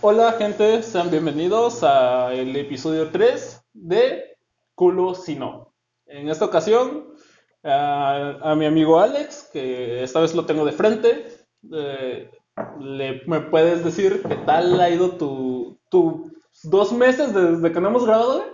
Hola 0.00 0.32
gente, 0.32 0.82
sean 0.82 1.10
bienvenidos 1.10 1.82
al 1.82 2.54
episodio 2.56 3.10
3 3.10 3.62
de 3.72 4.36
Culo 4.74 5.14
Si 5.14 5.34
No. 5.34 5.72
En 6.06 6.28
esta 6.28 6.44
ocasión, 6.44 7.08
a, 7.64 8.36
a 8.42 8.54
mi 8.54 8.66
amigo 8.66 9.00
Alex, 9.00 9.50
que 9.52 10.02
esta 10.02 10.20
vez 10.20 10.34
lo 10.34 10.46
tengo 10.46 10.64
de 10.64 10.72
frente, 10.72 11.26
eh, 11.72 12.30
le, 12.80 13.22
¿me 13.26 13.40
puedes 13.40 13.84
decir 13.84 14.22
qué 14.28 14.36
tal 14.36 14.80
ha 14.80 14.90
ido 14.90 15.12
tu, 15.12 15.78
tu 15.90 16.30
dos 16.64 16.92
meses 16.92 17.34
desde 17.34 17.72
que 17.72 17.80
no 17.80 17.88
hemos 17.88 18.06
grabado? 18.06 18.38
güey? 18.38 18.50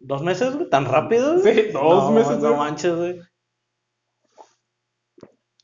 ¿Dos 0.00 0.22
meses, 0.22 0.54
güey? 0.54 0.70
¿Tan 0.70 0.84
rápido? 0.86 1.38
güey? 1.40 1.54
Sí, 1.54 1.72
dos 1.72 2.04
No, 2.04 2.10
meses, 2.12 2.38
No 2.38 2.56
manches, 2.56 2.94
güey. 2.94 3.20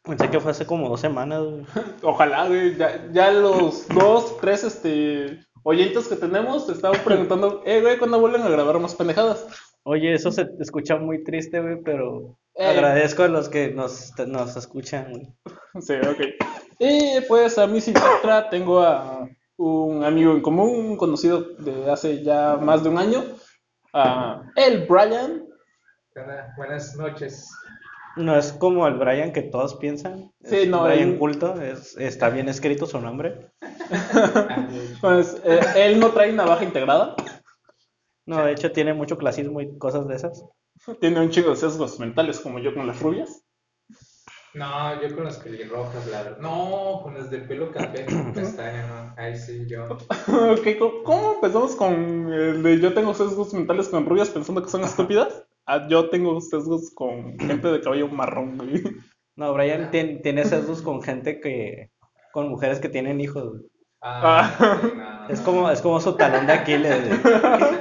Pensé 0.05 0.29
que 0.31 0.39
fue 0.39 0.51
hace 0.51 0.67
como 0.67 0.89
dos 0.89 1.01
semanas, 1.01 1.43
güey. 1.43 1.65
Ojalá, 2.03 2.47
güey, 2.47 2.77
ya, 2.77 3.09
ya 3.11 3.31
los 3.33 3.89
dos, 3.89 4.37
tres 4.39 4.63
este, 4.63 5.41
oyentes 5.63 6.09
que 6.09 6.17
tenemos 6.17 6.67
te 6.67 6.73
estaban 6.73 7.01
preguntando, 7.05 7.63
eh, 7.65 7.81
güey, 7.81 7.99
¿cuándo 7.99 8.21
vuelven 8.21 8.43
a 8.43 8.49
grabar 8.49 8.79
más 8.79 8.95
pendejadas? 8.95 9.47
Oye, 9.85 10.15
eso 10.15 10.31
se 10.31 10.47
escucha 10.61 10.97
muy 10.97 11.25
triste, 11.25 11.61
güey, 11.61 11.81
pero 11.83 12.37
Eh. 12.55 12.67
agradezco 12.67 13.23
a 13.23 13.29
los 13.29 13.49
que 13.49 13.73
nos, 13.73 14.13
nos 14.27 14.57
escuchan, 14.57 15.11
güey. 15.11 15.29
Sí, 15.81 15.95
ok. 15.95 16.21
Y 16.79 17.21
pues 17.27 17.59
a 17.59 17.67
mí 17.67 17.81
sin 17.81 17.97
otra 17.97 18.49
tengo 18.49 18.81
a 18.81 19.27
un 19.57 20.05
amigo 20.05 20.33
en 20.33 20.41
común, 20.43 20.97
conocido 20.97 21.41
de 21.59 21.91
hace 21.91 22.23
ya 22.23 22.57
más 22.61 22.83
de 22.83 22.91
un 22.91 22.99
año, 22.99 23.25
a 23.93 24.43
el 24.57 24.87
Brian. 24.87 25.45
Buenas 26.57 26.95
noches. 26.97 27.49
No 28.17 28.37
es 28.37 28.53
como 28.53 28.87
el 28.87 28.95
Brian 28.95 29.33
que 29.33 29.43
todos 29.43 29.75
piensan. 29.77 30.33
Sí, 30.45 30.57
Es 30.57 30.69
no, 30.69 30.85
Brian 30.85 31.11
él- 31.13 31.19
culto, 31.19 31.61
es, 31.61 31.97
está 31.97 32.29
bien 32.31 32.49
escrito 32.49 32.87
su 32.87 33.01
nombre. 33.01 33.51
Pues 35.01 35.41
eh, 35.45 35.61
él 35.77 36.01
no 36.01 36.11
trae 36.11 36.33
navaja 36.33 36.65
integrada, 36.65 37.15
No, 38.27 38.45
de 38.45 38.53
hecho 38.53 38.73
tiene 38.73 38.95
mucho 38.95 39.19
clasismo 39.19 39.61
y 39.61 39.77
cosas 39.79 40.09
de 40.09 40.15
esas. 40.17 40.45
tiene 41.01 41.21
un 41.21 41.31
chico 41.31 41.51
de 41.51 41.57
sesgos 41.57 41.99
mentales 42.01 42.41
como 42.41 42.59
yo 42.59 42.73
con 42.75 42.87
las 42.87 43.01
rubias. 43.01 43.43
No, 44.55 45.03
yo 45.03 45.15
con 45.15 45.25
las 45.25 45.39
pelirrojas, 45.39 46.07
la 46.07 46.23
verdad. 46.23 46.39
No, 46.39 47.01
con 47.03 47.15
las 47.15 47.29
de 47.29 47.39
pelo 47.41 47.71
café, 47.73 48.07
castaña, 48.35 48.87
no. 48.87 49.15
Ahí 49.23 49.37
sí, 49.37 49.67
yo. 49.67 49.85
Ok, 49.85 50.79
¿cómo- 50.79 51.03
¿Cómo 51.03 51.35
empezamos 51.35 51.75
con 51.77 52.33
el 52.33 52.63
de 52.63 52.79
yo 52.81 52.95
tengo 52.95 53.13
sesgos 53.15 53.53
mentales 53.53 53.89
con 53.89 54.07
rubias 54.07 54.31
pensando 54.31 54.63
que 54.63 54.71
son 54.71 54.85
estúpidas? 54.85 55.45
Ah, 55.67 55.87
yo 55.89 56.09
tengo 56.11 56.41
sesgos 56.41 56.91
con 56.95 57.39
gente 57.39 57.69
de 57.69 57.81
cabello 57.81 58.09
marrón, 58.09 58.57
güey. 58.59 58.83
No, 59.37 59.53
Brian 59.55 59.91
tien- 59.91 60.21
tiene 60.23 60.45
sesgos 60.45 60.83
con 60.83 61.03
gente 61.03 61.41
que. 61.41 61.91
con 62.33 62.49
mujeres 62.49 62.81
que 62.81 62.89
tienen 62.89 63.21
hijos, 63.21 63.49
güey. 63.49 63.63
Ah, 64.07 64.53
Ah. 64.61 64.81
no, 64.83 65.29
Es 65.33 65.39
no. 65.41 65.45
como, 65.47 65.71
es 65.71 65.81
como 65.81 65.99
su 66.01 66.15
talón 66.17 66.47
de 66.47 66.53
Aquiles, 66.53 67.03
güey. 67.23 67.35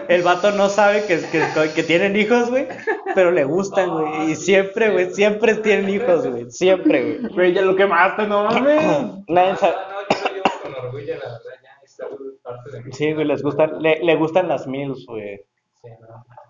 El 0.08 0.22
vato 0.24 0.52
no 0.52 0.70
sabe 0.70 1.06
que, 1.06 1.20
que, 1.32 1.44
que 1.76 1.84
tienen 1.84 2.16
hijos, 2.16 2.50
güey, 2.50 2.68
pero 3.14 3.32
le 3.32 3.44
gustan, 3.44 3.90
güey. 3.92 4.32
Y 4.32 4.36
siempre, 4.38 4.92
güey, 4.92 5.14
siempre 5.14 5.56
tienen 5.56 5.90
hijos, 5.90 6.26
güey. 6.26 6.50
Siempre, 6.50 7.18
güey. 7.20 7.34
Güey, 7.34 7.54
ya 7.54 7.62
lo 7.64 7.76
quemaste, 7.76 8.26
no 8.28 8.44
mames. 8.46 8.84
Nadie 9.28 9.52
No, 9.52 9.58
sabe. 9.58 9.74
no, 9.76 10.16
yo 10.16 10.30
lo 10.30 10.34
llevo 10.34 10.44
con 10.64 10.86
orgullo, 10.86 11.14
la 11.16 11.20
verdad, 11.26 11.40
ya 11.62 11.70
esta 11.84 12.06
parte 12.42 12.72
de 12.72 12.82
mí. 12.84 12.92
Sí, 12.94 13.12
güey, 13.14 13.28
les 13.28 13.44
gustan, 13.44 13.82
le, 13.82 14.00
le 14.04 14.16
gustan 14.16 14.48
las 14.48 14.66
mills, 14.66 15.06
güey. 15.06 15.42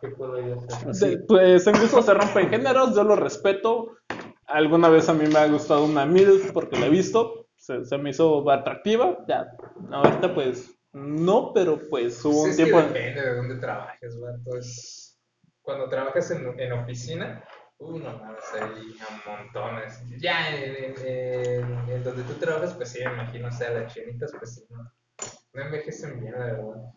¿Qué 0.04 0.10
puedo 0.10 0.38
yo 0.46 0.56
hacer? 0.60 0.94
Sí. 0.94 1.10
De- 1.12 1.18
Pues 1.20 1.66
en 1.66 1.80
gusto 1.80 2.02
se 2.02 2.14
rompen 2.14 2.50
géneros, 2.50 2.94
yo 2.94 3.04
lo 3.06 3.16
respeto. 3.16 3.96
Alguna 4.48 4.90
vez 4.90 5.08
a 5.08 5.14
mí 5.14 5.26
me 5.28 5.40
ha 5.40 5.48
gustado 5.48 5.86
una 5.86 6.06
MILF 6.06 6.52
porque 6.52 6.78
la 6.78 6.88
he 6.88 6.90
visto, 6.90 7.48
se, 7.56 7.86
se 7.86 7.98
me 7.98 8.10
hizo 8.10 8.50
atractiva. 8.52 9.18
Ya, 9.30 9.48
ahorita 9.92 10.36
pues 10.36 10.78
no, 10.92 11.54
pero 11.54 11.80
pues 11.90 12.24
hubo 12.26 12.44
Sí, 12.44 12.50
un 12.50 12.56
tiempo. 12.58 12.82
depende 12.82 13.22
de 13.22 13.36
dónde 13.36 13.56
trabajes, 13.56 14.20
vato. 14.20 14.58
Es... 14.58 15.18
Cuando 15.62 15.88
trabajas 15.88 16.30
en, 16.32 16.60
en 16.60 16.74
oficina, 16.74 17.42
uh, 17.78 17.98
no 17.98 18.18
mames, 18.18 18.44
hay 18.54 18.94
a 19.00 19.30
montones. 19.30 20.04
Ya 20.20 20.50
en, 20.54 20.84
en- 20.84 21.08
en- 21.08 21.90
en 21.90 22.04
donde 22.04 22.24
tú 22.24 22.34
trabajas, 22.34 22.74
pues 22.74 22.90
sí, 22.90 23.00
me 23.06 23.14
imagino, 23.14 23.48
o 23.48 23.52
sea, 23.54 23.72
las 23.72 23.94
chinitas, 23.94 24.34
pues 24.38 24.56
sí, 24.56 24.66
no, 24.70 24.84
no 25.54 25.62
envejecen 25.64 26.20
bien, 26.20 26.34
la 26.34 26.46
verdad. 26.48 26.94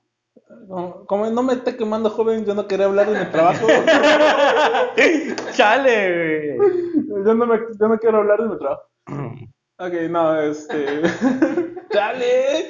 Como, 0.68 1.04
como 1.06 1.28
no 1.30 1.42
me 1.42 1.54
esté 1.54 1.76
quemando 1.76 2.08
joven, 2.10 2.44
yo 2.44 2.54
no 2.54 2.66
quería 2.68 2.86
hablar 2.86 3.10
de 3.10 3.18
mi 3.24 3.30
trabajo. 3.32 3.66
¡Chale, 5.52 6.56
güey! 6.56 7.24
yo, 7.24 7.34
no 7.34 7.46
me, 7.46 7.58
yo 7.78 7.88
no 7.88 7.98
quiero 7.98 8.18
hablar 8.18 8.42
de 8.42 8.48
mi 8.48 8.58
trabajo. 8.58 8.82
Ok, 9.78 9.92
no, 10.08 10.40
este. 10.40 11.02
¡Dale! 11.92 12.66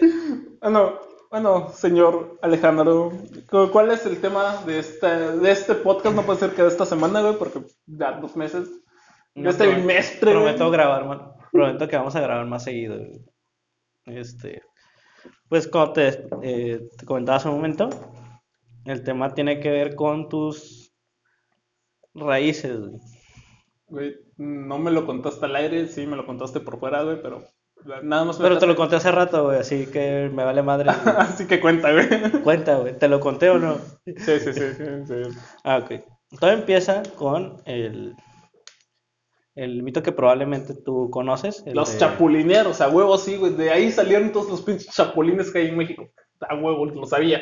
Bueno, 0.60 0.98
bueno, 1.31 1.69
señor 1.69 2.36
Alejandro, 2.42 3.12
cu- 3.48 3.70
¿cuál 3.70 3.92
es 3.92 4.04
el 4.06 4.20
tema 4.20 4.56
de 4.66 4.81
este, 4.81 5.06
de 5.06 5.50
este 5.53 5.76
podcast? 5.76 6.16
No 6.16 6.22
puede 6.22 6.41
ser 6.41 6.50
que 6.50 6.62
de 6.62 6.69
esta 6.69 6.84
semana, 6.84 7.20
güey, 7.20 7.38
porque 7.38 7.60
ya 7.86 8.10
dos 8.20 8.34
meses. 8.36 8.69
No, 9.36 9.50
este 9.50 9.66
prometo- 9.66 9.76
bimestre, 9.82 10.32
güey. 10.32 10.44
Prometo 10.47 10.70
grabar 10.72 11.04
más, 11.06 11.20
prometo 11.53 11.86
que 11.86 11.97
vamos 11.97 12.16
a 12.16 12.20
grabar 12.20 12.44
más 12.47 12.65
seguido, 12.65 12.97
güey. 12.98 13.25
Este, 14.06 14.62
pues 15.48 15.69
como 15.69 15.92
te, 15.92 16.28
eh, 16.42 16.88
te 16.97 17.06
comentaba 17.06 17.37
hace 17.37 17.48
un 17.48 17.56
momento, 17.56 17.88
el 18.84 19.03
tema 19.03 19.34
tiene 19.34 19.60
que 19.60 19.70
ver 19.70 19.94
con 19.94 20.28
tus 20.28 20.92
raíces, 22.14 22.78
güey. 22.78 23.00
Güey, 23.88 24.16
no 24.36 24.78
me 24.78 24.91
lo 24.91 25.06
contaste 25.06 25.44
al 25.47 25.56
aire, 25.56 25.86
sí 25.86 26.06
me 26.06 26.16
lo 26.16 26.26
contaste 26.26 26.60
por 26.60 26.78
fuera, 26.81 27.03
güey, 27.04 27.22
pero 27.22 27.44
nada 28.03 28.25
más 28.25 28.38
Pero 28.38 28.59
te 28.59 28.66
lo 28.66 28.75
conté 28.75 28.97
hace 28.97 29.12
rato, 29.12 29.44
güey, 29.44 29.59
así 29.59 29.86
que 29.86 30.31
me 30.32 30.44
vale 30.44 30.62
madre. 30.62 30.91
Así 31.19 31.47
que 31.47 31.60
cuenta, 31.60 31.92
güey. 31.92 32.09
Cuenta, 32.42 32.76
güey, 32.78 32.98
¿te 32.98 33.09
lo 33.09 33.20
conté 33.20 33.50
o 33.50 33.59
no? 33.59 33.78
Sí, 34.04 34.15
sí, 34.19 34.41
sí, 34.41 34.53
sí, 34.53 34.84
sí. 35.06 35.38
Ah, 35.62 35.78
ok. 35.78 36.03
Todo 36.41 36.50
empieza 36.50 37.03
con 37.16 37.62
el, 37.65 38.16
el 39.56 39.83
mito 39.83 40.03
que 40.03 40.12
probablemente 40.12 40.75
tú 40.75 41.11
conoces. 41.11 41.65
Los 41.67 41.93
de- 41.93 41.99
chapulineros, 41.99 42.81
a 42.81 42.89
huevo, 42.89 43.19
sí, 43.19 43.37
güey. 43.37 43.53
De 43.55 43.71
ahí 43.71 43.91
salieron 43.91 44.31
todos 44.31 44.49
los 44.49 44.62
pinches 44.62 44.94
chapulines 44.94 45.50
que 45.50 45.59
hay 45.59 45.69
en 45.69 45.77
México. 45.77 46.09
A 46.49 46.55
huevo, 46.55 46.87
lo 46.87 47.06
sabía. 47.06 47.41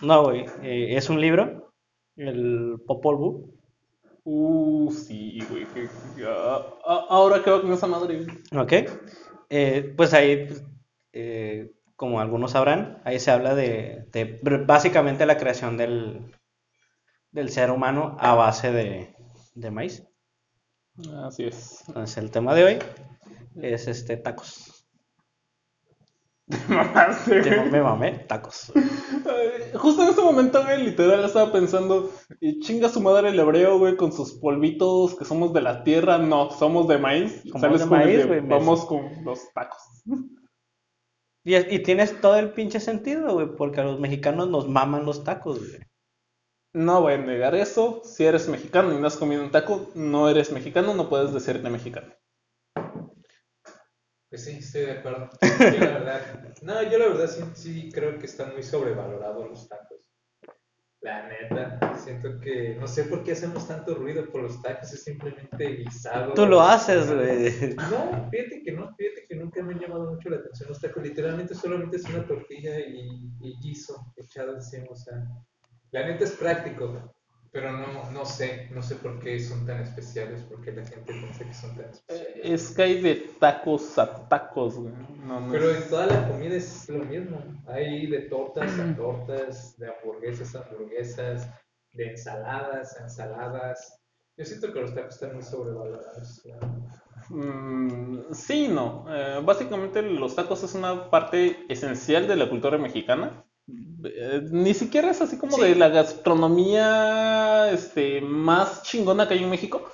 No, 0.00 0.24
güey, 0.24 0.46
eh, 0.62 0.96
es 0.96 1.10
un 1.10 1.20
libro, 1.20 1.72
el 2.16 2.76
Popol 2.86 3.16
Vuh. 3.16 3.56
Uh, 4.28 4.90
sí, 4.92 5.38
güey. 5.50 5.66
que- 5.66 5.88
ah, 6.26 6.66
ah, 6.84 7.06
ahora 7.10 7.42
qué 7.44 7.50
va 7.50 7.60
con 7.60 7.72
esa 7.72 7.86
madre. 7.86 8.26
Ok. 8.56 8.72
Eh, 9.50 9.94
pues 9.96 10.12
ahí, 10.14 10.48
eh, 11.12 11.70
como 11.94 12.20
algunos 12.20 12.50
sabrán, 12.52 13.00
ahí 13.04 13.18
se 13.20 13.30
habla 13.30 13.54
de, 13.54 14.06
de 14.12 14.40
básicamente 14.66 15.26
la 15.26 15.36
creación 15.36 15.76
del, 15.76 16.20
del 17.30 17.50
ser 17.50 17.70
humano 17.70 18.16
a 18.18 18.34
base 18.34 18.72
de, 18.72 19.14
de 19.54 19.70
maíz. 19.70 20.04
Así 21.24 21.44
es. 21.44 21.84
Entonces 21.88 22.16
el 22.18 22.30
tema 22.30 22.54
de 22.54 22.64
hoy 22.64 22.78
es 23.60 23.86
este 23.88 24.16
tacos. 24.16 24.72
Mamaste, 26.68 27.42
Te- 27.42 27.56
güey. 27.56 27.70
Me 27.70 27.82
mamé, 27.82 28.12
tacos. 28.28 28.72
Ay, 28.74 29.72
Justo 29.74 30.02
en 30.04 30.10
ese 30.10 30.20
momento, 30.22 30.62
güey, 30.62 30.84
literal 30.84 31.24
estaba 31.24 31.50
pensando, 31.52 32.10
y 32.40 32.60
chinga 32.60 32.88
su 32.88 33.00
madre 33.00 33.30
el 33.30 33.38
hebreo, 33.38 33.78
güey, 33.78 33.96
con 33.96 34.12
sus 34.12 34.34
polvitos, 34.34 35.16
que 35.16 35.24
somos 35.24 35.52
de 35.52 35.60
la 35.62 35.82
tierra, 35.82 36.18
no, 36.18 36.50
somos 36.50 36.86
de 36.86 36.98
maíz. 36.98 37.42
Somos 37.46 37.60
Sales 37.60 37.80
de 37.80 37.88
con 37.88 38.00
el 38.00 38.06
maíz, 38.06 38.18
de, 38.18 38.24
güey, 38.26 38.42
me- 38.42 38.48
Vamos 38.48 38.84
con 38.86 39.24
los 39.24 39.40
tacos. 39.52 39.82
Y, 41.44 41.54
es- 41.54 41.66
y 41.72 41.80
tienes 41.80 42.20
todo 42.20 42.36
el 42.36 42.52
pinche 42.52 42.78
sentido, 42.78 43.34
güey, 43.34 43.48
porque 43.56 43.80
a 43.80 43.84
los 43.84 43.98
mexicanos 43.98 44.48
nos 44.48 44.68
maman 44.68 45.04
los 45.04 45.24
tacos, 45.24 45.58
güey. 45.58 45.80
No 46.76 47.00
voy 47.00 47.14
a 47.14 47.16
negar 47.16 47.54
eso. 47.54 48.02
Si 48.04 48.26
eres 48.26 48.50
mexicano 48.50 48.92
y 48.92 49.00
no 49.00 49.06
has 49.06 49.16
comido 49.16 49.42
un 49.42 49.50
taco, 49.50 49.90
no 49.94 50.28
eres 50.28 50.52
mexicano, 50.52 50.92
no 50.92 51.08
puedes 51.08 51.32
decirte 51.32 51.70
mexicano. 51.70 52.12
Pues 54.28 54.44
sí, 54.44 54.58
estoy 54.58 54.82
de 54.82 54.92
acuerdo. 54.92 55.30
Yo 55.40 55.80
la 55.80 55.98
verdad, 55.98 56.54
no, 56.60 56.82
yo 56.82 56.98
la 56.98 57.06
verdad 57.06 57.30
sí, 57.30 57.42
sí 57.54 57.90
creo 57.90 58.18
que 58.18 58.26
están 58.26 58.52
muy 58.52 58.62
sobrevalorados 58.62 59.48
los 59.48 59.66
tacos. 59.66 60.12
La 61.00 61.26
neta, 61.26 61.96
siento 61.96 62.38
que 62.40 62.76
no 62.78 62.86
sé 62.86 63.04
por 63.04 63.24
qué 63.24 63.32
hacemos 63.32 63.66
tanto 63.66 63.94
ruido 63.94 64.30
por 64.30 64.42
los 64.42 64.60
tacos, 64.60 64.92
es 64.92 65.02
simplemente 65.02 65.76
guisado. 65.76 66.34
Tú 66.34 66.44
lo 66.44 66.60
haces, 66.60 67.10
güey. 67.10 67.74
No, 67.90 68.28
fíjate 68.30 68.62
que 68.62 68.72
no, 68.72 68.94
fíjate 68.96 69.24
que 69.26 69.36
nunca 69.36 69.62
me 69.62 69.72
han 69.72 69.80
llamado 69.80 70.12
mucho 70.12 70.28
la 70.28 70.36
atención 70.36 70.68
los 70.68 70.78
tacos. 70.78 71.02
Literalmente 71.02 71.54
solamente 71.54 71.96
es 71.96 72.04
una 72.04 72.26
tortilla 72.26 72.78
y, 72.80 73.30
y 73.40 73.56
guiso 73.62 74.12
echado 74.18 74.56
encima. 74.56 74.88
O 74.90 74.96
sea, 74.96 75.14
la 75.92 76.06
neta 76.06 76.24
es 76.24 76.32
práctico, 76.32 77.14
pero 77.52 77.72
no, 77.72 78.10
no 78.10 78.24
sé, 78.26 78.68
no 78.72 78.82
sé 78.82 78.96
por 78.96 79.18
qué 79.20 79.38
son 79.40 79.64
tan 79.66 79.80
especiales, 79.80 80.42
por 80.42 80.60
qué 80.62 80.72
la 80.72 80.84
gente 80.84 81.12
piensa 81.12 81.44
que 81.44 81.54
son 81.54 81.74
tan 81.76 81.90
especiales. 81.90 82.36
Eh, 82.36 82.40
Es 82.54 82.70
que 82.74 82.82
hay 82.82 83.00
de 83.00 83.14
tacos 83.40 83.98
a 83.98 84.28
tacos, 84.28 84.76
güey. 84.76 84.92
No, 85.24 85.40
no 85.40 85.50
Pero 85.52 85.70
es- 85.70 85.84
en 85.84 85.90
toda 85.90 86.06
la 86.06 86.28
comida 86.28 86.54
es 86.56 86.88
lo 86.88 87.04
mismo. 87.04 87.38
Hay 87.68 88.06
de 88.08 88.20
tortas 88.22 88.78
a 88.78 88.94
tortas, 88.96 89.76
de 89.78 89.88
hamburguesas 89.90 90.54
a 90.54 90.62
hamburguesas, 90.62 91.48
de 91.92 92.10
ensaladas 92.10 92.96
a 93.00 93.04
ensaladas. 93.04 94.02
Yo 94.36 94.44
siento 94.44 94.70
que 94.72 94.80
los 94.82 94.94
tacos 94.94 95.14
están 95.14 95.32
muy 95.34 95.42
sobrevalorados. 95.42 96.42
Mm, 97.30 98.32
sí, 98.32 98.68
no. 98.68 99.06
Eh, 99.08 99.40
básicamente 99.42 100.02
los 100.02 100.34
tacos 100.36 100.62
es 100.62 100.74
una 100.74 101.10
parte 101.10 101.64
esencial 101.68 102.28
de 102.28 102.36
la 102.36 102.48
cultura 102.48 102.76
mexicana. 102.78 103.44
Eh, 103.68 104.42
ni 104.50 104.74
siquiera 104.74 105.10
es 105.10 105.20
así 105.20 105.38
como 105.38 105.56
de 105.58 105.74
la 105.74 105.88
gastronomía 105.88 107.70
este, 107.72 108.20
más 108.20 108.82
chingona 108.84 109.26
que 109.26 109.34
hay 109.34 109.42
en 109.42 109.50
México, 109.50 109.88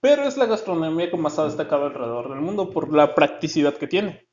pero 0.00 0.22
es 0.24 0.36
la 0.36 0.46
gastronomía 0.46 1.10
que 1.10 1.16
más 1.16 1.38
ha 1.38 1.44
destacado 1.44 1.86
alrededor 1.86 2.30
del 2.30 2.40
mundo 2.40 2.70
por 2.70 2.94
la 2.94 3.14
practicidad 3.14 3.74
que 3.74 3.88
tiene. 3.88 4.28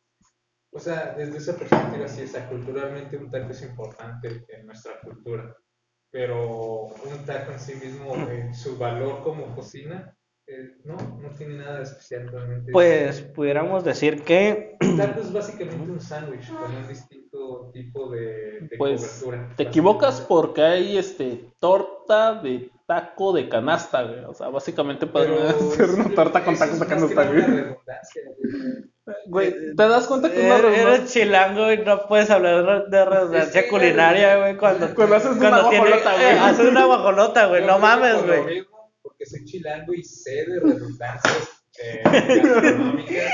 O 0.71 0.79
sea, 0.79 1.15
desde 1.17 1.37
esa 1.37 1.57
perspectiva, 1.57 2.07
sí, 2.07 2.27
sea, 2.27 2.47
culturalmente 2.47 3.17
un 3.17 3.29
taco 3.29 3.51
es 3.51 3.61
importante 3.63 4.45
en 4.47 4.65
nuestra 4.65 4.99
cultura, 5.01 5.55
pero 6.11 6.85
un 6.85 7.25
taco 7.25 7.51
en 7.51 7.59
sí 7.59 7.75
mismo, 7.75 8.15
eh, 8.29 8.53
su 8.53 8.77
valor 8.77 9.23
como 9.23 9.53
cocina, 9.55 10.15
no, 10.83 10.95
no 11.21 11.30
tiene 11.38 11.56
nada 11.57 11.77
de 11.77 11.83
especial 11.83 12.27
realmente. 12.31 12.71
Pues 12.71 13.21
pudiéramos 13.21 13.83
decir 13.83 14.24
que 14.24 14.77
taco 14.98 15.19
es 15.21 15.31
básicamente 15.33 15.92
un 15.92 16.00
sándwich 16.00 16.48
con 16.50 16.75
un 16.75 16.88
distinto 16.88 17.69
tipo 17.74 18.09
de, 18.12 18.21
de 18.62 18.77
Pues 18.77 19.21
cobertura. 19.24 19.56
te 19.56 19.63
equivocas 19.63 20.21
porque 20.21 20.62
hay 20.62 20.98
este 20.98 21.45
torta 21.59 22.36
de 22.42 22.69
taco 22.88 23.31
de 23.33 23.48
canasta, 23.48 24.03
güey. 24.03 24.24
O 24.25 24.33
sea, 24.33 24.50
básicamente 24.50 25.07
pueden 25.07 25.31
Pero 25.36 25.50
hacer 25.50 25.89
una 25.92 26.13
torta 26.13 26.44
con 26.44 26.57
tacos 26.57 26.80
de 26.80 26.86
canasta, 26.86 27.24
güey. 27.25 27.42
güey. 27.42 27.65
Güey, 29.27 29.75
¿te 29.75 29.88
das 29.88 30.07
cuenta 30.07 30.31
que 30.31 30.39
una 30.39 30.57
eres, 30.57 30.62
redundancia- 30.62 30.94
eres 30.95 31.12
chilango 31.12 31.71
y 31.71 31.77
no 31.80 32.07
puedes 32.07 32.30
hablar 32.30 32.88
de 32.89 33.06
redundancia 33.06 33.68
culinaria, 33.69 34.38
güey, 34.38 34.57
cuando, 34.57 34.94
Cuando 34.94 35.15
haces 35.15 35.31
una 35.31 35.39
cuando 35.50 35.69
guajolota, 35.69 36.13
güey. 36.13 36.25
eh, 36.25 36.39
haces 36.39 36.68
una 36.69 36.86
guajolota, 36.86 37.45
güey, 37.47 37.65
no 37.65 37.80
mames, 37.80 38.25
güey. 38.25 38.65
Porque 39.21 39.38
soy 39.38 39.45
chilango 39.45 39.94
y 39.94 40.03
sé 40.03 40.45
de 40.47 40.59
redundancias 40.59 41.50
eh, 41.79 42.01
gastronómicas. 42.03 43.33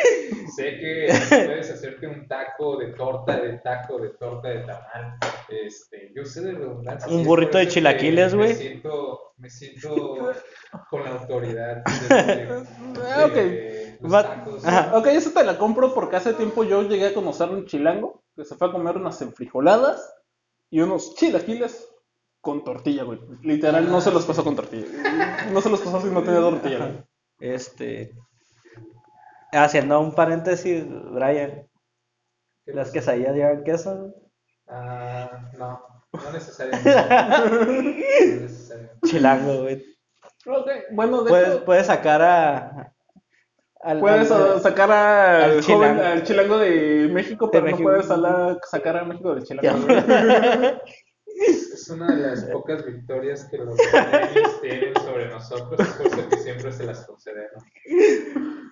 sé 0.53 0.79
que 0.79 1.07
puedes 1.45 1.71
hacerte 1.71 2.07
un 2.07 2.27
taco 2.27 2.75
de 2.77 2.87
torta, 2.87 3.39
de 3.39 3.57
taco, 3.59 3.97
de 3.99 4.09
torta, 4.09 4.49
de 4.49 4.59
tamal. 4.65 5.17
Este, 5.47 6.11
yo 6.13 6.25
sé 6.25 6.41
de 6.41 6.51
redundancias. 6.55 7.09
Un 7.09 7.23
burrito 7.23 7.57
de 7.57 7.65
que 7.67 7.71
chilaquiles, 7.71 8.35
güey. 8.35 8.49
Me 8.49 8.55
siento, 8.55 9.19
me 9.37 9.49
siento 9.49 10.33
con 10.89 11.05
la 11.05 11.11
autoridad 11.11 11.83
de, 11.85 12.35
de- 12.35 12.51
ok. 13.23 14.01
los 14.01 14.11
tacos. 14.11 14.65
Ajá. 14.65 14.97
Ok, 14.97 15.07
eso 15.07 15.31
te 15.31 15.43
la 15.45 15.57
compro 15.57 15.93
porque 15.93 16.17
hace 16.17 16.33
tiempo 16.33 16.65
yo 16.65 16.81
llegué 16.81 17.07
a 17.07 17.13
conocer 17.13 17.47
un 17.49 17.65
chilango 17.65 18.25
que 18.35 18.43
se 18.43 18.55
fue 18.55 18.67
a 18.67 18.71
comer 18.73 18.97
unas 18.97 19.21
enfrijoladas 19.21 20.13
y 20.69 20.81
unos 20.81 21.15
chilaquiles 21.15 21.86
con 22.47 22.63
tortilla, 22.63 23.03
güey. 23.03 23.19
Literal, 23.43 23.91
no 23.91 23.99
se 23.99 24.09
los 24.09 24.25
pasó 24.25 24.41
con 24.45 24.55
tortilla. 24.55 24.85
No 25.51 25.59
se 25.59 25.69
los 25.69 25.81
pasó 25.81 25.99
si 25.99 26.07
no 26.07 26.23
tenía 26.23 26.39
tortilla, 26.39 26.77
güey. 26.77 27.03
Este, 27.41 28.13
haciendo 29.51 29.99
un 29.99 30.15
paréntesis, 30.15 30.85
Brian, 31.11 31.67
¿Qué 32.65 32.73
las 32.73 32.91
quesadillas 32.91 33.35
llevan 33.35 33.63
queso, 33.65 34.13
Ah, 34.69 35.49
no, 35.57 35.81
no 36.13 36.31
necesariamente. 36.31 36.89
No 37.49 38.41
necesariamente. 38.41 39.07
chilango, 39.07 39.61
güey. 39.63 39.83
Ok, 40.45 40.67
bueno, 40.93 41.23
de 41.23 41.29
Puedes, 41.29 41.47
hecho, 41.55 41.65
puedes 41.65 41.87
sacar 41.87 42.21
a, 42.21 42.93
al, 43.81 43.99
puedes 43.99 44.31
al- 44.31 44.61
sacar 44.61 44.89
al, 44.91 45.43
al 45.51 45.61
joven, 45.63 45.63
chilango. 45.95 46.03
al 46.03 46.23
chilango 46.23 46.57
de 46.59 47.09
México, 47.11 47.49
pero 47.51 47.65
México. 47.65 47.89
no 47.91 47.97
puedes 48.03 48.59
sacar 48.69 48.95
a 48.97 49.03
México 49.03 49.35
del 49.35 49.43
chilango. 49.43 49.85
Es 51.37 51.89
una 51.89 52.07
de 52.07 52.27
las 52.27 52.43
pocas 52.45 52.85
victorias 52.85 53.45
que 53.45 53.57
los 53.57 53.75
millennials 53.75 54.61
tienen 54.61 54.93
sobre 54.95 55.29
nosotros, 55.29 55.79
es 55.79 55.93
por 55.95 56.07
eso 56.07 56.29
que 56.29 56.37
siempre 56.37 56.71
se 56.71 56.85
las 56.85 57.05
concedemos. 57.05 57.63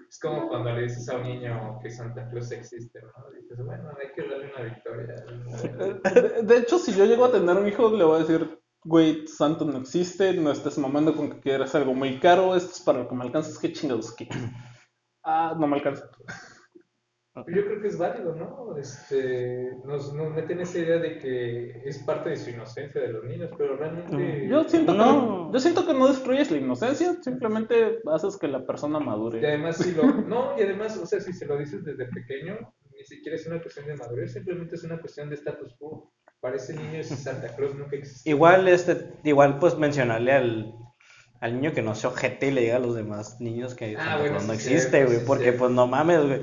Es 0.09 0.19
como 0.19 0.47
cuando 0.47 0.71
le 0.71 0.83
dices 0.83 1.07
a 1.09 1.17
un 1.17 1.23
niño 1.23 1.79
que 1.81 1.91
Santa 1.91 2.27
Claus 2.29 2.51
existe, 2.51 3.01
¿no? 3.01 3.31
Dices, 3.31 3.63
bueno, 3.63 3.89
hay 4.01 4.12
que 4.13 4.27
darle 4.27 4.51
una 4.53 4.63
victoria. 4.63 6.41
De, 6.44 6.57
hecho, 6.57 6.79
si 6.79 6.94
yo 6.94 7.06
llego 7.06 7.25
a 7.25 7.31
tener 7.31 7.56
un 7.56 7.67
hijo, 7.67 7.89
le 7.89 8.03
voy 8.03 8.17
a 8.17 8.23
decir, 8.23 8.59
güey, 8.83 9.27
santo 9.27 9.65
no 9.65 9.77
existe, 9.77 10.33
no 10.33 10.51
estés 10.51 10.77
mamando 10.77 11.15
con 11.15 11.29
que 11.29 11.39
quieres 11.39 11.75
algo 11.75 11.94
muy 11.94 12.19
caro, 12.19 12.56
esto 12.56 12.71
es 12.71 12.81
para 12.81 13.00
lo 13.00 13.07
que 13.07 13.15
me 13.15 13.25
alcanzas, 13.25 13.59
qué 13.59 13.71
chingados 13.71 14.12
quieres. 14.13 14.38
Ah, 15.23 15.56
no 15.59 15.67
me 15.67 15.77
alcanza. 15.77 16.09
Yo 17.35 17.65
creo 17.65 17.81
que 17.81 17.87
es 17.87 17.97
válido, 17.97 18.33
¿no? 18.35 18.77
Este, 18.77 19.71
nos, 19.83 20.13
nos 20.13 20.33
meten 20.33 20.61
esa 20.61 20.79
idea 20.79 20.97
de 20.97 21.17
que 21.19 21.81
es 21.85 21.99
parte 21.99 22.29
de 22.29 22.37
su 22.37 22.49
inocencia 22.51 23.01
de 23.01 23.09
los 23.09 23.25
niños, 23.25 23.49
pero 23.57 23.75
realmente... 23.75 24.47
Yo 24.47 24.63
siento, 24.69 24.93
que 24.93 24.97
No. 24.97 25.51
yo 25.51 25.59
siento 25.59 25.85
que 25.85 25.93
no 25.93 26.07
destruyes 26.07 26.49
la 26.51 26.57
inocencia, 26.57 27.17
simplemente 27.21 27.99
haces 28.11 28.37
que 28.37 28.47
la 28.47 28.65
persona 28.65 28.99
Y 29.01 29.05
madure. 29.05 29.45
además, 29.45 29.77
si 29.77 29.91
lo, 29.91 30.03
no, 30.05 30.57
y 30.57 30.61
además, 30.61 30.97
o 30.97 31.05
sea, 31.05 31.19
si 31.19 31.33
se 31.33 31.45
lo 31.45 31.57
dices 31.57 31.83
desde 31.83 32.05
pequeño, 32.05 32.73
ni 32.97 33.03
siquiera 33.03 33.35
es 33.35 33.45
una 33.47 33.61
cuestión 33.61 33.88
de 33.88 33.95
madurez, 33.97 34.31
simplemente 34.33 34.75
es 34.75 34.83
una 34.85 34.99
cuestión 35.01 35.29
de 35.29 35.35
status 35.35 35.75
quo. 35.77 36.13
Para 36.39 36.55
ese 36.57 36.73
niño 36.75 36.99
ese 36.99 37.15
Santa 37.15 37.53
Claus 37.55 37.75
nunca 37.75 37.95
existió. 37.97 38.33
Igual, 38.33 38.67
este, 38.67 39.11
igual 39.23 39.57
pues 39.59 39.77
mencionarle 39.77 40.31
al, 40.31 40.73
al 41.41 41.53
niño 41.55 41.73
que 41.73 41.81
no 41.81 41.95
se 41.95 42.07
ojete 42.07 42.47
y 42.47 42.51
le 42.51 42.61
diga 42.61 42.75
a 42.75 42.79
los 42.79 42.95
demás 42.95 43.41
niños 43.41 43.73
que 43.75 43.95
Ah, 43.97 44.17
bueno, 44.19 44.35
no 44.35 44.39
sí, 44.41 44.51
existe, 44.53 45.03
güey, 45.05 45.17
sí, 45.17 45.23
porque 45.27 45.51
pues 45.53 45.71
no 45.71 45.88
mames, 45.88 46.21
güey. 46.25 46.41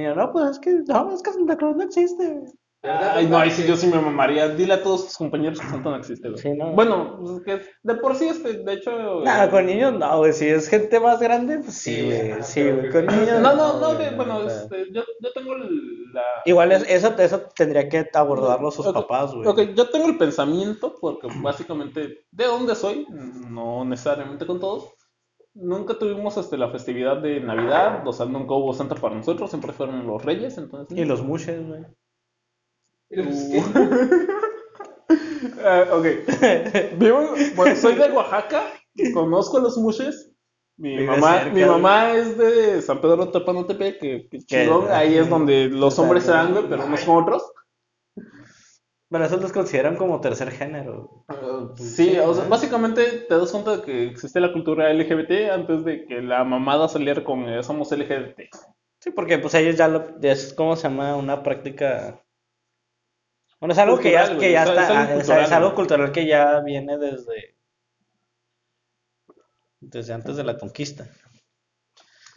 Y 0.00 0.14
no, 0.16 0.32
pues 0.32 0.50
es 0.52 0.58
que, 0.58 0.70
no, 0.86 1.14
es 1.14 1.22
que 1.22 1.32
Santa 1.32 1.56
Claus 1.56 1.76
no 1.76 1.82
existe. 1.84 2.40
¿Verdad? 2.84 3.12
Ay, 3.14 3.26
no, 3.28 3.38
ahí 3.38 3.50
sí 3.52 3.64
yo 3.64 3.76
sí 3.76 3.86
me 3.86 4.00
mamaría. 4.00 4.48
Dile 4.48 4.74
a 4.74 4.82
todos 4.82 5.04
tus 5.06 5.16
compañeros 5.16 5.60
que 5.60 5.68
Santo 5.68 5.88
no 5.90 5.96
existe, 5.96 6.28
güey. 6.28 6.40
Sí, 6.42 6.50
no. 6.50 6.72
Bueno, 6.72 7.16
pues 7.20 7.36
es 7.36 7.42
que 7.44 7.66
de 7.84 7.94
por 7.94 8.16
sí, 8.16 8.26
este, 8.26 8.54
de 8.54 8.72
hecho. 8.72 8.90
Nada, 9.22 9.44
eh, 9.44 9.50
con 9.50 9.66
niños 9.66 9.92
no, 9.92 10.18
güey, 10.18 10.32
si 10.32 10.48
es 10.48 10.68
gente 10.68 10.98
más 10.98 11.20
grande, 11.20 11.58
pues 11.58 11.74
sí, 11.74 11.94
Sí, 11.94 12.02
güey, 12.06 12.42
sí, 12.42 12.62
güey, 12.62 12.90
con 12.90 13.06
no, 13.06 13.12
niños 13.12 13.40
No, 13.40 13.54
no, 13.54 13.78
no, 13.80 13.94
güey, 13.94 14.08
que, 14.10 14.16
bueno, 14.16 14.42
este, 14.48 14.92
yo, 14.92 15.02
yo 15.20 15.32
tengo 15.32 15.54
el- 15.54 16.12
la. 16.12 16.22
Igual 16.44 16.72
es, 16.72 16.84
eso, 16.90 17.14
eso 17.18 17.42
tendría 17.54 17.88
que 17.88 18.10
abordarlo 18.12 18.72
sus 18.72 18.92
papás, 18.92 19.32
güey. 19.32 19.46
Ok, 19.46 19.60
yo 19.76 19.88
tengo 19.88 20.06
el 20.08 20.18
pensamiento, 20.18 20.96
porque 21.00 21.28
básicamente 21.40 22.24
de 22.32 22.44
dónde 22.44 22.74
soy, 22.74 23.06
no 23.48 23.84
necesariamente 23.84 24.44
con 24.44 24.58
todos. 24.58 24.92
Nunca 25.54 25.98
tuvimos 25.98 26.36
este, 26.38 26.56
la 26.56 26.70
festividad 26.70 27.18
de 27.18 27.40
Navidad, 27.40 28.06
o 28.06 28.12
sea, 28.12 28.26
nunca 28.26 28.54
hubo 28.54 28.72
Santa 28.72 28.94
para 28.94 29.14
nosotros, 29.14 29.50
siempre 29.50 29.72
fueron 29.72 30.06
los 30.06 30.24
Reyes, 30.24 30.56
entonces. 30.56 30.96
Y 30.96 31.04
los 31.04 31.22
mushes, 31.22 31.66
güey. 31.66 31.82
Uh. 33.10 33.62
Eh, 35.58 35.84
ok. 35.92 36.06
Vivo, 36.98 37.34
bueno, 37.56 37.76
soy 37.76 37.94
de 37.96 38.10
Oaxaca, 38.12 38.72
conozco 39.12 39.58
a 39.58 39.62
los 39.62 39.76
mushes. 39.76 40.30
Mi 40.78 40.96
Vive 40.96 41.06
mamá, 41.06 41.38
cerca, 41.40 41.50
mi 41.50 41.62
güey. 41.62 41.70
mamá 41.70 42.12
es 42.12 42.38
de 42.38 42.80
San 42.80 43.00
Pedro 43.02 43.30
Tepanotepe, 43.30 43.98
que, 43.98 44.28
que 44.30 44.38
chingón, 44.38 44.90
ahí 44.90 45.16
es 45.16 45.28
donde 45.28 45.68
los 45.68 45.98
hombres 45.98 46.24
se 46.24 46.30
dan, 46.30 46.52
güey, 46.52 46.66
pero 46.68 46.86
no 46.88 46.96
son 46.96 47.22
otros. 47.22 47.42
Bueno, 49.12 49.26
esos 49.26 49.42
los 49.42 49.52
consideran 49.52 49.96
como 49.96 50.22
tercer 50.22 50.50
género. 50.50 51.26
Sí, 51.76 52.18
o 52.18 52.32
sea, 52.32 52.48
básicamente 52.48 53.04
te 53.28 53.36
das 53.36 53.52
cuenta 53.52 53.76
de 53.76 53.82
que 53.82 54.06
existe 54.06 54.40
la 54.40 54.54
cultura 54.54 54.90
LGBT 54.90 55.50
antes 55.52 55.84
de 55.84 56.06
que 56.06 56.22
la 56.22 56.42
mamada 56.44 56.88
saliera 56.88 57.22
con 57.22 57.46
eh, 57.46 57.62
somos 57.62 57.92
LGBT. 57.92 58.48
Sí, 59.00 59.10
porque 59.10 59.36
pues 59.36 59.52
ellos 59.52 59.76
ya 59.76 59.88
lo, 59.88 60.18
es 60.22 60.54
como 60.54 60.76
se 60.76 60.84
llama 60.84 61.14
una 61.14 61.42
práctica. 61.42 62.24
Bueno, 63.60 63.74
es 63.74 63.78
algo 63.80 63.98
que 63.98 64.12
ya, 64.12 64.38
que 64.38 64.50
ya 64.50 64.64
está, 64.64 64.82
es 64.82 64.88
algo 64.88 65.02
ah, 65.02 65.14
cultural, 65.16 65.44
es 65.44 65.52
algo 65.52 65.68
güey. 65.68 65.76
cultural 65.76 66.12
que 66.12 66.26
ya 66.26 66.60
viene 66.60 66.96
desde, 66.96 67.56
desde 69.78 70.14
antes 70.14 70.38
de 70.38 70.44
la 70.44 70.56
conquista. 70.56 71.04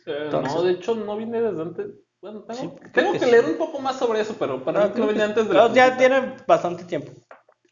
Eh, 0.05 0.23
Entonces- 0.25 0.53
no, 0.53 0.61
de 0.61 0.71
hecho 0.73 0.93
no 0.93 1.15
viene 1.15 1.41
desde 1.41 1.61
antes. 1.61 2.04
Bueno, 2.25 2.41
tengo, 2.41 2.59
Sí, 2.59 2.69
tengo 2.91 3.11
que 3.11 3.19
que, 3.19 3.25
sí. 3.25 3.31
leer 3.31 3.45
un 3.45 3.57
poco 3.57 3.79
más 3.79 3.97
sobre 3.99 4.19
eso, 4.21 4.35
pero 4.39 4.63
para 4.63 4.79
Ah, 4.79 4.83
mí 4.85 4.89
no 4.89 4.93
creo 4.95 5.05
viene 5.07 5.19
que- 5.19 5.25
antes 5.29 5.47
de 5.47 5.53
la 5.53 5.67
no, 5.67 5.75
ya 5.75 5.95
tiene 5.95 6.35
bastante 6.47 6.83
tiempo. 6.85 7.11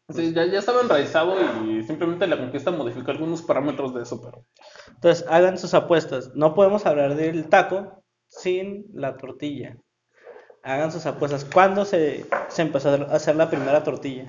Sí, 0.10 0.32
ya, 0.32 0.46
ya 0.46 0.60
estaba 0.60 0.82
enraizado 0.82 1.34
y 1.66 1.82
simplemente 1.86 2.28
la 2.28 2.38
conquista 2.38 2.70
modificó 2.70 3.10
algunos 3.10 3.42
parámetros 3.42 3.96
de 3.96 4.04
eso, 4.04 4.22
pero... 4.22 4.46
Entonces, 4.90 5.26
hagan 5.28 5.58
sus 5.58 5.74
apuestas. 5.74 6.30
No 6.36 6.54
podemos 6.54 6.86
hablar 6.86 7.16
del 7.16 7.50
taco 7.50 8.04
sin 8.28 8.86
la 8.94 9.18
tortilla. 9.18 9.76
Hagan 10.62 10.92
sus 10.92 11.08
apuestas. 11.08 11.46
¿Cuándo 11.46 11.84
se, 11.84 12.28
se 12.50 12.62
empezó 12.62 12.90
a 12.90 13.16
hacer 13.16 13.36
la 13.36 13.50
primera 13.50 13.82
tortilla? 13.84 14.26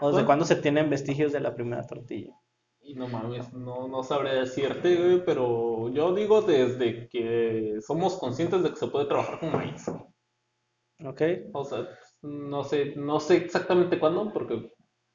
¿O 0.00 0.06
desde 0.08 0.24
¿Cuándo? 0.24 0.26
cuándo 0.26 0.44
se 0.46 0.56
tienen 0.56 0.88
vestigios 0.88 1.32
de 1.32 1.40
la 1.40 1.54
primera 1.54 1.82
tortilla? 1.86 2.32
Y 2.88 2.94
no 2.94 3.08
mames, 3.08 3.52
no, 3.52 3.88
no 3.88 4.02
sabré 4.04 4.34
decirte, 4.36 4.94
güey, 4.96 5.24
pero 5.24 5.88
yo 5.90 6.14
digo 6.14 6.40
desde 6.42 7.08
que 7.08 7.78
somos 7.84 8.16
conscientes 8.16 8.62
de 8.62 8.70
que 8.70 8.76
se 8.76 8.86
puede 8.86 9.06
trabajar 9.06 9.40
con 9.40 9.52
maíz. 9.52 9.88
¿Ok? 11.04 11.22
O 11.52 11.64
sea, 11.64 11.88
no 12.22 12.62
sé, 12.64 12.94
no 12.96 13.18
sé 13.18 13.36
exactamente 13.38 13.98
cuándo, 13.98 14.32
porque... 14.32 14.72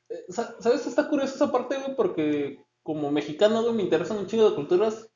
eh, 0.09 0.25
sa- 0.29 0.55
¿Sabes? 0.59 0.85
Está 0.85 1.07
curiosa 1.09 1.35
esa 1.35 1.51
parte, 1.51 1.77
güey, 1.77 1.95
porque 1.95 2.63
como 2.83 3.09
mexicano, 3.09 3.61
güey, 3.63 3.73
me 3.75 3.83
interesan 3.83 4.17
un 4.17 4.27
chingo 4.27 4.49
de 4.49 4.55
culturas 4.55 5.09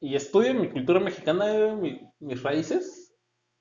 y 0.00 0.16
estudio 0.16 0.54
mi 0.54 0.68
cultura 0.70 0.98
mexicana, 1.00 1.44
güey, 1.52 1.76
mi- 1.76 2.00
mis 2.18 2.42
raíces, 2.42 3.14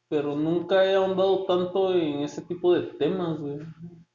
pero 0.10 0.36
nunca 0.36 0.84
he 0.86 0.96
ahondado 0.96 1.46
tanto 1.46 1.94
en 1.94 2.22
ese 2.22 2.42
tipo 2.42 2.74
de 2.74 2.82
temas, 2.98 3.40
güey. 3.40 3.60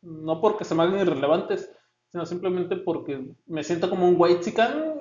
No 0.03 0.41
porque 0.41 0.65
se 0.65 0.75
me 0.75 0.83
hagan 0.83 0.99
irrelevantes, 1.01 1.71
sino 2.13 2.27
simplemente 2.27 2.77
porque 2.77 3.27
me 3.47 3.65
siento 3.65 3.89
como 3.91 4.07
un 4.09 4.17
white 4.19 4.41
chican 4.41 4.95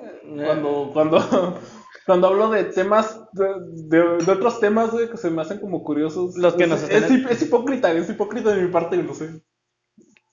cuando, 0.44 0.90
cuando, 0.92 1.18
cuando 2.06 2.26
hablo 2.28 2.50
de 2.50 2.64
temas, 2.64 3.20
de, 3.32 3.46
de- 3.98 4.24
de 4.24 4.32
otros 4.32 4.60
temas, 4.60 4.90
güey, 4.90 5.10
que 5.10 5.16
se 5.18 5.30
me 5.30 5.42
hacen 5.42 5.60
como 5.60 5.84
curiosos. 5.84 6.36
Los 6.36 6.54
que 6.54 6.64
es, 6.64 6.68
nos 6.70 6.82
es, 6.82 6.90
estén- 7.02 7.28
es 7.28 7.42
hipócrita, 7.42 7.92
es 7.92 8.08
hipócrita 8.08 8.54
de 8.54 8.62
mi 8.62 8.72
parte, 8.72 8.96
yo 8.96 9.02
lo 9.02 9.14
sé. 9.14 9.42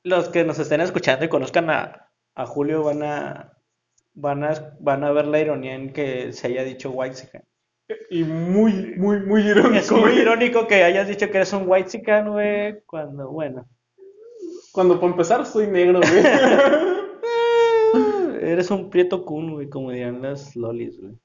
Los 0.03 0.29
que 0.29 0.45
nos 0.45 0.57
estén 0.59 0.79
escuchando 0.81 1.25
y 1.25 1.29
conozcan 1.29 1.69
a, 1.69 2.09
a 2.35 2.45
Julio 2.45 2.83
van 2.83 3.03
a, 3.03 3.53
van 4.13 4.43
a 4.45 4.77
van 4.79 5.03
a 5.03 5.11
ver 5.11 5.27
la 5.27 5.39
ironía 5.41 5.75
en 5.75 5.91
que 5.91 6.31
se 6.31 6.47
haya 6.47 6.63
dicho 6.63 6.91
white 6.91 7.43
Y 8.09 8.23
muy, 8.23 8.95
muy, 8.95 9.19
muy 9.19 9.41
irónico. 9.41 9.75
Es 9.75 9.91
muy 9.91 10.01
güey. 10.01 10.19
irónico 10.19 10.67
que 10.67 10.83
hayas 10.83 11.09
dicho 11.09 11.29
que 11.29 11.37
eres 11.37 11.51
un 11.51 11.63
white 11.67 12.01
güey, 12.25 12.81
cuando, 12.85 13.29
bueno, 13.31 13.67
Cuando 14.71 14.99
por 14.99 15.11
empezar 15.11 15.45
soy 15.45 15.67
negro, 15.67 15.99
güey. 15.99 16.23
eres 18.41 18.71
un 18.71 18.89
prieto 18.89 19.25
kun, 19.25 19.53
güey, 19.53 19.69
como 19.69 19.91
dirían 19.91 20.21
las 20.21 20.55
lolis, 20.55 20.99
güey. 20.99 21.17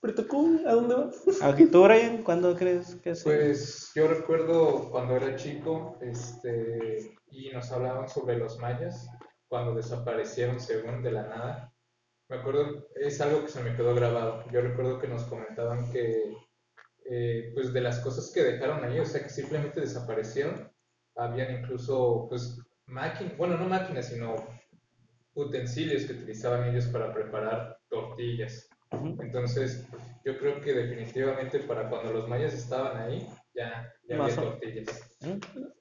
Pero 0.00 0.14
tú, 0.14 0.60
¿a 0.66 0.72
dónde 0.72 0.94
vas? 0.94 1.42
Aquí 1.42 1.66
tú, 1.66 1.82
Brian, 1.84 2.22
¿cuándo 2.22 2.54
crees 2.54 2.94
que 2.96 3.10
es? 3.10 3.24
Pues 3.24 3.90
yo 3.94 4.06
recuerdo 4.06 4.90
cuando 4.90 5.16
era 5.16 5.36
chico, 5.36 5.98
este, 6.00 7.16
y 7.28 7.50
nos 7.50 7.72
hablaban 7.72 8.08
sobre 8.08 8.38
los 8.38 8.58
mayas, 8.58 9.08
cuando 9.48 9.74
desaparecieron 9.74 10.60
según 10.60 11.02
de 11.02 11.12
la 11.12 11.22
nada. 11.22 11.72
Me 12.28 12.36
acuerdo, 12.36 12.88
es 12.96 13.20
algo 13.20 13.42
que 13.42 13.48
se 13.48 13.62
me 13.62 13.74
quedó 13.74 13.94
grabado. 13.94 14.44
Yo 14.52 14.60
recuerdo 14.60 14.98
que 14.98 15.08
nos 15.08 15.24
comentaban 15.24 15.90
que, 15.90 16.34
eh, 17.08 17.52
pues 17.54 17.72
de 17.72 17.80
las 17.80 18.00
cosas 18.00 18.30
que 18.32 18.42
dejaron 18.42 18.84
ahí, 18.84 18.98
o 18.98 19.04
sea, 19.04 19.22
que 19.22 19.30
simplemente 19.30 19.80
desaparecieron, 19.80 20.70
habían 21.16 21.62
incluso, 21.62 22.26
pues, 22.28 22.60
máquinas, 22.86 23.36
bueno, 23.36 23.56
no 23.56 23.68
máquinas, 23.68 24.08
sino 24.08 24.36
utensilios 25.34 26.04
que 26.04 26.14
utilizaban 26.14 26.68
ellos 26.68 26.86
para 26.86 27.12
preparar 27.12 27.78
tortillas. 27.88 28.68
Entonces, 28.92 29.86
yo 30.24 30.38
creo 30.38 30.60
que 30.60 30.72
definitivamente 30.72 31.60
para 31.60 31.88
cuando 31.88 32.12
los 32.12 32.28
mayas 32.28 32.54
estaban 32.54 32.96
ahí, 32.96 33.26
ya, 33.54 33.92
ya 34.08 34.22
había 34.22 34.34
tortillas. 34.34 35.18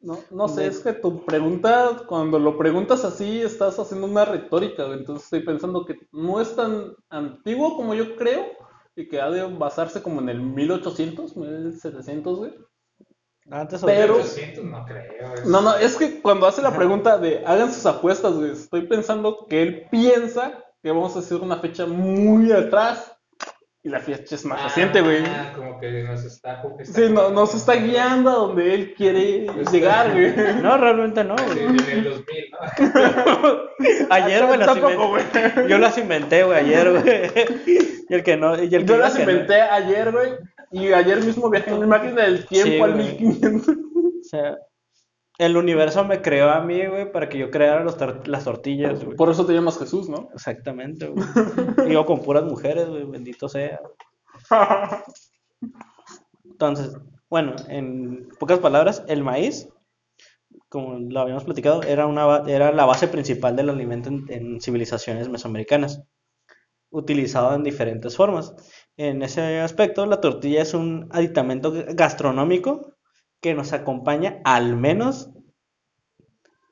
No, 0.02 0.20
no 0.32 0.48
sé, 0.48 0.68
es 0.68 0.80
que 0.80 0.94
tu 0.94 1.26
pregunta, 1.26 2.04
cuando 2.08 2.40
lo 2.40 2.58
preguntas 2.58 3.06
así, 3.06 3.42
estás 3.42 3.78
haciendo 3.80 4.08
una 4.08 4.26
retórica. 4.26 4.86
Entonces 4.88 5.26
estoy 5.26 5.44
pensando 5.44 5.86
que 5.86 5.96
no 6.12 6.42
es 6.42 6.56
tan 6.56 6.94
antiguo 7.10 7.76
como 7.76 7.94
yo 7.94 8.16
creo 8.16 8.46
y 8.96 9.08
que 9.08 9.22
ha 9.22 9.30
de 9.30 9.44
basarse 9.44 10.02
como 10.02 10.22
en 10.22 10.30
el 10.30 10.42
1800, 10.42 11.36
1700, 11.38 12.38
güey. 12.38 12.54
Antes 13.52 13.84
o 13.84 13.86
Pero- 13.86 14.16
800, 14.16 14.64
no 14.64 14.86
creo. 14.86 15.34
es- 15.36 15.46
No, 15.46 15.62
no, 15.62 15.76
es 15.76 15.96
que 15.98 16.20
cuando 16.22 16.48
hace 16.48 16.62
la 16.62 16.76
pregunta 16.76 17.18
de 17.18 17.44
hagan 17.46 17.72
sus 17.72 17.86
apuestas, 17.86 18.34
güey, 18.34 18.52
estoy 18.52 18.88
pensando 18.88 19.46
que 19.48 19.62
él 19.62 19.88
piensa 19.92 20.64
que 20.82 20.90
vamos 20.92 21.16
a 21.16 21.20
hacer 21.20 21.38
una 21.38 21.58
fecha 21.58 21.86
muy 21.86 22.52
atrás 22.52 23.12
y 23.84 23.90
la 23.90 24.00
fecha 24.00 24.34
es 24.34 24.44
más 24.46 24.64
reciente, 24.64 25.00
güey. 25.02 25.24
Ah, 25.28 25.52
como 25.56 25.80
que 25.80 26.04
nos 26.04 26.24
está... 26.26 26.64
Sí, 26.84 27.04
no, 27.12 27.30
nos 27.30 27.54
está 27.54 27.74
guiando 27.76 28.32
a 28.32 28.34
donde 28.34 28.74
él 28.74 28.94
quiere 28.96 29.46
llegar, 29.72 30.12
güey. 30.12 30.34
No, 30.64 30.76
realmente 30.78 31.24
no, 31.24 31.38
Sí, 31.38 31.46
güey. 31.46 31.68
en 31.68 31.90
el 31.90 32.04
2000, 32.04 32.52
¿no? 32.52 33.60
Ayer, 34.10 34.46
güey, 34.48 34.58
las 34.58 34.68
Tampoco, 34.68 35.20
inventé. 35.20 35.68
Yo 35.70 35.78
las 35.78 35.98
inventé, 36.00 36.44
güey, 36.44 36.60
ayer, 36.60 36.92
güey. 36.92 37.32
Y 38.08 38.14
el 38.14 38.24
que 38.24 38.38
no, 38.38 38.56
y 38.56 38.74
el 38.74 38.86
que 38.86 38.86
Yo 38.86 38.98
las 38.98 39.16
que 39.16 39.26
no. 39.26 39.32
inventé 39.32 39.62
ayer, 39.62 40.12
güey. 40.12 40.30
Y 40.72 40.92
ayer 40.94 41.24
mismo 41.24 41.50
viajé 41.50 41.72
en 41.72 41.80
mi 41.82 41.88
máquina 41.88 42.24
del 42.24 42.46
tiempo 42.46 42.70
Sí, 42.72 42.82
al 42.82 42.94
güey. 42.94 43.20
1500. 43.20 43.76
O 44.26 44.28
sea, 44.28 44.58
el 45.38 45.56
universo 45.58 46.04
me 46.04 46.22
creó 46.22 46.50
a 46.50 46.62
mí, 46.62 46.86
güey, 46.88 47.12
para 47.12 47.30
que 47.30 47.38
yo 47.38 47.52
creara 47.52 47.84
los 47.84 47.98
tor- 47.98 48.26
las 48.28 48.44
tortillas, 48.46 49.04
güey. 49.04 49.16
Por 49.16 49.30
eso 49.30 49.46
te 49.46 49.54
llamas 49.54 49.78
Jesús, 49.78 50.10
¿no? 50.10 50.30
Exactamente, 50.34 51.08
güey. 51.08 51.24
Y 51.90 51.94
yo 51.94 52.06
con 52.06 52.22
puras 52.22 52.44
mujeres, 52.46 52.88
güey, 52.90 53.04
bendito 53.06 53.48
sea. 53.48 53.80
Entonces, 56.44 56.98
bueno, 57.30 57.56
en 57.68 58.30
pocas 58.40 58.60
palabras, 58.60 59.04
el 59.08 59.24
maíz, 59.24 59.70
como 60.70 60.98
lo 61.00 61.20
habíamos 61.20 61.44
platicado, 61.44 61.84
era, 61.84 62.06
una, 62.08 62.44
era 62.48 62.72
la 62.72 62.86
base 62.86 63.08
principal 63.08 63.56
del 63.56 63.70
alimento 63.70 64.10
en, 64.10 64.26
en 64.30 64.62
civilizaciones 64.62 65.30
mesoamericanas, 65.30 66.02
utilizado 66.92 67.56
en 67.56 67.64
diferentes 67.64 68.16
formas. 68.16 68.54
En 68.98 69.22
ese 69.24 69.60
aspecto, 69.60 70.06
la 70.06 70.22
tortilla 70.22 70.62
es 70.62 70.74
un 70.74 71.10
aditamento 71.12 71.74
gastronómico 71.94 72.94
que 73.42 73.54
nos 73.54 73.74
acompaña 73.74 74.42
al 74.46 74.78
menos 74.78 75.32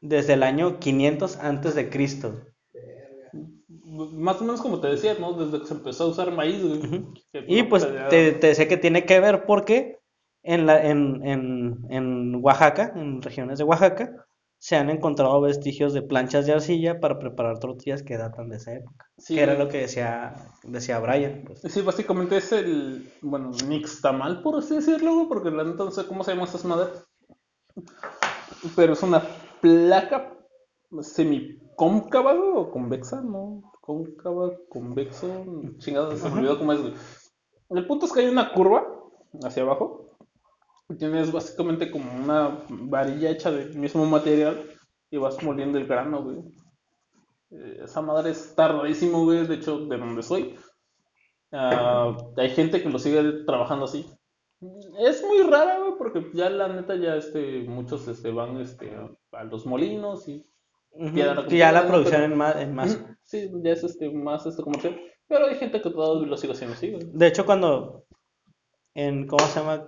desde 0.01 0.33
el 0.33 0.43
año 0.43 0.79
500 0.79 1.37
antes 1.37 1.75
de 1.75 1.89
Cristo. 1.89 2.41
Más 3.85 4.41
o 4.41 4.45
menos 4.45 4.61
como 4.61 4.79
te 4.79 4.87
decía, 4.87 5.15
¿no? 5.19 5.33
Desde 5.33 5.59
que 5.59 5.67
se 5.67 5.73
empezó 5.73 6.05
a 6.05 6.07
usar 6.07 6.31
maíz, 6.31 6.63
güey. 6.63 7.05
Y 7.47 7.63
pues 7.63 7.87
te, 8.09 8.31
te 8.31 8.47
decía 8.47 8.67
que 8.67 8.77
tiene 8.77 9.05
que 9.05 9.19
ver 9.19 9.45
porque 9.45 9.99
en, 10.43 10.65
la, 10.65 10.83
en, 10.85 11.25
en, 11.25 11.85
en 11.89 12.35
Oaxaca, 12.43 12.93
en 12.95 13.21
regiones 13.21 13.57
de 13.57 13.65
Oaxaca, 13.65 14.25
se 14.63 14.77
han 14.77 14.89
encontrado 14.89 15.41
vestigios 15.41 15.93
de 15.93 16.01
planchas 16.01 16.45
de 16.45 16.53
arcilla 16.53 17.01
para 17.01 17.19
preparar 17.19 17.59
tortillas 17.59 18.01
que 18.01 18.17
datan 18.17 18.47
de 18.47 18.55
esa 18.55 18.75
época. 18.75 19.09
Sí, 19.17 19.35
que 19.35 19.41
era 19.41 19.55
lo 19.55 19.67
que 19.67 19.79
decía, 19.79 20.35
decía 20.63 20.99
Brian. 20.99 21.43
pues. 21.45 21.59
Sí, 21.67 21.81
básicamente 21.81 22.37
es 22.37 22.49
el, 22.53 23.11
bueno, 23.21 23.51
nixtamal, 23.67 24.41
por 24.41 24.57
así 24.57 24.75
decirlo, 24.75 25.25
porque 25.27 25.51
la 25.51 25.65
neta 25.65 25.83
no 25.83 25.91
sé 25.91 26.07
cómo 26.07 26.23
se 26.23 26.31
llaman 26.31 26.45
estas 26.45 26.63
madres. 26.63 27.05
Pero 28.73 28.93
es 28.93 29.03
una 29.03 29.21
placa 29.59 30.33
semicóncava, 31.01 32.33
o 32.33 32.71
convexa, 32.71 33.19
¿no? 33.19 33.69
Cóncava, 33.81 34.53
convexo, 34.69 35.45
chingada, 35.79 36.15
se 36.15 36.29
me 36.29 36.37
olvidó 36.37 36.57
cómo 36.57 36.71
es. 36.71 37.33
El 37.69 37.85
punto 37.85 38.05
es 38.05 38.13
que 38.13 38.21
hay 38.21 38.27
una 38.29 38.53
curva 38.53 38.87
hacia 39.43 39.63
abajo. 39.63 40.12
Tienes 40.97 41.31
básicamente 41.31 41.89
como 41.89 42.11
una 42.13 42.65
varilla 42.69 43.29
hecha 43.31 43.51
del 43.51 43.75
mismo 43.77 44.05
material 44.05 44.69
y 45.09 45.17
vas 45.17 45.41
moliendo 45.43 45.77
el 45.77 45.87
grano, 45.87 46.23
güey. 46.23 46.37
Eh, 47.51 47.81
Esa 47.83 48.01
madre 48.01 48.31
es 48.31 48.53
tardísimo, 48.55 49.23
güey, 49.23 49.47
de 49.47 49.55
hecho, 49.55 49.79
de 49.85 49.97
donde 49.97 50.21
soy. 50.23 50.55
Ah, 51.51 52.15
hay 52.37 52.49
gente 52.49 52.81
que 52.81 52.89
lo 52.89 52.99
sigue 52.99 53.43
trabajando 53.45 53.85
así. 53.85 54.05
Es 54.99 55.23
muy 55.23 55.41
rara, 55.43 55.79
güey, 55.79 55.93
porque 55.97 56.29
ya 56.33 56.49
la 56.49 56.67
neta 56.67 56.95
ya 56.95 57.15
este, 57.15 57.63
muchos 57.63 58.07
este, 58.07 58.31
van 58.31 58.59
este, 58.61 58.91
a 59.31 59.43
los 59.43 59.65
molinos 59.65 60.27
y 60.27 60.45
ya 61.13 61.33
la 61.33 61.87
producción 61.87 62.21
pero- 62.21 62.25
en 62.25 62.37
más, 62.37 62.55
en 62.57 62.75
más. 62.75 62.99
Sí, 63.23 63.49
ya 63.63 63.71
es 63.71 63.83
este, 63.83 64.09
más 64.11 64.45
este 64.45 64.61
comercial. 64.63 64.99
Pero 65.27 65.45
hay 65.47 65.55
gente 65.55 65.81
que 65.81 65.89
todavía 65.89 66.27
lo 66.27 66.37
sigue 66.37 66.53
haciendo 66.53 66.75
así, 66.75 66.91
güey. 66.91 67.03
De 67.13 67.27
hecho, 67.27 67.45
cuando 67.45 68.05
en, 68.93 69.27
¿cómo 69.27 69.43
se 69.45 69.59
llama? 69.59 69.87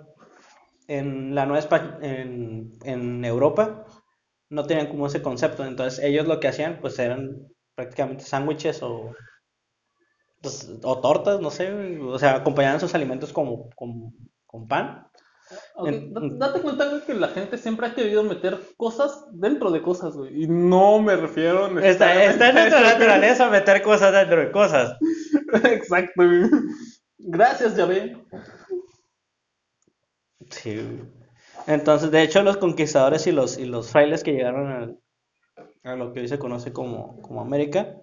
En 0.88 1.34
la 1.36 1.46
Nueva 1.46 1.64
Espa- 1.68 1.98
en, 2.02 2.74
en 2.84 3.26
Europa, 3.26 3.86
no 4.50 4.66
tenían 4.66 4.88
como 4.88 5.08
ese 5.08 5.22
concepto. 5.22 5.66
Entonces, 5.66 6.04
ellos 6.04 6.28
lo 6.28 6.40
que 6.40 6.48
hacían, 6.48 6.80
pues 6.82 7.00
eran 7.00 7.48
prácticamente 7.76 8.24
sándwiches 8.26 8.82
o, 8.84 9.12
pues, 10.42 10.70
o 10.84 11.00
tortas, 11.02 11.40
no 11.42 11.50
sé. 11.50 11.72
O 12.00 12.20
sea, 12.20 12.36
acompañaban 12.36 12.80
sus 12.80 12.94
alimentos 12.96 13.34
como, 13.34 13.70
con, 13.76 14.14
con 14.46 14.68
pan. 14.68 15.08
Date 16.40 16.62
cuenta, 16.62 16.90
güey, 16.90 17.02
que 17.02 17.14
la 17.14 17.28
gente 17.30 17.58
siempre 17.58 17.88
ha 17.88 17.94
querido 17.94 18.24
meter 18.24 18.60
cosas 18.78 19.26
dentro 19.32 19.72
de 19.72 19.82
cosas, 19.82 20.16
güey. 20.16 20.44
Y 20.44 20.48
no 20.48 21.02
me 21.02 21.16
refiero 21.16 21.68
Está, 21.80 22.24
está 22.24 22.50
en 22.50 22.56
nuestra 22.56 22.82
naturaleza 22.82 23.50
meter 23.50 23.82
cosas 23.82 24.12
dentro 24.12 24.40
de 24.40 24.52
cosas. 24.52 24.98
Exacto, 25.64 26.12
güey. 26.16 26.50
Gracias, 27.20 27.76
ya 27.76 27.86
ve. 27.86 28.18
Sí. 30.50 31.02
Entonces, 31.68 32.12
de 32.12 32.22
hecho, 32.24 32.44
los 32.44 32.58
conquistadores 32.58 33.28
y 33.28 33.32
los, 33.32 33.58
y 33.58 33.66
los 33.66 33.90
frailes 33.92 34.24
que 34.24 34.34
llegaron 34.34 34.72
al- 34.72 35.00
a 35.84 35.96
lo 35.96 36.14
que 36.14 36.22
hoy 36.22 36.28
se 36.28 36.40
conoce 36.40 36.74
como, 36.74 37.22
como 37.22 37.42
América, 37.42 37.98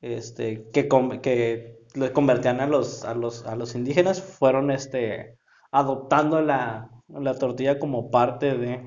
este, 0.00 0.68
que, 0.72 0.88
con- 0.88 1.20
que 1.20 1.78
le 1.94 2.12
convertían 2.12 2.60
a 2.60 2.66
los, 2.66 3.04
a 3.04 3.14
los, 3.14 3.44
a 3.46 3.56
los 3.56 3.74
indígenas, 3.74 4.20
fueron 4.22 4.70
este, 4.70 5.36
adoptando 5.70 6.40
la, 6.40 6.90
la 7.08 7.34
tortilla 7.38 7.78
como 7.78 8.10
parte 8.10 8.56
de... 8.56 8.86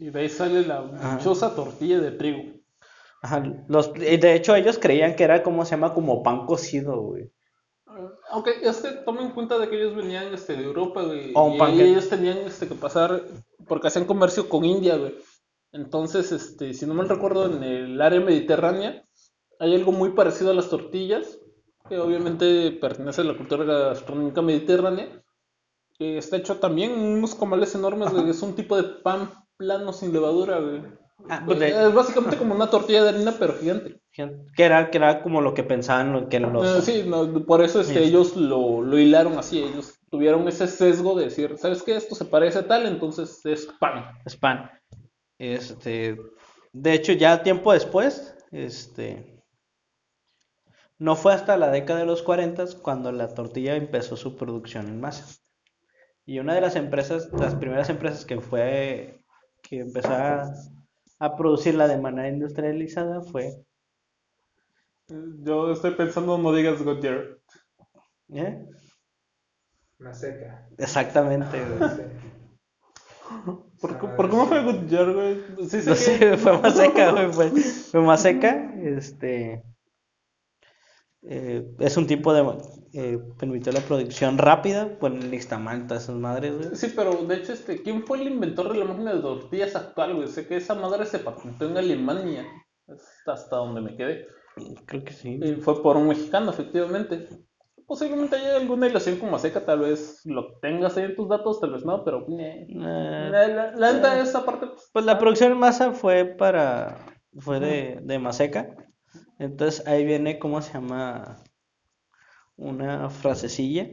Y 0.00 0.10
de 0.10 0.20
ahí 0.20 0.28
sale 0.28 0.62
la 0.66 0.78
Ajá. 0.80 1.16
dichosa 1.18 1.54
tortilla 1.54 2.00
de 2.00 2.12
trigo. 2.12 2.42
Ajá, 3.22 3.42
los, 3.68 3.92
y 3.96 4.16
de 4.16 4.34
hecho, 4.34 4.54
ellos 4.54 4.78
creían 4.78 5.14
que 5.14 5.24
era 5.24 5.42
como 5.42 5.64
se 5.64 5.72
llama, 5.72 5.92
como 5.92 6.22
pan 6.22 6.46
cocido, 6.46 7.00
güey. 7.02 7.30
Aunque 8.30 8.52
es 8.62 8.78
que 8.78 8.90
tomen 9.04 9.26
en 9.26 9.32
cuenta 9.32 9.58
de 9.58 9.68
que 9.68 9.76
ellos 9.76 9.94
venían 9.94 10.32
este, 10.32 10.54
de 10.54 10.64
Europa, 10.64 11.02
güey. 11.02 11.32
O 11.34 11.44
un 11.44 11.74
y 11.74 11.80
ellos 11.82 12.08
tenían 12.08 12.38
este, 12.38 12.68
que 12.68 12.74
pasar, 12.74 13.22
porque 13.66 13.88
hacían 13.88 14.04
comercio 14.04 14.48
con 14.48 14.64
India, 14.64 14.96
güey. 14.96 15.14
Entonces, 15.72 16.32
este, 16.32 16.74
si 16.74 16.86
no 16.86 16.94
mal 16.94 17.08
recuerdo, 17.08 17.46
en 17.46 17.62
el 17.62 18.00
área 18.00 18.20
mediterránea 18.20 19.04
hay 19.58 19.74
algo 19.74 19.92
muy 19.92 20.10
parecido 20.10 20.50
a 20.50 20.54
las 20.54 20.70
tortillas, 20.70 21.38
que 21.88 21.98
obviamente 21.98 22.72
pertenece 22.72 23.20
a 23.20 23.24
la 23.24 23.36
cultura 23.36 23.64
gastronómica 23.64 24.42
mediterránea. 24.42 25.22
que 25.98 26.16
está 26.16 26.38
hecho 26.38 26.56
también 26.56 26.92
unos 26.92 27.34
comales 27.34 27.74
enormes, 27.74 28.10
güey. 28.10 28.30
Es 28.30 28.42
un 28.42 28.54
tipo 28.54 28.76
de 28.76 28.84
pan 28.84 29.30
plano 29.58 29.92
sin 29.92 30.12
levadura, 30.12 30.58
güey. 30.58 30.82
Ah, 31.28 31.42
pues 31.46 31.58
de- 31.60 31.68
Es 31.86 31.94
básicamente 31.94 32.36
como 32.36 32.54
una 32.54 32.68
tortilla 32.70 33.02
de 33.04 33.08
harina, 33.10 33.34
pero 33.38 33.54
gigante. 33.58 34.00
que 34.12 34.64
era, 34.64 34.90
que 34.90 34.98
era 34.98 35.22
como 35.22 35.40
lo 35.40 35.54
que 35.54 35.62
pensaban 35.62 36.12
lo- 36.12 36.28
que 36.28 36.40
los... 36.40 36.78
Eh, 36.78 36.82
sí, 36.82 37.08
no, 37.08 37.44
por 37.46 37.62
eso 37.62 37.80
es 37.80 37.88
que 37.88 38.00
Sí. 38.00 38.04
ellos 38.08 38.36
lo, 38.36 38.82
lo 38.82 38.98
hilaron 38.98 39.38
así. 39.38 39.62
Ellos 39.62 39.94
tuvieron 40.10 40.46
ese 40.48 40.66
sesgo 40.66 41.16
de 41.16 41.26
decir, 41.26 41.56
¿sabes 41.58 41.82
qué? 41.82 41.96
Esto 41.96 42.14
se 42.14 42.24
parece 42.24 42.58
a 42.58 42.66
tal, 42.66 42.86
entonces 42.86 43.44
es 43.46 43.66
pan. 43.78 44.04
Spam. 44.28 44.68
Este, 45.38 46.16
de 46.72 46.92
hecho, 46.92 47.12
ya 47.12 47.42
tiempo 47.42 47.72
después, 47.72 48.34
este, 48.50 49.42
no 50.98 51.16
fue 51.16 51.32
hasta 51.32 51.56
la 51.56 51.70
década 51.70 52.00
de 52.00 52.06
los 52.06 52.22
40 52.22 52.64
cuando 52.82 53.12
la 53.12 53.32
tortilla 53.34 53.76
empezó 53.76 54.16
su 54.16 54.36
producción 54.36 54.88
en 54.88 55.00
masa. 55.00 55.26
Y 56.26 56.38
una 56.40 56.54
de 56.54 56.60
las 56.60 56.76
empresas, 56.76 57.30
las 57.32 57.54
primeras 57.54 57.88
empresas 57.88 58.24
que 58.26 58.40
fue, 58.40 59.24
que 59.62 59.80
empezó 59.80 60.12
a, 60.12 60.52
a 61.20 61.36
producirla 61.36 61.86
de 61.86 61.98
manera 61.98 62.28
industrializada 62.28 63.20
fue, 63.22 63.62
Yo 65.08 65.70
estoy 65.72 65.92
pensando, 65.92 66.36
no 66.38 66.52
digas 66.52 66.82
Goodyear. 66.82 67.38
¿eh? 68.32 68.66
Maseca. 69.98 70.66
Exactamente, 70.78 71.58
güey. 71.64 71.90
Sí. 71.90 72.02
¿Por, 73.80 73.98
cómo 74.28 74.44
sí. 74.44 74.48
fue 74.48 74.62
Goodyear, 74.64 75.12
güey? 75.12 75.40
Sí, 75.68 75.80
sé 75.82 75.90
No 75.90 75.92
que- 75.94 75.96
sé, 75.96 76.36
fue 76.36 76.58
más 76.58 76.74
seca, 76.76 77.12
güey, 77.12 77.32
fue, 77.32 77.50
fue 77.50 78.00
más 78.00 78.22
seca, 78.22 78.72
este, 78.82 79.62
eh, 81.22 81.66
es 81.78 81.96
un 81.96 82.06
tipo 82.06 82.32
de, 82.32 82.44
eh, 82.94 83.18
permitió 83.38 83.72
la 83.72 83.80
producción 83.80 84.38
rápida, 84.38 84.96
pues 84.98 85.12
todas 85.48 86.04
esas 86.04 86.16
madres, 86.16 86.56
güey. 86.56 86.74
Sí, 86.74 86.92
pero 86.96 87.14
de 87.14 87.36
hecho, 87.36 87.52
este, 87.52 87.82
¿quién 87.82 88.04
fue 88.04 88.20
el 88.20 88.28
inventor 88.28 88.72
de 88.72 88.78
la 88.78 88.86
máquina 88.86 89.14
de 89.14 89.20
tortillas 89.20 89.76
actual, 89.76 90.16
güey? 90.16 90.28
Sé 90.28 90.46
que 90.46 90.56
esa 90.56 90.74
madre 90.74 91.04
se 91.06 91.18
patentó 91.18 91.66
en 91.66 91.76
Alemania. 91.76 92.46
Hasta 93.26 93.56
donde 93.56 93.80
me 93.80 93.96
quedé. 93.96 94.26
Creo 94.86 95.04
que 95.04 95.12
sí. 95.12 95.38
Y 95.42 95.54
fue 95.56 95.82
por 95.82 95.96
un 95.96 96.08
mexicano, 96.08 96.50
efectivamente. 96.50 97.28
Posiblemente 97.86 98.36
haya 98.36 98.56
alguna 98.56 98.86
relación 98.86 99.16
con 99.16 99.30
Maseca, 99.30 99.64
tal 99.64 99.80
vez 99.80 100.20
lo 100.24 100.58
tengas 100.60 100.96
ahí 100.96 101.04
en 101.04 101.16
tus 101.16 101.28
datos, 101.28 101.60
tal 101.60 101.72
vez 101.72 101.84
no, 101.84 102.04
pero... 102.04 102.24
eh. 102.38 102.66
La, 102.70 103.92
neta, 103.92 104.20
esa 104.20 104.44
parte... 104.44 104.68
Pues, 104.68 104.90
pues 104.92 105.04
la 105.04 105.18
producción 105.18 105.52
en 105.52 105.58
masa 105.58 105.92
fue 105.92 106.24
para, 106.24 107.04
fue 107.38 107.58
de, 107.58 107.98
de 108.02 108.18
Maseca, 108.20 108.76
entonces 109.40 109.86
ahí 109.86 110.04
viene, 110.04 110.38
¿cómo 110.38 110.62
se 110.62 110.72
llama? 110.74 111.42
Una 112.56 113.08
frasecilla, 113.10 113.88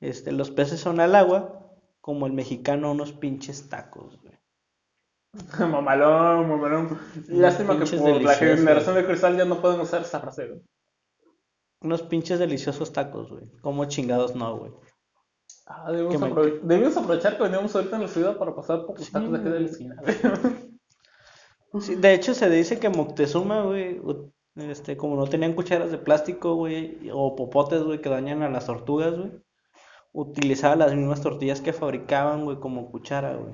este, 0.00 0.32
los 0.32 0.50
peces 0.50 0.80
son 0.80 1.00
al 1.00 1.14
agua, 1.14 1.70
como 2.00 2.26
el 2.26 2.32
mexicano 2.32 2.90
unos 2.90 3.12
pinches 3.12 3.68
tacos, 3.68 4.20
güey. 4.20 4.34
Mamalón, 5.70 6.48
mamalón. 6.48 6.98
Lástima 7.28 7.78
que 7.78 7.84
por 7.96 8.22
la 8.22 8.34
generación 8.34 8.94
de 8.96 9.06
cristal 9.06 9.36
ya 9.36 9.44
no 9.44 9.60
pueden 9.60 9.80
usar 9.80 10.02
esa 10.02 10.20
frase, 10.20 10.46
güey. 10.48 10.60
Unos 11.82 12.02
pinches 12.02 12.38
deliciosos 12.38 12.92
tacos, 12.92 13.30
güey. 13.30 13.48
Como 13.60 13.84
chingados 13.84 14.34
no, 14.34 14.56
güey. 14.56 14.72
Ah, 15.66 15.90
me- 15.92 16.00
aprove- 16.08 16.60
debimos 16.62 16.96
aprovechar 16.96 17.36
que 17.36 17.42
veníamos 17.42 17.74
ahorita 17.74 17.96
en 17.96 18.02
la 18.02 18.08
ciudad 18.08 18.36
para 18.38 18.54
pasar 18.54 18.86
por 18.86 18.96
los 18.98 19.06
Sí, 19.06 19.12
tacos 19.12 19.30
de 19.32 19.38
aquí 19.38 19.48
de 19.48 19.60
la 19.60 19.66
esquina, 19.66 19.96
güey. 20.00 21.82
Sí, 21.82 21.94
de 21.96 22.14
hecho, 22.14 22.32
se 22.34 22.48
dice 22.48 22.78
que 22.78 22.88
Moctezuma, 22.88 23.62
güey, 23.62 24.00
este, 24.56 24.96
como 24.96 25.16
no 25.16 25.26
tenían 25.26 25.54
cucharas 25.54 25.90
de 25.90 25.98
plástico, 25.98 26.54
güey, 26.54 26.98
o 27.12 27.36
popotes, 27.36 27.82
güey, 27.82 28.00
que 28.00 28.08
dañan 28.08 28.42
a 28.42 28.48
las 28.50 28.66
tortugas, 28.66 29.16
güey, 29.18 29.32
utilizaba 30.12 30.76
las 30.76 30.94
mismas 30.94 31.20
tortillas 31.22 31.60
que 31.60 31.72
fabricaban, 31.72 32.44
güey, 32.44 32.58
como 32.58 32.90
cuchara, 32.90 33.34
güey. 33.36 33.52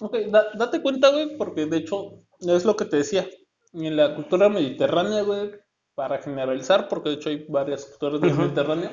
Ok, 0.00 0.16
da- 0.30 0.46
date 0.54 0.82
cuenta, 0.82 1.10
güey, 1.10 1.36
porque 1.36 1.66
de 1.66 1.76
hecho 1.78 2.20
es 2.40 2.64
lo 2.64 2.76
que 2.76 2.84
te 2.84 2.98
decía. 2.98 3.26
En 3.72 3.96
la 3.96 4.14
cultura 4.14 4.48
mediterránea, 4.48 5.22
güey, 5.22 5.50
para 5.94 6.18
generalizar, 6.18 6.88
porque 6.88 7.10
de 7.10 7.14
hecho 7.16 7.28
hay 7.28 7.44
varias 7.48 7.84
culturas 7.86 8.20
del. 8.20 8.34
Mediterráneo. 8.34 8.90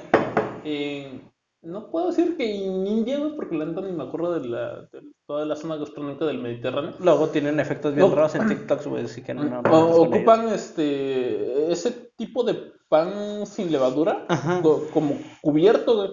eh, 0.64 1.22
no 1.66 1.90
puedo 1.90 2.08
decir 2.08 2.38
que 2.38 2.66
en 2.66 2.86
India, 2.88 3.18
güey, 3.20 3.36
porque 3.36 3.56
la 3.58 3.66
neta 3.66 3.82
ni 3.82 3.92
me 3.92 4.04
acuerdo 4.04 4.40
de, 4.40 4.48
la, 4.48 4.82
de 4.92 5.02
toda 5.26 5.46
la 5.46 5.56
zona 5.56 5.76
gastronómica 5.78 6.26
del 6.26 6.40
Mediterráneo. 6.40 6.94
Luego 7.00 7.28
tienen 7.30 7.60
efectos 7.60 7.94
bien 7.96 8.08
No. 8.10 8.16
raros 8.16 8.36
en 8.36 8.48
TikToks, 8.48 8.88
güey, 8.88 9.06
así 9.06 9.24
que 9.24 9.34
no, 9.34 9.44
no, 9.44 9.62
no, 9.62 9.86
ellos. 9.88 9.98
ocupan 10.08 10.48
este 10.50 11.72
ese 11.72 11.92
tipo 12.16 12.44
de 12.44 12.72
pan 12.88 13.46
sin 13.46 13.72
levadura 13.72 14.26
Ajá. 14.30 14.62
co- 14.62 14.88
como 14.94 15.18
cubierto, 15.42 15.96
güey. 15.96 16.10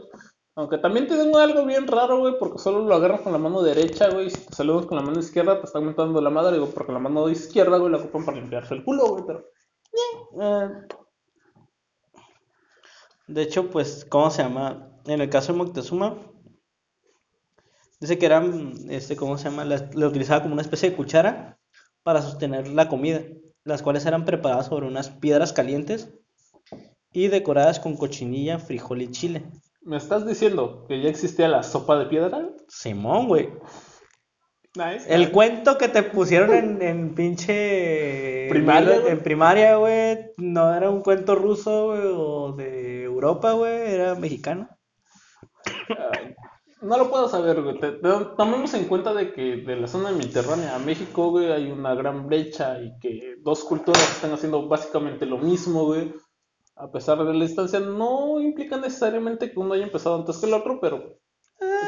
Aunque 0.54 0.76
también 0.76 1.06
tienen 1.06 1.34
algo 1.34 1.64
bien 1.64 1.86
raro, 1.86 2.18
güey, 2.18 2.38
porque 2.38 2.58
solo 2.58 2.80
lo 2.80 2.94
agarran 2.94 3.22
con 3.22 3.32
la 3.32 3.38
mano 3.38 3.62
derecha, 3.62 4.10
güey, 4.10 4.26
y 4.26 4.30
si 4.30 4.46
te 4.46 4.54
saludas 4.54 4.84
con 4.84 4.96
la 4.98 5.02
mano 5.02 5.18
izquierda 5.18 5.58
te 5.58 5.64
están 5.66 5.84
mentando 5.86 6.20
la 6.20 6.28
madre, 6.28 6.52
digo, 6.54 6.66
porque 6.66 6.92
la 6.92 6.98
mano 6.98 7.26
izquierda, 7.30 7.78
güey, 7.78 7.90
la 7.90 7.96
ocupan 7.98 8.24
para 8.26 8.36
limpiarse 8.38 8.74
el 8.74 8.84
culo, 8.84 9.06
güey, 9.08 9.24
pero... 9.26 9.44
Eh, 10.40 10.68
de 13.28 13.42
hecho, 13.42 13.70
pues, 13.70 14.04
¿cómo 14.08 14.30
se 14.30 14.42
llama? 14.42 14.88
En 15.06 15.20
el 15.20 15.28
caso 15.28 15.52
de 15.52 15.58
Moctezuma, 15.58 16.18
dice 18.00 18.18
que 18.18 18.26
eran, 18.26 18.74
este, 18.90 19.16
¿cómo 19.16 19.38
se 19.38 19.44
llama? 19.44 19.64
La, 19.64 19.90
la 19.94 20.06
utilizaba 20.06 20.42
como 20.42 20.54
una 20.54 20.62
especie 20.62 20.90
de 20.90 20.96
cuchara 20.96 21.58
para 22.02 22.22
sostener 22.22 22.68
la 22.68 22.88
comida, 22.88 23.22
las 23.64 23.82
cuales 23.82 24.06
eran 24.06 24.24
preparadas 24.24 24.66
sobre 24.66 24.86
unas 24.86 25.10
piedras 25.10 25.52
calientes 25.52 26.08
y 27.12 27.28
decoradas 27.28 27.80
con 27.80 27.96
cochinilla, 27.96 28.58
frijol 28.58 29.02
y 29.02 29.10
chile. 29.10 29.44
¿Me 29.82 29.96
estás 29.96 30.26
diciendo 30.26 30.84
que 30.88 31.02
ya 31.02 31.08
existía 31.08 31.48
la 31.48 31.62
sopa 31.62 31.98
de 31.98 32.06
piedra? 32.06 32.48
Simón, 32.68 33.28
güey. 33.28 33.50
Nice. 34.74 35.12
El 35.12 35.30
cuento 35.32 35.76
que 35.76 35.88
te 35.88 36.02
pusieron 36.02 36.54
en, 36.54 36.80
en 36.80 37.14
pinche 37.14 38.46
Primaria, 38.48 39.02
en 39.06 39.22
primaria, 39.22 39.76
güey, 39.76 40.32
no 40.38 40.74
era 40.74 40.88
un 40.88 41.02
cuento 41.02 41.34
ruso, 41.34 41.88
güey, 41.88 42.00
o 42.04 42.52
de 42.52 43.02
Europa, 43.02 43.52
güey, 43.52 43.92
era 43.92 44.14
mexicano. 44.14 44.68
No 46.82 46.98
lo 46.98 47.08
puedo 47.10 47.28
saber, 47.28 47.62
güey. 47.62 47.78
Tomemos 48.36 48.74
en 48.74 48.86
cuenta 48.86 49.14
de 49.14 49.32
que 49.32 49.58
de 49.58 49.76
la 49.76 49.86
zona 49.86 50.10
mediterránea 50.10 50.74
a 50.74 50.80
México, 50.80 51.30
güey, 51.30 51.52
hay 51.52 51.70
una 51.70 51.94
gran 51.94 52.26
brecha 52.26 52.80
y 52.82 52.98
que 52.98 53.36
dos 53.38 53.62
culturas 53.62 54.02
están 54.16 54.32
haciendo 54.32 54.66
básicamente 54.66 55.24
lo 55.24 55.38
mismo, 55.38 55.84
güey. 55.84 56.12
A 56.74 56.90
pesar 56.90 57.18
de 57.18 57.32
la 57.32 57.44
distancia, 57.44 57.78
no 57.78 58.40
implica 58.40 58.78
necesariamente 58.78 59.52
que 59.52 59.60
uno 59.60 59.74
haya 59.74 59.84
empezado 59.84 60.16
antes 60.16 60.38
que 60.38 60.46
el 60.46 60.54
otro, 60.54 60.80
pero 60.80 61.20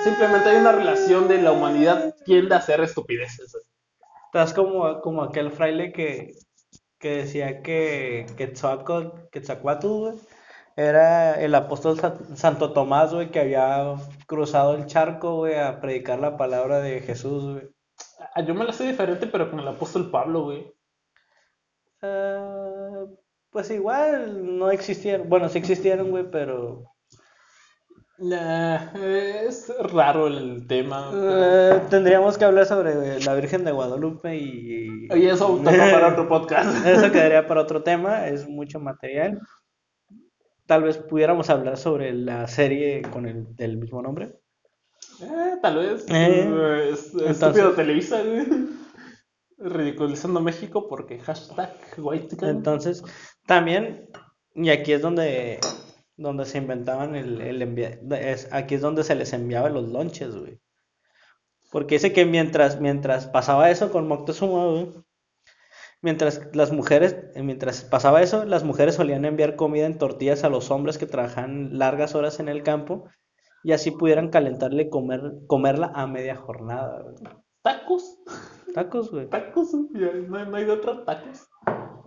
simplemente 0.04 0.50
hay 0.50 0.58
una 0.58 0.70
relación 0.70 1.26
de 1.26 1.42
la 1.42 1.50
humanidad 1.50 2.14
tiende 2.24 2.54
a 2.54 2.58
hacer 2.58 2.80
estupideces. 2.80 3.56
Estás 4.26 4.54
como, 4.54 5.00
como 5.00 5.24
aquel 5.24 5.50
fraile 5.50 5.92
que, 5.92 6.34
que 7.00 7.16
decía 7.16 7.62
que 7.62 8.26
güey, 8.36 10.14
era 10.76 11.34
el 11.40 11.54
apóstol 11.54 11.98
Sa- 11.98 12.18
Santo 12.34 12.72
Tomás, 12.72 13.14
güey, 13.14 13.30
que 13.30 13.40
había 13.40 13.94
cruzado 14.26 14.74
el 14.74 14.86
charco, 14.86 15.36
güey, 15.36 15.56
a 15.58 15.80
predicar 15.80 16.18
la 16.18 16.36
palabra 16.36 16.80
de 16.80 17.00
Jesús, 17.00 17.44
güey. 17.54 17.68
Ah, 18.34 18.40
Yo 18.42 18.54
me 18.54 18.64
la 18.64 18.72
sé 18.72 18.84
diferente, 18.86 19.26
pero 19.26 19.50
con 19.50 19.60
el 19.60 19.68
apóstol 19.68 20.10
Pablo, 20.10 20.44
güey. 20.44 20.66
Ah, 22.02 23.04
pues 23.50 23.70
igual 23.70 24.58
no 24.58 24.70
existieron, 24.70 25.28
bueno, 25.28 25.48
sí 25.48 25.58
existieron, 25.58 26.10
güey, 26.10 26.28
pero 26.30 26.82
es 28.94 29.72
raro 29.92 30.26
el 30.28 30.66
tema. 30.66 31.08
pero- 31.10 31.76
eh, 31.76 31.82
tendríamos 31.90 32.38
que 32.38 32.44
hablar 32.44 32.66
sobre 32.66 33.20
la 33.20 33.34
Virgen 33.34 33.64
de 33.64 33.72
Guadalupe 33.72 34.36
y 34.36 35.08
Oye, 35.10 35.30
eso 35.30 35.46
toca 35.64 35.90
para 35.92 36.08
otro 36.08 36.28
podcast. 36.28 36.86
eso 36.86 37.10
quedaría 37.12 37.46
para 37.46 37.60
otro 37.62 37.82
tema, 37.82 38.26
es 38.28 38.48
mucho 38.48 38.80
material. 38.80 39.40
Tal 40.66 40.82
vez 40.82 40.96
pudiéramos 40.98 41.50
hablar 41.50 41.76
sobre 41.76 42.12
la 42.12 42.46
serie 42.48 43.02
con 43.02 43.26
el 43.26 43.54
del 43.56 43.76
mismo 43.76 44.00
nombre. 44.02 44.38
Eh, 45.20 45.56
tal 45.60 45.76
vez. 45.78 46.06
Eh, 46.08 46.90
es- 46.92 47.12
entonces- 47.12 47.30
Estúpido 47.30 47.72
Televisa, 47.72 48.22
güey. 48.22 48.46
Ridiculizando 49.58 50.40
México 50.40 50.88
porque 50.88 51.18
hashtag 51.20 51.72
white 51.98 52.36
Entonces, 52.42 53.02
también, 53.46 54.08
y 54.54 54.70
aquí 54.70 54.92
es 54.92 55.00
donde, 55.00 55.60
donde 56.16 56.44
se 56.44 56.58
inventaban 56.58 57.14
el, 57.14 57.40
el 57.40 57.62
envia- 57.62 57.98
es, 58.18 58.48
aquí 58.52 58.74
es 58.74 58.80
donde 58.80 59.04
se 59.04 59.14
les 59.14 59.32
enviaba 59.32 59.68
los 59.70 59.88
lonches, 59.88 60.34
güey. 60.34 60.58
Porque 61.70 61.96
dice 61.96 62.12
que 62.12 62.24
mientras, 62.26 62.80
mientras 62.80 63.26
pasaba 63.26 63.70
eso 63.70 63.90
con 63.92 64.08
Moctezuma, 64.08 64.66
güey, 64.66 64.92
mientras 66.04 66.40
las 66.52 66.70
mujeres, 66.70 67.16
eh, 67.34 67.42
mientras 67.42 67.82
pasaba 67.82 68.22
eso, 68.22 68.44
las 68.44 68.62
mujeres 68.62 68.94
solían 68.94 69.24
enviar 69.24 69.56
comida 69.56 69.86
en 69.86 69.98
tortillas 69.98 70.44
a 70.44 70.48
los 70.50 70.70
hombres 70.70 70.98
que 70.98 71.06
trabajaban 71.06 71.76
largas 71.78 72.14
horas 72.14 72.38
en 72.38 72.48
el 72.48 72.62
campo 72.62 73.08
y 73.64 73.72
así 73.72 73.90
pudieran 73.90 74.28
calentarle 74.28 74.84
y 74.84 74.90
comer, 74.90 75.32
comerla 75.48 75.90
a 75.94 76.06
media 76.06 76.36
jornada, 76.36 77.02
güey. 77.02 77.14
Tacos, 77.62 78.18
Tacos, 78.74 79.10
güey. 79.10 79.28
tacos, 79.30 79.72
ya, 79.94 80.12
no, 80.28 80.44
no 80.44 80.56
hay 80.56 80.64
de 80.66 80.72
otra, 80.72 81.04
tacos. 81.04 81.48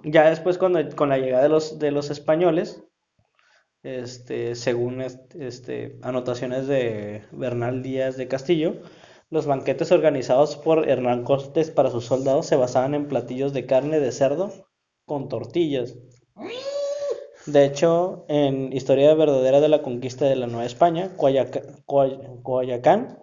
Ya 0.03 0.29
después 0.29 0.57
cuando 0.57 0.79
con 0.95 1.09
la 1.09 1.17
llegada 1.17 1.43
de 1.43 1.49
los 1.49 1.79
de 1.79 1.89
los 1.91 2.11
españoles, 2.11 2.83
este, 3.83 4.53
según 4.55 5.01
est- 5.01 5.33
este, 5.35 5.97
anotaciones 6.03 6.67
de 6.67 7.23
Bernal 7.31 7.81
Díaz 7.81 8.17
de 8.17 8.27
Castillo, 8.27 8.75
Los 9.29 9.45
banquetes 9.45 9.91
organizados 9.91 10.55
por 10.55 10.87
Hernán 10.89 11.23
Cortés 11.23 11.69
para 11.69 11.91
sus 11.91 12.05
soldados 12.05 12.45
se 12.45 12.55
basaban 12.55 12.93
en 12.93 13.07
platillos 13.07 13.51
de 13.53 13.65
carne 13.65 13.99
de 13.99 14.11
cerdo 14.11 14.51
con 15.05 15.27
tortillas. 15.27 15.95
De 17.45 17.65
hecho, 17.65 18.25
en 18.29 18.71
Historia 18.73 19.13
verdadera 19.15 19.59
de 19.59 19.69
la 19.69 19.81
conquista 19.81 20.25
de 20.25 20.35
la 20.37 20.47
Nueva 20.47 20.65
España, 20.65 21.15
Coyaca- 21.17 21.61
Coy- 21.85 22.19
Coyoacán 22.43 23.19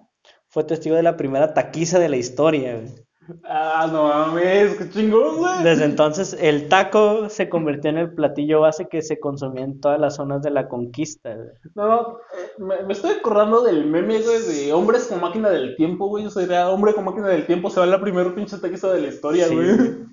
fue 0.48 0.64
testigo 0.64 0.96
de 0.96 1.02
la 1.02 1.16
primera 1.16 1.54
taquiza 1.54 1.98
de 1.98 2.08
la 2.08 2.16
historia. 2.16 2.84
Ah, 3.44 3.88
no 3.90 4.04
mames, 4.04 4.74
qué 4.76 4.90
chingón, 4.90 5.38
güey. 5.38 5.62
Desde 5.62 5.84
entonces, 5.84 6.36
el 6.40 6.68
taco 6.68 7.28
se 7.28 7.48
convirtió 7.48 7.90
en 7.90 7.98
el 7.98 8.14
platillo 8.14 8.60
base 8.60 8.86
que 8.88 9.02
se 9.02 9.18
consumía 9.18 9.64
en 9.64 9.80
todas 9.80 9.98
las 9.98 10.16
zonas 10.16 10.42
de 10.42 10.50
la 10.50 10.68
conquista. 10.68 11.34
güey. 11.34 11.48
No, 11.74 11.86
no, 11.86 12.18
eh, 12.18 12.50
me, 12.58 12.82
me 12.82 12.92
estoy 12.92 13.12
acordando 13.12 13.62
del 13.62 13.86
meme, 13.86 14.20
güey, 14.20 14.42
de 14.42 14.72
hombres 14.72 15.06
con 15.06 15.20
máquina 15.20 15.50
del 15.50 15.76
tiempo, 15.76 16.08
güey. 16.08 16.26
O 16.26 16.30
sea, 16.30 16.42
era 16.42 16.68
hombre 16.70 16.94
con 16.94 17.04
máquina 17.04 17.28
del 17.28 17.46
tiempo, 17.46 17.70
se 17.70 17.80
va 17.80 17.86
la 17.86 18.00
primera 18.00 18.34
pinche 18.34 18.58
taquiza 18.58 18.92
de 18.92 19.00
la 19.00 19.08
historia, 19.08 19.46
Sí, 19.48 19.54
güey. 19.54 20.04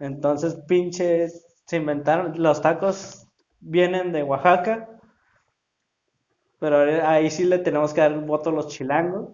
Entonces, 0.00 0.56
pinche, 0.66 1.28
se 1.28 1.76
inventaron, 1.76 2.34
los 2.36 2.60
tacos 2.60 3.28
vienen 3.60 4.12
de 4.12 4.24
Oaxaca, 4.24 4.88
pero 6.58 6.78
ahí 7.06 7.30
sí 7.30 7.44
le 7.44 7.58
tenemos 7.58 7.92
que 7.92 8.00
dar 8.00 8.18
voto 8.20 8.50
a 8.50 8.52
los 8.52 8.68
chilangos. 8.68 9.30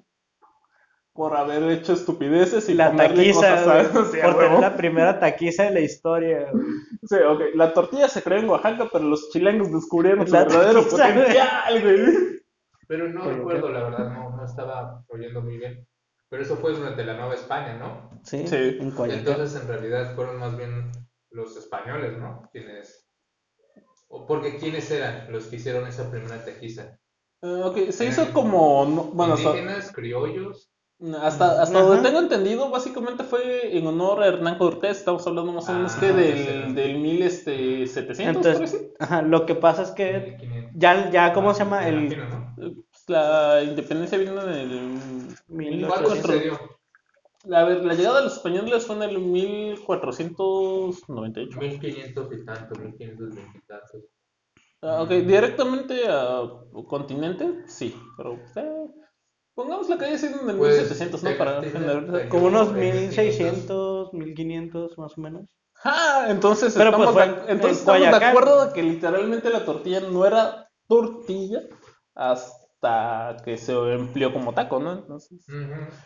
Por 1.18 1.36
haber 1.36 1.64
hecho 1.64 1.94
estupideces 1.94 2.68
y 2.68 2.74
La 2.74 2.94
taquiza, 2.94 3.56
cosas 3.56 3.66
a- 4.22 4.22
por 4.22 4.38
tener 4.38 4.60
la 4.60 4.76
primera 4.76 5.18
taquiza 5.18 5.64
de 5.64 5.70
la 5.72 5.80
historia. 5.80 6.46
güey. 6.52 6.64
Sí, 7.02 7.16
ok. 7.16 7.40
La 7.56 7.72
tortilla 7.74 8.08
se 8.08 8.22
creó 8.22 8.38
en 8.38 8.48
Oaxaca, 8.48 8.88
pero 8.92 9.04
los 9.04 9.28
chilangos 9.30 9.72
descubrieron 9.72 10.24
su 10.28 10.32
La 10.32 10.44
verdadero 10.44 10.80
taquiza, 10.84 11.10
güey. 11.10 11.16
potencial, 11.26 11.82
güey. 11.82 12.40
Pero 12.86 13.08
no 13.08 13.24
recuerdo, 13.24 13.68
la 13.68 13.82
verdad, 13.82 14.12
no, 14.12 14.36
no 14.36 14.44
estaba 14.44 15.04
oyendo 15.08 15.42
muy 15.42 15.58
bien. 15.58 15.84
Pero 16.28 16.42
eso 16.42 16.56
fue 16.56 16.72
durante 16.72 17.04
la 17.04 17.14
Nueva 17.14 17.34
España, 17.34 17.74
¿no? 17.76 18.10
Sí, 18.22 18.46
Sí. 18.46 18.76
en. 18.78 19.18
Entonces, 19.18 19.60
en 19.60 19.66
realidad, 19.66 20.14
fueron 20.14 20.38
más 20.38 20.56
bien 20.56 20.92
los 21.32 21.56
españoles, 21.56 22.16
¿no? 22.16 22.48
Quienes... 22.52 23.08
o 24.06 24.24
Porque 24.24 24.56
¿quiénes 24.56 24.88
eran 24.92 25.32
los 25.32 25.46
que 25.46 25.56
hicieron 25.56 25.84
esa 25.88 26.08
primera 26.10 26.44
tequiza? 26.44 26.96
Eh, 27.42 27.62
ok, 27.64 27.90
se 27.90 28.06
hizo 28.06 28.32
como, 28.32 28.84
no- 28.86 29.04
bueno, 29.12 29.36
Indígenas, 29.36 29.90
criollos. 29.92 30.70
Hasta, 31.22 31.62
hasta 31.62 31.78
Ajá. 31.78 31.86
donde 31.88 32.02
tengo 32.08 32.20
entendido, 32.20 32.68
básicamente 32.70 33.22
fue 33.24 33.76
en 33.76 33.86
honor 33.86 34.22
a 34.22 34.26
Hernán 34.26 34.58
Cortés. 34.58 34.98
Estamos 34.98 35.24
hablando 35.26 35.52
más 35.52 35.68
o 35.68 35.72
menos 35.72 35.94
Ah, 35.96 36.00
que 36.00 36.08
sí. 36.08 36.12
del, 36.14 36.74
del 36.74 36.98
1700, 36.98 38.16
por 38.18 38.26
Entonces, 38.26 38.74
así. 38.74 38.90
ajá, 38.98 39.22
lo 39.22 39.46
que 39.46 39.54
pasa 39.54 39.82
es 39.82 39.90
que 39.92 40.36
1500. 40.40 40.72
ya, 40.74 41.10
ya, 41.10 41.32
¿cómo 41.32 41.54
se 41.54 41.60
llama? 41.64 41.86
El. 41.88 42.08
Pues 42.56 42.72
La 43.06 43.62
independencia 43.62 44.18
vino 44.18 44.42
en 44.42 44.48
el 44.48 44.68
¿Cuándo 45.86 46.10
1400. 46.10 46.26
sucedió? 46.26 46.58
A 47.50 47.64
ver, 47.64 47.82
la 47.84 47.94
llegada 47.94 48.18
de 48.18 48.24
los 48.24 48.34
españoles 48.36 48.84
fue 48.84 48.96
en 48.96 49.02
el 49.04 49.18
1498. 49.20 51.58
1500 51.58 52.32
y 52.32 52.44
tanto, 52.44 52.74
1520 52.80 53.58
y 53.58 53.60
tantos. 53.62 54.02
Ah, 54.82 55.02
ok, 55.02 55.08
directamente 55.10 56.06
a 56.08 56.42
continente, 56.88 57.62
sí, 57.66 57.94
pero 58.16 58.34
eh, 58.56 58.86
pongamos 59.58 59.88
la 59.88 59.98
calle 59.98 60.14
así 60.14 60.26
en 60.26 60.48
el 60.48 60.56
Pues, 60.56 60.76
1700, 60.78 61.22
¿no? 61.24 61.36
Para 61.36 61.62
generar... 61.64 62.28
como 62.28 62.46
unos 62.46 62.68
en 62.68 63.08
1600, 63.08 64.14
1500 64.14 64.98
más 64.98 65.18
o 65.18 65.20
menos. 65.20 65.50
Ah, 65.82 66.26
entonces 66.28 66.74
Pero, 66.76 66.90
estamos, 66.90 67.12
pues, 67.12 67.26
de, 67.26 67.34
fue 67.34 67.52
entonces 67.52 67.78
en 67.78 67.94
estamos 67.94 68.20
de 68.20 68.26
acuerdo 68.26 68.66
de 68.66 68.72
que 68.72 68.82
literalmente 68.84 69.50
la 69.50 69.64
tortilla 69.64 70.00
no 70.00 70.24
era 70.24 70.70
tortilla 70.86 71.62
hasta 72.14 73.36
que 73.44 73.56
se 73.56 73.72
empleó 73.94 74.32
como 74.32 74.54
taco, 74.54 74.78
¿no? 74.78 74.92
Entonces, 74.92 75.44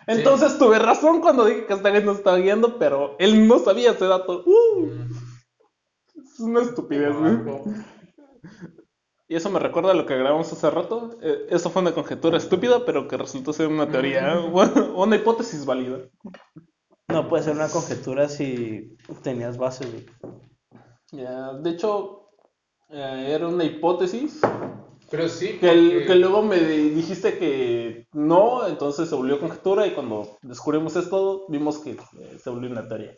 entonces 0.07 0.59
tuve 0.59 0.79
razón 0.79 1.21
cuando 1.21 1.45
dije 1.45 1.61
que 1.61 1.67
Castañeda 1.67 2.07
nos 2.07 2.19
estaba 2.19 2.39
guiando, 2.39 2.79
pero 2.79 3.17
él 3.19 3.47
no 3.47 3.59
sabía 3.59 3.91
ese 3.91 4.07
dato. 4.07 4.45
¡Uh! 4.47 4.89
es 6.17 6.41
una 6.41 6.63
estupidez, 6.63 7.15
güey. 7.15 7.37
Y 9.33 9.35
eso 9.35 9.49
me 9.49 9.59
recuerda 9.59 9.93
a 9.93 9.95
lo 9.95 10.05
que 10.05 10.15
grabamos 10.15 10.53
hace 10.53 10.69
rato. 10.71 11.17
Eh, 11.23 11.47
eso 11.49 11.71
fue 11.71 11.81
una 11.81 11.93
conjetura 11.95 12.37
estúpida, 12.37 12.85
pero 12.85 13.09
que 13.09 13.17
resultó 13.17 13.55
ser 13.55 13.69
una 13.69 13.89
teoría, 13.91 14.35
¿eh? 14.35 14.91
Una 14.95 15.17
hipótesis 15.17 15.65
válida. 15.65 16.01
No 17.09 17.27
puede 17.31 17.43
ser 17.43 17.55
una 17.55 17.71
conjetura 17.71 18.29
si 18.29 18.95
tenías 19.23 19.57
bases. 19.57 19.89
Ya, 21.13 21.55
de 21.55 21.71
hecho, 21.71 22.29
eh, 22.91 23.29
era 23.31 23.49
una 23.49 23.65
hipótesis 23.65 24.39
Pero 25.11 25.27
sí, 25.31 25.57
que, 25.59 25.71
el- 25.71 26.07
que 26.07 26.15
luego 26.17 26.43
me 26.43 26.59
dijiste 26.59 27.39
que 27.39 28.07
no, 28.13 28.67
entonces 28.69 29.09
se 29.09 29.15
volvió 29.15 29.41
conjetura 29.41 29.87
y 29.87 29.93
cuando 29.95 30.37
descubrimos 30.43 30.95
esto 30.97 31.47
vimos 31.49 31.79
que 31.79 31.93
eh, 31.93 32.39
se 32.39 32.51
volvió 32.51 32.71
una 32.71 32.87
teoría. 32.87 33.15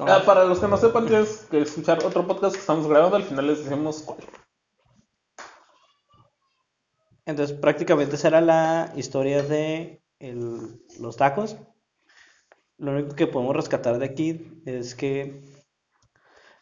Ah, 0.00 0.22
para 0.24 0.44
los 0.44 0.60
que 0.60 0.68
no 0.68 0.76
sepan, 0.76 1.06
tienes 1.06 1.46
que 1.50 1.60
escuchar 1.60 2.04
otro 2.04 2.26
podcast 2.26 2.54
que 2.54 2.60
estamos 2.60 2.86
grabando, 2.86 3.16
al 3.16 3.24
final 3.24 3.46
les 3.46 3.64
decimos 3.64 4.02
cuál. 4.02 4.18
Entonces, 7.26 7.56
prácticamente 7.58 8.14
esa 8.16 8.28
era 8.28 8.40
la 8.40 8.92
historia 8.96 9.42
de 9.42 10.02
el- 10.18 10.80
los 11.00 11.16
tacos. 11.16 11.56
Lo 12.78 12.92
único 12.92 13.14
que 13.16 13.26
podemos 13.26 13.56
rescatar 13.56 13.98
de 13.98 14.06
aquí 14.06 14.62
es 14.64 14.94
que 14.94 15.42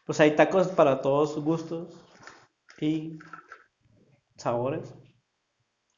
pues 0.06 0.20
hay 0.20 0.34
tacos 0.36 0.68
para 0.68 1.02
todos 1.02 1.36
gustos 1.38 1.94
y 2.80 3.18
sabores, 4.36 4.94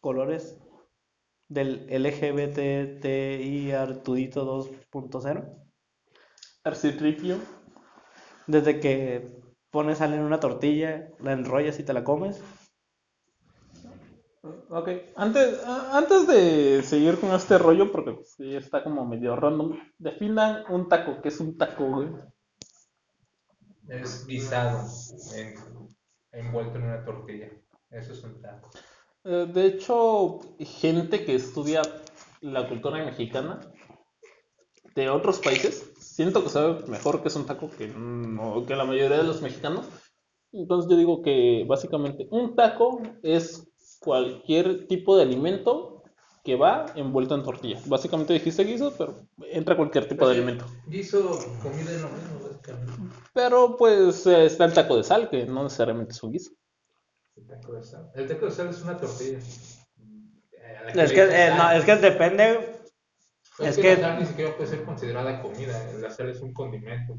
colores 0.01 0.57
del 1.49 1.87
LGBTI 1.91 3.73
Artudito 3.73 4.45
2.0. 4.45 5.68
Arcitripio. 6.69 7.37
Desde 8.47 8.81
que 8.81 9.27
pones 9.71 9.99
sal 9.99 10.15
en 10.15 10.21
una 10.21 10.41
tortilla, 10.41 11.11
la 11.21 11.33
enrollas 11.33 11.79
y 11.79 11.83
te 11.83 11.93
la 11.93 12.05
comes. 12.05 12.41
Ok, 14.71 14.89
antes, 15.17 15.63
antes 15.67 16.27
de 16.27 16.83
seguir 16.83 17.19
con 17.19 17.31
este 17.33 17.59
rollo, 17.59 17.91
porque 17.91 18.13
pues, 18.13 18.35
sí 18.35 18.55
está 18.55 18.85
como 18.85 19.05
medio 19.07 19.35
random, 19.37 19.79
definan 19.99 20.65
un 20.71 20.89
taco, 20.89 21.21
¿qué 21.23 21.29
es 21.29 21.41
un 21.41 21.57
taco, 21.59 21.85
güey? 21.87 22.09
es 23.89 24.27
guisado, 24.27 24.87
en- 25.35 25.55
envuelto 26.33 26.77
en 26.77 26.85
una 26.85 27.05
tortilla. 27.05 27.49
Eso 27.91 28.13
es 28.13 28.23
un 28.23 28.41
taco. 28.43 28.71
Eh, 29.25 29.47
de 29.53 29.67
hecho, 29.67 30.41
gente 30.61 31.25
que 31.25 31.35
estudia 31.35 31.81
la 32.43 32.69
cultura 32.69 33.03
mexicana 33.05 33.61
de 34.95 35.09
otros 35.09 35.39
países, 35.41 35.91
siento 36.19 36.43
que 36.43 36.51
sabe 36.51 36.71
mejor 36.89 37.23
que 37.23 37.29
es 37.29 37.37
un 37.37 37.47
taco 37.47 37.71
que, 37.79 37.87
no- 37.89 38.65
que 38.67 38.75
la 38.77 38.85
mayoría 38.85 39.19
de 39.19 39.25
los 39.31 39.41
mexicanos. 39.43 39.87
Entonces 40.53 40.91
yo 40.91 40.97
digo 40.97 41.23
que 41.23 41.65
básicamente 41.69 42.27
un 42.31 42.57
taco 42.57 43.01
es 43.23 43.69
cualquier 44.01 44.87
tipo 44.89 45.17
de 45.17 45.23
alimento 45.23 46.03
que 46.45 46.57
va 46.57 46.87
envuelto 46.97 47.35
en 47.35 47.43
tortilla. 47.45 47.79
Básicamente 47.87 48.33
dijiste 48.33 48.65
guiso, 48.65 48.93
pero 48.99 49.15
entra 49.53 49.77
cualquier 49.77 50.09
tipo 50.09 50.27
de 50.27 50.35
alimento. 50.35 50.65
Guiso, 50.87 51.39
comida 51.63 51.91
es 51.93 52.03
lo 52.03 52.09
mismo, 52.11 52.41
básicamente. 52.49 52.93
Pero 53.35 53.77
pues 53.77 54.27
eh, 54.27 54.47
está 54.47 54.65
el 54.65 54.73
taco 54.73 54.97
de 54.97 55.05
sal, 55.05 55.29
que 55.31 55.45
no 55.47 55.63
necesariamente 55.65 56.13
es 56.13 56.23
un 56.23 56.33
guiso. 56.33 56.51
El 57.37 57.47
taco 57.47 57.73
de 57.75 57.85
sal. 57.85 58.11
El 58.17 58.27
taco 58.27 58.47
de 58.47 58.53
sal 58.53 58.69
es 58.71 58.83
una 58.83 58.97
tortilla. 58.97 59.39
Eh, 60.53 60.77
a 60.77 60.97
la 60.97 61.05
Es 61.05 61.13
que, 61.13 61.23
eh, 61.23 61.51
no, 61.57 61.71
es 61.71 61.85
que 61.85 61.97
depende. 61.97 62.78
Es, 63.61 63.69
es 63.71 63.77
que, 63.77 63.83
que- 63.83 63.97
la 63.97 64.01
sal 64.09 64.21
ni 64.21 64.27
siquiera 64.27 64.57
puede 64.57 64.69
ser 64.71 64.85
considerada 64.85 65.43
comida. 65.43 65.85
La 66.01 66.11
sal 66.11 66.29
es 66.31 66.41
un 66.41 66.53
condimento. 66.53 67.17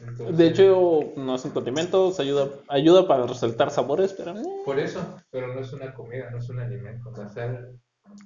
Entonces, 0.00 0.36
De 0.36 0.46
hecho, 0.48 1.12
no 1.16 1.34
es 1.34 1.44
un 1.44 1.50
condimento, 1.52 2.12
se 2.12 2.22
ayuda, 2.22 2.48
ayuda 2.68 3.06
para 3.08 3.26
resaltar 3.26 3.70
sabores, 3.70 4.12
pero... 4.12 4.36
eh, 4.38 4.42
Por 4.64 4.78
eso, 4.78 5.00
pero 5.30 5.54
no 5.54 5.60
es 5.60 5.72
una 5.72 5.94
comida, 5.94 6.30
no 6.30 6.38
es 6.38 6.48
un 6.48 6.60
alimento. 6.60 7.10
La 7.16 7.28
sal, 7.28 7.78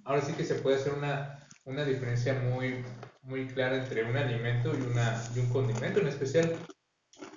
ahora 0.04 0.22
sí 0.22 0.32
que 0.32 0.44
se 0.44 0.56
puede 0.56 0.76
hacer 0.76 0.94
una, 0.94 1.46
una 1.64 1.84
diferencia 1.84 2.34
muy, 2.34 2.84
muy 3.22 3.46
clara 3.46 3.76
entre 3.76 4.04
un 4.04 4.16
alimento 4.16 4.72
y, 4.76 4.82
una, 4.82 5.22
y 5.34 5.40
un 5.40 5.48
condimento, 5.50 6.00
en 6.00 6.08
especial 6.08 6.56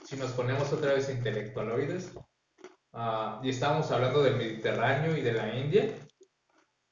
si 0.03 0.17
nos 0.17 0.31
ponemos 0.31 0.71
otra 0.73 0.93
vez 0.93 1.09
intelectualoides 1.09 2.11
ah, 2.93 3.39
y 3.43 3.49
estábamos 3.49 3.91
hablando 3.91 4.23
del 4.23 4.37
Mediterráneo 4.37 5.15
y 5.17 5.21
de 5.21 5.33
la 5.33 5.55
India, 5.55 5.89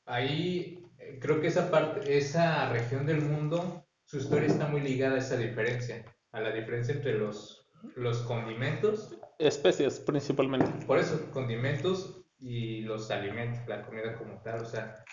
ahí 0.06 0.81
creo 1.20 1.40
que 1.42 1.48
esa 1.48 1.70
parte, 1.72 2.18
esa 2.18 2.70
región 2.70 3.06
del 3.06 3.22
mundo, 3.22 3.86
su 4.06 4.18
historia 4.18 4.48
está 4.48 4.68
muy 4.68 4.82
ligada 4.82 5.16
a 5.16 5.20
esa 5.20 5.38
diferencia, 5.38 6.04
a 6.32 6.42
la 6.42 6.52
diferencia 6.52 6.94
entre 6.94 7.18
los, 7.18 7.68
los 7.96 8.20
condimentos 8.22 9.16
Especias 9.40 10.00
principalmente. 10.00 10.86
por 10.86 11.00
eso, 11.00 11.32
condimentos 11.32 12.24
y 12.38 12.82
los 12.82 13.10
alimentos, 13.12 13.60
la 13.68 13.82
comida 13.84 14.16
como 14.16 14.40
tal, 14.42 14.62
o 14.62 14.66
sea, 14.66 15.04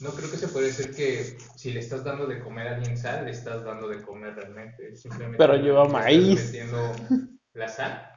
no 0.00 0.10
creo 0.10 0.30
que 0.30 0.36
se 0.36 0.48
puede 0.48 0.66
decir 0.66 0.94
que 0.94 1.36
si 1.56 1.72
le 1.72 1.80
estás 1.80 2.02
dando 2.04 2.26
de 2.26 2.40
comer 2.40 2.66
a 2.68 2.74
alguien 2.76 2.96
sal, 2.96 3.24
le 3.24 3.30
estás 3.30 3.64
dando 3.64 3.88
de 3.88 4.02
comer 4.02 4.34
realmente. 4.34 4.96
Simplemente 4.96 5.38
Pero 5.38 5.52
le 5.54 5.62
lleva 5.62 5.88
maíz. 5.88 6.46
metiendo 6.46 6.92
la 7.52 7.68
sal. 7.68 8.10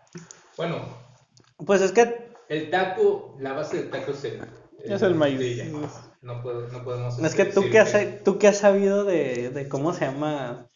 Bueno, 0.58 0.86
Pues 1.66 1.82
es 1.82 1.92
que 1.92 2.32
el 2.50 2.70
taco, 2.72 3.36
la 3.40 3.54
base 3.54 3.78
del 3.78 3.90
taco 3.92 4.12
es 4.12 4.24
el, 4.24 4.42
Es 4.84 5.02
el 5.04 5.14
maíz. 5.16 5.62
No, 6.22 6.42
puedo, 6.42 6.68
no 6.68 6.84
podemos... 6.84 7.20
Es 7.20 7.36
que 7.36 7.46
tú 7.46 7.70
que 7.70 7.80
has, 7.80 7.96
tú 8.24 8.38
que 8.38 8.48
has 8.48 8.58
sabido 8.58 9.04
de, 9.04 9.50
de 9.50 9.68
cómo 9.70 9.94
se 9.94 10.06
llama 10.06 10.70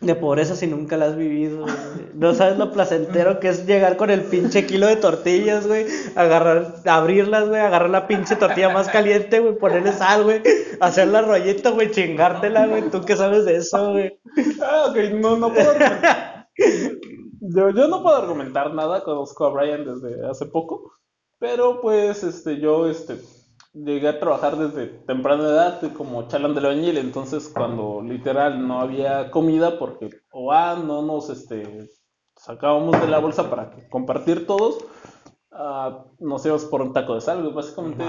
de 0.00 0.14
pobreza 0.14 0.56
si 0.56 0.66
nunca 0.66 0.96
la 0.96 1.06
has 1.06 1.16
vivido, 1.16 1.62
güey. 1.62 1.74
No 2.14 2.34
sabes 2.34 2.56
lo 2.56 2.72
placentero 2.72 3.38
que 3.38 3.48
es 3.48 3.66
llegar 3.66 3.96
con 3.98 4.10
el 4.10 4.22
pinche 4.22 4.66
kilo 4.66 4.86
de 4.86 4.96
tortillas, 4.96 5.66
güey, 5.66 5.86
agarrar, 6.16 6.76
abrirlas, 6.86 7.48
güey, 7.48 7.60
agarrar 7.60 7.90
la 7.90 8.06
pinche 8.06 8.36
tortilla 8.36 8.70
más 8.70 8.88
caliente, 8.88 9.40
güey, 9.40 9.58
ponerle 9.58 9.92
sal, 9.92 10.24
güey, 10.24 10.42
hacer 10.80 11.08
la 11.08 11.20
rollita, 11.20 11.70
güey, 11.70 11.90
chingártela, 11.90 12.66
güey. 12.66 12.90
¿Tú 12.90 13.02
qué 13.02 13.14
sabes 13.14 13.44
de 13.44 13.56
eso, 13.56 13.92
güey? 13.92 14.18
Ah, 14.62 14.86
ok, 14.88 14.96
no, 15.20 15.36
no 15.36 15.52
puedo 15.52 15.70
argumentar. 15.70 16.48
Yo, 17.42 17.70
yo 17.70 17.88
no 17.88 18.02
puedo 18.02 18.16
argumentar 18.16 18.72
nada, 18.74 19.02
conozco 19.02 19.46
a 19.46 19.50
Brian 19.50 19.84
desde 19.84 20.26
hace 20.26 20.46
poco, 20.46 20.92
pero 21.40 21.80
pues 21.80 22.22
este, 22.22 22.60
yo 22.60 22.86
este, 22.86 23.18
llegué 23.72 24.08
a 24.08 24.20
trabajar 24.20 24.56
desde 24.56 24.86
temprana 25.06 25.44
edad 25.44 25.92
como 25.94 26.28
chalán 26.28 26.54
del 26.54 26.66
albañil, 26.66 26.98
entonces 26.98 27.48
cuando 27.48 28.02
literal 28.02 28.68
no 28.68 28.80
había 28.80 29.30
comida 29.30 29.78
porque 29.78 30.10
o 30.30 30.52
ah, 30.52 30.76
no 30.76 31.02
nos 31.02 31.30
este, 31.30 31.88
sacábamos 32.36 33.00
de 33.00 33.08
la 33.08 33.18
bolsa 33.18 33.48
para 33.48 33.70
compartir 33.88 34.46
todos, 34.46 34.84
ah, 35.50 36.04
nos 36.18 36.44
íbamos 36.44 36.66
por 36.66 36.82
un 36.82 36.92
taco 36.92 37.14
de 37.14 37.22
sal. 37.22 37.50
Básicamente 37.54 38.04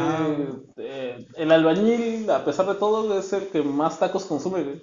eh, 0.76 1.26
el 1.38 1.52
albañil, 1.54 2.30
a 2.30 2.44
pesar 2.44 2.68
de 2.68 2.76
todo, 2.76 3.18
es 3.18 3.32
el 3.32 3.48
que 3.48 3.62
más 3.62 3.98
tacos 3.98 4.26
consume, 4.26 4.82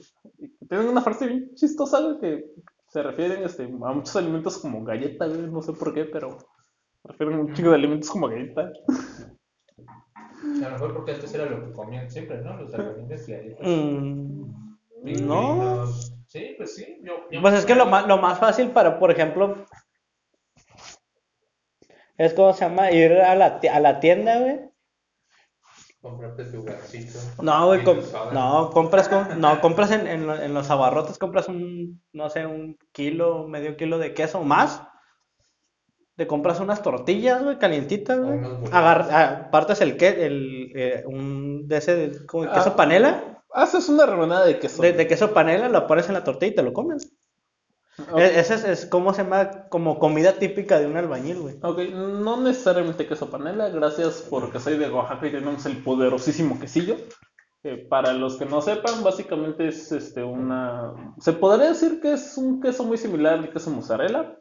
Tienen 0.69 0.89
una 0.89 1.03
frase 1.03 1.27
bien 1.27 1.55
chistosa, 1.55 2.17
que 2.19 2.47
se 2.89 3.03
refieren 3.03 3.43
este, 3.43 3.65
a 3.65 3.93
muchos 3.93 4.17
alimentos 4.17 4.57
como 4.57 4.85
galleta, 4.85 5.27
güey, 5.27 5.51
no 5.51 5.61
sé 5.61 5.75
por 5.75 5.93
qué, 5.93 6.07
pero 6.07 6.39
refieren 7.09 7.37
a 7.37 7.41
un 7.41 7.53
chico 7.55 7.71
de 7.71 7.75
alimentos 7.77 8.11
como 8.11 8.29
galleta. 8.29 8.61
A 8.63 10.61
lo 10.61 10.71
mejor 10.71 10.95
porque 10.95 11.13
antes 11.13 11.33
era 11.35 11.47
lo 11.47 11.65
que 11.65 11.73
comían 11.73 12.11
siempre, 12.11 12.41
¿no? 12.43 12.57
Los 12.57 12.75
albañiles 12.75 13.29
y 13.29 13.35
ahí. 13.35 13.55
pues, 13.55 13.69
Mm, 13.71 14.77
no. 15.27 15.81
Sí, 16.27 16.55
pues 16.57 16.75
sí. 16.75 16.99
Yo, 17.03 17.15
yo 17.33 17.41
Pues 17.41 17.55
es 17.55 17.65
que 17.67 17.75
lo 17.75 17.87
más, 17.87 18.07
lo 18.07 18.19
más 18.19 18.39
fácil 18.39 18.71
para, 18.71 18.99
por 18.99 19.11
ejemplo, 19.11 19.57
es 22.19 22.35
como 22.35 22.53
se 22.53 22.65
llama, 22.67 22.91
ir 22.91 23.13
a 23.13 23.35
la, 23.35 23.61
a 23.73 23.81
la 23.81 24.01
tienda, 24.01 24.39
güey. 24.41 24.61
Comprarte 26.03 26.45
tu 26.45 26.63
gansito. 26.65 27.19
No, 27.43 27.67
güey, 27.67 27.81
no, 28.33 28.71
compras, 28.73 29.09
con- 29.09 29.41
no, 29.41 29.61
compras 29.61 29.91
en, 29.91 30.07
en, 30.07 30.27
lo- 30.27 30.41
en 30.41 30.55
los 30.55 30.71
abarrotes, 30.71 31.19
compras 31.19 31.49
un, 31.49 32.03
no 32.13 32.29
sé, 32.31 32.47
un 32.47 32.77
kilo, 32.93 33.47
medio 33.49 33.77
kilo 33.77 33.99
de 33.99 34.15
queso 34.15 34.43
más. 34.43 34.83
Te 36.19 36.27
compras 36.27 36.59
unas 36.59 36.83
tortillas, 36.83 37.43
güey, 37.45 37.59
calientitas, 37.59 38.19
güey. 38.19 38.41
ah, 38.73 39.49
partes 39.53 39.81
el 39.81 39.97
que, 39.97 40.27
el, 40.27 40.73
eh, 40.75 41.05
un, 41.07 41.69
de 41.69 41.77
ese, 41.77 41.95
de- 41.95 42.27
como 42.27 42.43
el 42.43 42.51
queso 42.51 42.71
Ah. 42.73 42.77
panela, 42.77 43.41
Haces 43.55 43.89
una 43.89 44.05
rebanada 44.05 44.45
de 44.45 44.59
queso. 44.59 44.83
de, 44.83 44.93
de 44.93 45.07
queso 45.07 45.33
panela, 45.33 45.69
lo 45.69 45.87
pones 45.87 46.09
en 46.09 46.15
la 46.15 46.25
tortilla 46.25 46.53
y 46.53 46.55
te 46.57 46.63
lo 46.65 46.73
comes. 46.73 47.13
Ok. 48.11 48.19
E- 48.19 48.41
Ese 48.41 48.55
es, 48.55 48.65
es 48.65 48.87
como 48.87 49.15
se 49.15 49.23
llama, 49.23 49.69
como 49.69 50.01
comida 50.01 50.33
típica 50.33 50.81
de 50.81 50.87
un 50.87 50.97
albañil, 50.97 51.39
güey. 51.41 51.55
Ok, 51.63 51.79
no 51.95 52.41
necesariamente 52.41 53.07
queso 53.07 53.31
panela, 53.31 53.69
gracias 53.69 54.27
porque 54.29 54.59
soy 54.59 54.77
de 54.77 54.91
Oaxaca 54.91 55.25
y 55.29 55.31
tenemos 55.31 55.65
el 55.67 55.79
poderosísimo 55.85 56.59
quesillo. 56.59 56.97
Que 57.63 57.77
para 57.77 58.13
los 58.13 58.37
que 58.37 58.45
no 58.45 58.61
sepan, 58.61 59.03
básicamente 59.05 59.69
es 59.69 59.91
este 59.93 60.23
una. 60.25 60.93
Se 61.21 61.33
podría 61.33 61.69
decir 61.69 62.01
que 62.01 62.13
es 62.13 62.37
un 62.37 62.61
queso 62.61 62.83
muy 62.85 62.99
similar 62.99 63.35
al 63.35 63.51
queso 63.53 63.71
mozzarella. 63.71 64.37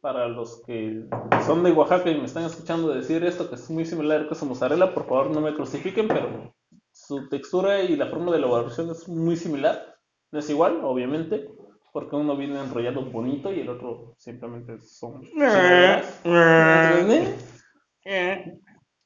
Para 0.00 0.28
los 0.28 0.62
que 0.64 1.04
son 1.44 1.62
de 1.62 1.72
Oaxaca 1.72 2.10
y 2.10 2.18
me 2.18 2.24
están 2.24 2.44
escuchando 2.44 2.88
decir 2.88 3.22
esto, 3.24 3.48
que 3.48 3.56
es 3.56 3.70
muy 3.70 3.84
similar 3.84 4.20
al 4.20 4.28
queso 4.28 4.46
mozzarella, 4.46 4.94
por 4.94 5.06
favor 5.06 5.30
no 5.30 5.40
me 5.40 5.54
crucifiquen, 5.54 6.08
pero 6.08 6.54
su 6.90 7.28
textura 7.28 7.80
y 7.82 7.96
la 7.96 8.06
forma 8.06 8.32
de 8.32 8.38
elaboración 8.38 8.90
es 8.90 9.08
muy 9.08 9.36
similar. 9.36 9.96
No 10.32 10.38
es 10.38 10.48
igual, 10.48 10.80
obviamente, 10.84 11.50
porque 11.92 12.16
uno 12.16 12.36
viene 12.36 12.60
enrollado 12.60 13.04
bonito 13.04 13.52
y 13.52 13.60
el 13.60 13.68
otro 13.68 14.14
simplemente 14.16 14.80
son. 14.80 15.22
chingaderas. 15.22 16.20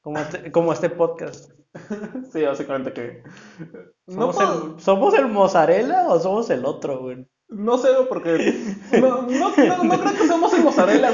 Como 0.00 0.18
este, 0.18 0.52
como 0.52 0.72
este 0.72 0.90
podcast. 0.90 1.50
Sí, 2.32 2.42
básicamente 2.42 2.92
que. 2.92 3.22
¿Somos, 4.06 4.38
el, 4.40 4.80
¿Somos 4.80 5.14
el 5.14 5.26
mozzarella 5.26 6.06
o 6.08 6.20
somos 6.20 6.48
el 6.50 6.64
otro, 6.64 7.00
güey? 7.00 7.26
No 7.54 7.78
sé, 7.78 7.88
porque. 8.08 8.54
No, 9.00 9.22
no, 9.22 9.54
no, 9.56 9.84
no 9.84 9.98
creo 10.00 10.12
que 10.12 10.26
seamos 10.26 10.52
el 10.54 10.62
mozzarella, 10.64 11.10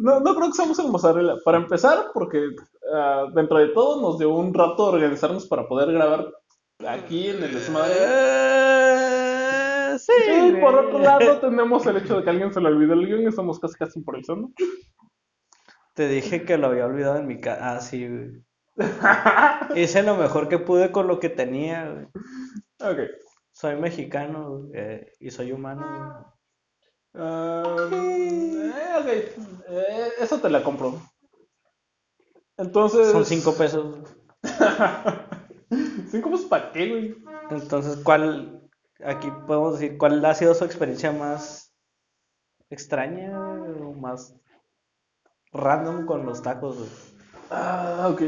No, 0.00 0.20
no 0.20 0.34
creo 0.34 0.48
que 0.48 0.54
seamos 0.54 0.78
el 0.78 0.88
mozzarella. 0.88 1.34
Para 1.44 1.58
empezar, 1.58 2.10
porque 2.14 2.50
ah, 2.92 3.26
dentro 3.34 3.58
de 3.58 3.68
todo 3.68 4.00
nos 4.00 4.18
dio 4.18 4.30
un 4.30 4.54
rato 4.54 4.84
organizarnos 4.84 5.46
para 5.46 5.66
poder 5.66 5.92
grabar 5.92 6.32
aquí 6.86 7.28
en 7.28 7.42
el 7.42 7.52
desmadre. 7.52 7.94
Eh, 7.98 9.96
sí. 9.98 10.12
Y 10.48 10.60
por 10.60 10.74
otro 10.76 10.98
lado, 11.00 11.40
tenemos 11.40 11.84
el 11.86 11.96
hecho 11.98 12.18
de 12.18 12.24
que 12.24 12.30
alguien 12.30 12.52
se 12.52 12.60
le 12.60 12.68
olvidó 12.68 12.94
el 12.94 13.06
guion 13.06 13.22
y 13.22 13.26
estamos 13.26 13.58
casi 13.58 13.74
casi 13.74 13.98
improvisando. 13.98 14.50
Te 15.94 16.08
dije 16.08 16.44
que 16.44 16.58
lo 16.58 16.68
había 16.68 16.86
olvidado 16.86 17.16
en 17.16 17.26
mi 17.26 17.40
casa. 17.40 17.76
Ah, 17.76 17.80
sí, 17.80 18.06
güey. 18.06 18.42
Hice 19.82 20.02
lo 20.02 20.16
mejor 20.16 20.48
que 20.48 20.58
pude 20.58 20.92
con 20.92 21.06
lo 21.06 21.18
que 21.18 21.30
tenía, 21.30 21.90
güey. 21.90 22.06
Ok. 22.80 22.98
Soy 23.56 23.74
mexicano 23.76 24.68
eh, 24.74 25.14
y 25.18 25.30
soy 25.30 25.50
humano, 25.50 26.36
Ah, 27.14 27.88
eh, 27.90 28.92
ok. 29.00 29.06
Eh, 29.70 30.08
eso 30.20 30.38
te 30.38 30.50
la 30.50 30.62
compro. 30.62 31.00
Entonces. 32.58 33.12
Son 33.12 33.24
cinco 33.24 33.54
pesos. 33.54 34.12
¿Cinco 36.10 36.30
pesos 36.32 36.44
para 36.50 36.70
qué, 36.72 36.86
güey? 36.90 37.16
Entonces, 37.48 37.96
¿cuál, 38.04 38.60
aquí 39.02 39.32
podemos 39.46 39.80
decir, 39.80 39.96
cuál 39.96 40.22
ha 40.26 40.34
sido 40.34 40.52
su 40.52 40.66
experiencia 40.66 41.10
más 41.10 41.74
extraña 42.68 43.40
o 43.40 43.94
más 43.94 44.34
random 45.54 46.04
con 46.04 46.26
los 46.26 46.42
tacos, 46.42 46.76
güey? 46.76 46.90
Ah, 47.50 48.10
ok. 48.12 48.20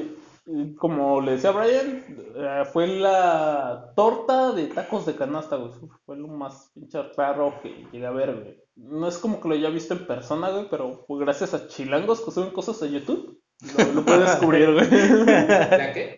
Como 0.78 1.20
le 1.20 1.32
decía 1.32 1.50
Brian, 1.50 2.04
eh, 2.36 2.62
fue 2.72 2.86
la 2.86 3.92
torta 3.94 4.52
de 4.52 4.68
tacos 4.68 5.04
de 5.04 5.14
canasta, 5.14 5.56
güey. 5.56 5.72
Fue 6.06 6.16
lo 6.16 6.28
más 6.28 6.70
pinche 6.72 7.02
raro 7.16 7.60
que 7.62 7.86
llegué 7.92 8.06
a 8.06 8.10
ver, 8.10 8.34
güey. 8.34 8.64
No 8.76 9.08
es 9.08 9.18
como 9.18 9.40
que 9.40 9.48
lo 9.48 9.54
haya 9.54 9.68
visto 9.68 9.92
en 9.92 10.06
persona, 10.06 10.48
güey, 10.50 10.66
pero 10.70 11.04
fue 11.06 11.20
gracias 11.20 11.52
a 11.52 11.66
chilangos 11.68 12.22
que 12.22 12.30
suben 12.30 12.50
cosas 12.50 12.82
a 12.82 12.86
YouTube. 12.86 13.42
Lo, 13.76 13.92
lo 13.92 14.04
pude 14.04 14.20
descubrir, 14.20 14.72
güey. 14.72 14.88
¿La 15.26 15.92
qué? 15.92 16.16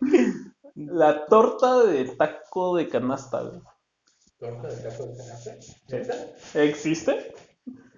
La 0.76 1.26
torta 1.26 1.84
de 1.84 2.04
taco 2.04 2.76
de 2.76 2.88
canasta, 2.88 3.42
güey. 3.42 3.60
¿Torta 4.38 4.68
de 4.68 4.76
taco 4.76 5.06
de 5.06 5.16
canasta? 5.16 5.50
¿Neta? 5.88 6.14
¿Existe? 6.54 7.34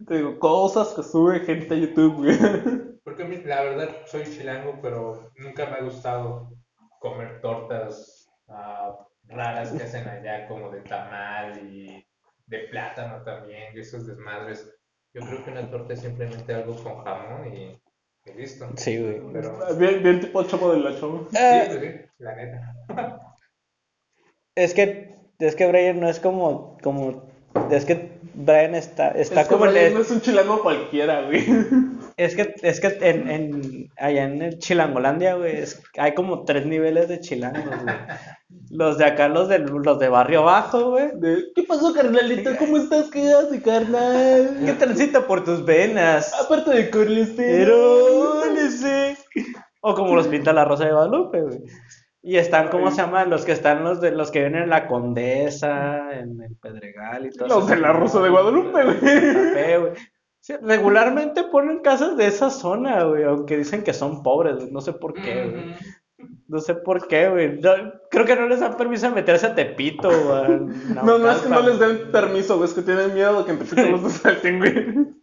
Te 0.06 0.16
digo, 0.16 0.38
cosas 0.38 0.88
que 0.94 1.02
sube 1.02 1.40
gente 1.40 1.74
a 1.74 1.78
YouTube, 1.78 2.14
güey. 2.16 2.91
Porque 3.12 3.24
a 3.24 3.26
mí, 3.26 3.36
la 3.44 3.62
verdad, 3.62 3.90
soy 4.06 4.22
chilango, 4.24 4.78
pero 4.80 5.30
nunca 5.36 5.66
me 5.66 5.76
ha 5.76 5.82
gustado 5.82 6.50
comer 6.98 7.42
tortas 7.42 8.26
ah, 8.48 9.06
raras 9.24 9.70
que 9.70 9.82
hacen 9.82 10.08
allá, 10.08 10.48
como 10.48 10.70
de 10.70 10.80
tamal 10.80 11.58
y 11.70 12.02
de 12.46 12.58
plátano 12.70 13.22
también, 13.22 13.76
y 13.76 13.80
esos 13.80 14.06
desmadres. 14.06 14.74
Yo 15.12 15.20
creo 15.20 15.44
que 15.44 15.50
una 15.50 15.70
torta 15.70 15.92
es 15.92 16.00
simplemente 16.00 16.54
algo 16.54 16.74
con 16.82 17.04
jamón 17.04 17.54
y, 17.54 17.78
y 18.24 18.34
listo. 18.34 18.70
Sí, 18.78 18.96
güey. 18.96 19.20
Pero 19.30 19.76
Bien, 19.76 20.02
bien 20.02 20.20
tipo 20.20 20.42
chavo 20.44 20.72
del 20.72 20.86
ocho. 20.86 21.28
sí, 21.30 21.36
Eh, 21.38 21.64
pues 21.68 21.80
sí, 21.82 22.10
la 22.16 22.34
neta. 22.34 23.36
es 24.54 24.72
que, 24.72 25.18
es 25.38 25.54
que 25.54 25.66
Brian 25.66 26.00
no 26.00 26.08
es 26.08 26.18
como, 26.18 26.78
como, 26.82 27.30
es 27.70 27.84
que 27.84 28.21
Brian 28.34 28.74
está, 28.74 29.08
está 29.10 29.42
Es 29.42 29.48
como 29.48 29.66
en 29.66 29.72
Brian 29.72 29.86
el- 29.88 29.94
no 29.94 30.00
es 30.00 30.10
un 30.10 30.20
chilango 30.20 30.62
cualquiera, 30.62 31.22
güey. 31.22 31.44
Es 32.18 32.36
que, 32.36 32.54
es 32.62 32.78
que 32.78 32.98
en, 33.00 33.30
en, 33.30 33.88
allá 33.96 34.24
en 34.24 34.42
el 34.42 34.58
Chilangolandia, 34.58 35.34
güey, 35.34 35.56
es- 35.56 35.82
hay 35.96 36.12
como 36.14 36.44
tres 36.44 36.66
niveles 36.66 37.08
de 37.08 37.20
chilangos, 37.20 37.64
güey. 37.64 37.94
Los 38.70 38.98
de 38.98 39.06
acá, 39.06 39.28
los 39.28 39.48
de, 39.48 39.58
los 39.60 39.98
de 39.98 40.08
barrio 40.10 40.42
bajo, 40.44 40.90
güey. 40.90 41.08
¿Qué 41.56 41.62
pasó, 41.62 41.92
carnalito? 41.94 42.50
¿Cómo 42.58 42.76
estás? 42.76 43.08
¿Qué 43.10 43.32
haces, 43.32 43.62
carnal? 43.62 44.58
¿Qué 44.66 44.72
transita 44.74 45.26
por 45.26 45.42
tus 45.42 45.64
venas? 45.64 46.32
Aparte 46.38 46.70
de 46.70 46.82
Pero, 46.84 47.04
colesterol. 47.06 48.54
no 48.54 48.70
sé. 48.70 49.16
O 49.80 49.94
como 49.94 50.14
los 50.14 50.28
pinta 50.28 50.52
la 50.52 50.66
Rosa 50.66 50.84
de 50.84 50.92
Guadalupe, 50.92 51.40
güey. 51.40 51.58
Y 52.24 52.36
están, 52.36 52.68
¿cómo 52.68 52.90
se 52.92 52.98
llama? 52.98 53.24
Los 53.24 53.44
que 53.44 53.50
están, 53.50 53.82
los 53.82 54.00
de 54.00 54.12
los 54.12 54.30
que 54.30 54.40
vienen 54.40 54.62
en 54.62 54.70
la 54.70 54.86
Condesa, 54.86 56.12
en 56.12 56.40
el 56.40 56.56
Pedregal 56.56 57.26
y 57.26 57.30
todo 57.30 57.48
Los 57.48 57.66
de 57.66 57.76
la 57.76 57.92
Rosa 57.92 58.22
de 58.22 58.30
Guadalupe, 58.30 58.84
güey. 58.84 59.92
Sí, 60.40 60.54
regularmente 60.60 61.44
ponen 61.44 61.80
casas 61.80 62.16
de 62.16 62.26
esa 62.26 62.50
zona, 62.50 63.04
güey, 63.04 63.22
aunque 63.22 63.56
dicen 63.56 63.84
que 63.84 63.92
son 63.92 64.24
pobres, 64.24 64.56
güey, 64.56 64.72
no 64.72 64.80
sé 64.80 64.92
por 64.92 65.14
qué, 65.14 65.48
güey. 65.48 65.74
No 66.48 66.60
sé 66.60 66.74
por 66.74 67.06
qué, 67.06 67.28
güey. 67.28 67.60
Creo 68.10 68.24
que 68.24 68.36
no 68.36 68.48
les 68.48 68.60
dan 68.60 68.76
permiso 68.76 69.08
de 69.08 69.14
meterse 69.14 69.46
a 69.46 69.54
Tepito, 69.54 70.08
güey. 70.08 70.60
No, 71.04 71.18
no 71.18 71.30
es 71.30 71.38
que 71.38 71.48
no 71.48 71.60
les 71.60 71.78
den 71.78 72.10
permiso, 72.10 72.56
güey, 72.56 72.68
es 72.68 72.74
que 72.74 72.82
tienen 72.82 73.14
miedo 73.14 73.40
de 73.40 73.44
que 73.44 73.52
en 73.52 73.58
Tepito 73.58 73.82
los 73.82 74.02
desalten, 74.02 74.58
güey. 74.58 75.14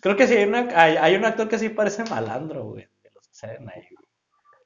Creo 0.00 0.16
que 0.16 0.26
sí, 0.26 0.34
hay, 0.34 0.44
una, 0.44 0.68
hay, 0.74 0.96
hay 0.96 1.16
un 1.16 1.24
actor 1.24 1.48
que 1.48 1.58
sí 1.58 1.68
parece 1.68 2.04
malandro, 2.04 2.64
güey, 2.64 2.88
de 3.02 3.10
los 3.12 3.26
que 3.26 3.34
salen 3.34 3.68
ahí, 3.68 3.82
güey. 3.90 4.03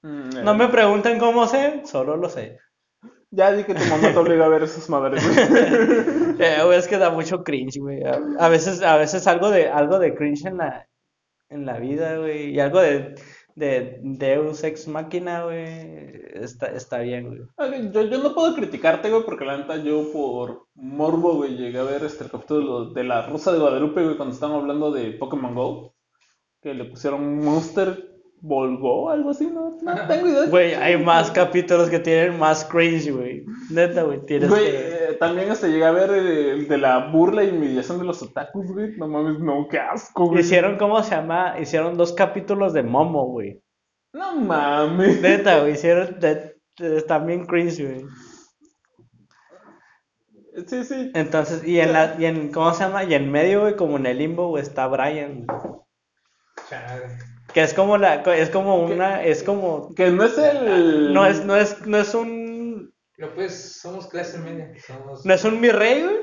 Mm, 0.03 0.37
eh, 0.37 0.43
No 0.45 0.55
me 0.55 0.69
pregunten 0.69 1.19
cómo 1.19 1.47
sé, 1.47 1.83
solo 1.85 2.17
lo 2.17 2.29
sé. 2.29 2.59
Ya 3.31 3.53
di 3.53 3.65
que 3.65 3.75
tu 3.75 3.85
mamá 3.87 4.13
te 4.13 4.19
obliga 4.19 4.47
a 4.47 4.49
ver 4.49 4.63
esas 4.65 4.89
madres. 4.91 5.23
Eh, 6.41 6.63
güey, 6.65 6.79
es 6.79 6.89
que 6.89 6.99
da 6.99 7.11
mucho 7.11 7.43
cringe, 7.45 7.79
güey. 7.81 8.03
A, 8.05 8.21
a 8.39 8.49
veces, 8.49 8.83
a 8.83 8.97
veces 8.97 9.27
algo 9.27 9.51
de, 9.51 9.69
algo 9.69 9.99
de 9.99 10.15
cringe 10.15 10.47
en 10.47 10.59
la, 10.59 10.87
en 11.51 11.67
la 11.67 11.79
vida, 11.79 12.19
güey. 12.19 12.51
Y 12.55 12.61
algo 12.61 12.81
de, 12.81 13.15
de 13.57 13.99
Deus 14.03 14.65
Ex 14.65 14.89
Machina, 14.89 15.45
güey. 15.45 16.23
Está, 16.35 16.69
está 16.69 16.99
bien, 17.01 17.29
güey. 17.29 17.41
Ok, 17.57 17.93
Yo, 17.93 18.03
yo 18.05 18.19
no 18.23 18.35
puedo 18.35 18.55
criticarte, 18.55 19.11
güey, 19.11 19.25
porque 19.25 19.45
la 19.45 19.59
neta 19.59 19.77
yo 19.79 20.13
por 20.13 20.67
morbo, 20.75 21.35
güey, 21.37 21.57
llegué 21.57 21.79
a 21.79 21.85
ver 21.85 22.05
este 22.05 22.25
el 22.25 22.31
capítulo 22.31 22.87
de 22.93 23.05
la 23.05 23.27
Rosa 23.27 23.53
de 23.53 23.59
Guadalupe, 23.59 24.05
güey, 24.05 24.17
cuando 24.17 24.35
estaban 24.35 24.57
hablando 24.61 24.93
de 24.93 25.13
Pokémon 25.13 25.55
Go, 25.55 25.95
que 26.63 26.75
le 26.75 26.85
pusieron 26.87 27.39
Monster 27.45 28.08
Go, 28.41 29.11
algo 29.11 29.31
así, 29.31 29.47
no, 29.47 29.77
no 29.83 30.07
tengo 30.07 30.29
idea. 30.29 30.47
Güey, 30.47 30.75
hay 30.75 30.97
más 31.03 31.31
capítulos 31.31 31.91
que 31.91 31.99
tienen 31.99 32.39
más 32.39 32.65
cringe, 32.65 33.11
güey. 33.11 33.45
Neta, 33.71 34.03
güey, 34.05 34.25
tienes 34.27 34.49
Güey, 34.49 34.65
que... 34.65 34.79
eh, 35.11 35.17
también 35.19 35.51
hasta 35.51 35.67
llegué 35.67 35.85
a 35.85 35.91
ver 35.91 36.11
el, 36.11 36.27
el 36.27 36.69
de 36.69 36.79
la 36.79 37.11
burla 37.11 37.43
y 37.43 37.51
humillación 37.51 37.99
de 37.99 38.05
los 38.05 38.23
otakus, 38.23 38.67
güey. 38.73 38.97
No 38.97 39.09
mames, 39.09 39.41
no, 39.41 39.67
qué 39.69 39.79
asco, 39.81 40.27
güey. 40.27 40.41
Hicieron, 40.41 40.79
¿cómo 40.79 41.03
se 41.03 41.17
llama? 41.17 41.57
Hicieron 41.61 41.97
dos 41.97 42.13
capítulos 42.13 42.73
de 42.73 42.83
Momo, 42.85 43.27
güey. 43.27 43.61
No 44.13 44.37
mames. 44.37 45.21
Neta, 45.21 45.61
güey, 45.61 45.73
hicieron... 45.73 46.19
de- 46.21 46.57
de- 46.79 47.03
también 47.03 47.45
cringe, 47.45 47.81
güey. 47.83 48.05
Sí, 50.67 50.85
sí. 50.85 51.11
Entonces, 51.15 51.65
y 51.67 51.79
en 51.81 51.93
la, 51.93 52.17
y 52.19 52.25
en, 52.27 52.51
¿cómo 52.53 52.73
se 52.73 52.85
llama? 52.85 53.05
Y 53.05 53.15
en 53.15 53.31
medio, 53.31 53.61
güey, 53.63 53.77
como 53.77 53.97
en 53.97 54.07
el 54.07 54.19
limbo, 54.19 54.49
güey, 54.49 54.63
está 54.63 54.87
Brian. 54.89 55.45
güey. 55.47 55.59
Chale. 56.69 57.19
Que 57.53 57.63
es 57.63 57.73
como 57.75 57.97
la, 57.97 58.17
es 58.17 58.51
como 58.51 58.85
una, 58.85 59.25
es 59.25 59.43
como, 59.43 59.95
Que 59.95 60.11
no 60.11 60.25
es 60.25 60.37
el. 60.39 61.13
no 61.15 61.27
es, 61.27 61.45
no 61.45 61.57
es, 61.57 61.87
no 61.87 61.99
es 61.99 62.15
un, 62.15 62.93
Pero 63.17 63.35
pues 63.35 63.81
somos 63.81 64.07
clase 64.09 64.39
media. 64.39 64.73
Somos... 64.87 65.25
no 65.25 65.35
es 65.35 65.45
un 65.45 65.61
mi 65.61 65.71
rey, 65.71 66.03
güey, 66.03 66.21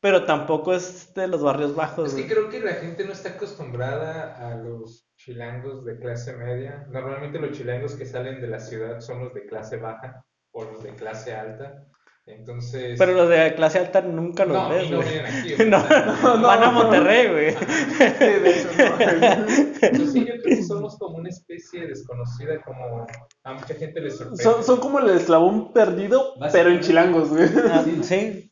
pero 0.00 0.24
tampoco 0.24 0.74
es 0.74 1.12
de 1.14 1.26
los 1.26 1.42
barrios 1.42 1.74
bajos, 1.74 2.08
Es 2.10 2.14
que 2.14 2.22
güey. 2.22 2.32
creo 2.32 2.48
que 2.50 2.60
la 2.60 2.74
gente 2.74 3.04
no 3.04 3.12
está 3.12 3.30
acostumbrada 3.30 4.34
a 4.36 4.56
los 4.56 5.08
chilangos 5.16 5.84
de 5.84 5.98
clase 5.98 6.36
media. 6.36 6.86
Normalmente 6.90 7.38
los 7.38 7.56
chilangos 7.56 7.94
que 7.94 8.04
salen 8.04 8.40
de 8.40 8.48
la 8.48 8.60
ciudad 8.60 9.00
son 9.00 9.24
los 9.24 9.34
de 9.34 9.46
clase 9.46 9.78
baja 9.78 10.24
o 10.52 10.64
los 10.64 10.82
de 10.82 10.94
clase 10.94 11.34
alta. 11.34 11.86
Entonces... 12.26 12.98
Pero 12.98 13.12
los 13.12 13.28
de 13.28 13.54
clase 13.54 13.78
alta 13.78 14.00
nunca 14.02 14.44
los 14.44 14.56
no, 14.56 14.68
ves, 14.68 14.90
no 14.90 14.96
güey. 14.96 15.18
aquí. 15.20 15.54
No, 15.66 15.80
sea, 15.86 16.18
no. 16.22 16.42
van 16.42 16.62
a 16.62 16.70
Monterrey, 16.72 17.28
güey. 17.28 17.52
Sí, 17.52 18.24
de 18.24 18.50
hecho, 18.50 18.68
no. 18.78 19.96
Pues 19.96 20.12
sí, 20.12 20.20
yo 20.26 20.32
creo 20.32 20.42
que 20.42 20.62
somos 20.64 20.98
como 20.98 21.18
una 21.18 21.28
especie 21.28 21.86
desconocida, 21.86 22.60
como 22.62 23.06
a 23.44 23.52
mucha 23.52 23.74
gente 23.74 24.00
les 24.00 24.16
sorprende. 24.16 24.42
Son, 24.42 24.64
son 24.64 24.80
como 24.80 24.98
el 24.98 25.10
eslabón 25.10 25.72
perdido, 25.72 26.34
pero 26.52 26.70
en 26.70 26.80
chilangos, 26.80 27.28
güey. 27.30 27.48
Ah, 27.70 27.84
Sí, 28.02 28.50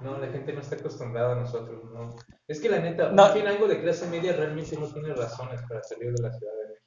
No, 0.00 0.18
la 0.18 0.26
gente 0.26 0.52
no 0.52 0.60
está 0.60 0.74
acostumbrada 0.74 1.32
a 1.36 1.40
nosotros, 1.40 1.84
¿no? 1.92 2.16
Es 2.48 2.60
que 2.60 2.68
la 2.68 2.80
neta, 2.80 3.12
No. 3.12 3.26
un 3.26 3.32
chilango 3.34 3.68
de 3.68 3.80
clase 3.80 4.06
media 4.08 4.32
realmente 4.34 4.76
no 4.76 4.86
tiene 4.92 5.14
razones 5.14 5.60
para 5.68 5.82
salir 5.84 6.12
de 6.12 6.22
la 6.22 6.32
Ciudad 6.32 6.52
de 6.52 6.68
México, 6.70 6.86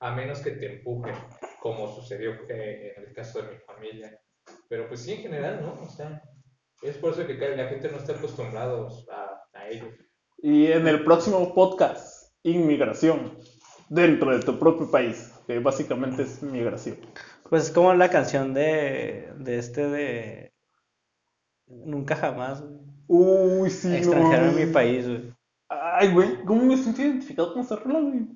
a 0.00 0.14
menos 0.14 0.38
que 0.40 0.52
te 0.52 0.76
empujen, 0.76 1.14
como 1.60 1.94
sucedió 1.94 2.32
eh, 2.48 2.94
en 2.96 3.04
el 3.04 3.12
caso 3.12 3.42
de 3.42 3.48
mi 3.52 3.58
familia. 3.58 4.18
Pero 4.68 4.88
pues 4.88 5.02
sí, 5.02 5.12
en 5.12 5.22
general, 5.22 5.60
¿no? 5.62 5.80
O 5.80 5.88
sea, 5.88 6.22
es 6.82 6.96
por 6.96 7.12
eso 7.12 7.26
que 7.26 7.34
la 7.34 7.68
gente 7.68 7.90
no 7.90 7.98
está 7.98 8.12
acostumbrada 8.12 8.86
a, 9.10 9.58
a 9.58 9.68
ello. 9.68 9.88
Y 10.38 10.66
en 10.66 10.86
el 10.86 11.04
próximo 11.04 11.54
podcast, 11.54 12.32
inmigración 12.42 13.38
dentro 13.88 14.36
de 14.36 14.44
tu 14.44 14.58
propio 14.58 14.90
país, 14.90 15.32
que 15.46 15.58
básicamente 15.58 16.22
es 16.22 16.42
migración. 16.42 16.98
Pues 17.48 17.64
es 17.64 17.70
como 17.70 17.94
la 17.94 18.10
canción 18.10 18.54
de, 18.54 19.32
de 19.38 19.58
este 19.58 19.88
de 19.88 20.52
Nunca 21.68 22.16
jamás, 22.16 22.62
güey. 22.62 22.80
Uy, 23.08 23.70
sí, 23.70 23.88
no 23.88 23.94
Extranjero 23.94 24.46
en 24.46 24.56
mi 24.56 24.72
país, 24.72 25.06
güey. 25.06 25.34
Ay, 25.68 26.12
güey, 26.12 26.44
¿cómo 26.44 26.64
me 26.64 26.76
sentí 26.76 27.02
identificado 27.02 27.52
con 27.52 27.62
esta 27.62 27.76
rola, 27.76 28.00
güey? 28.00 28.26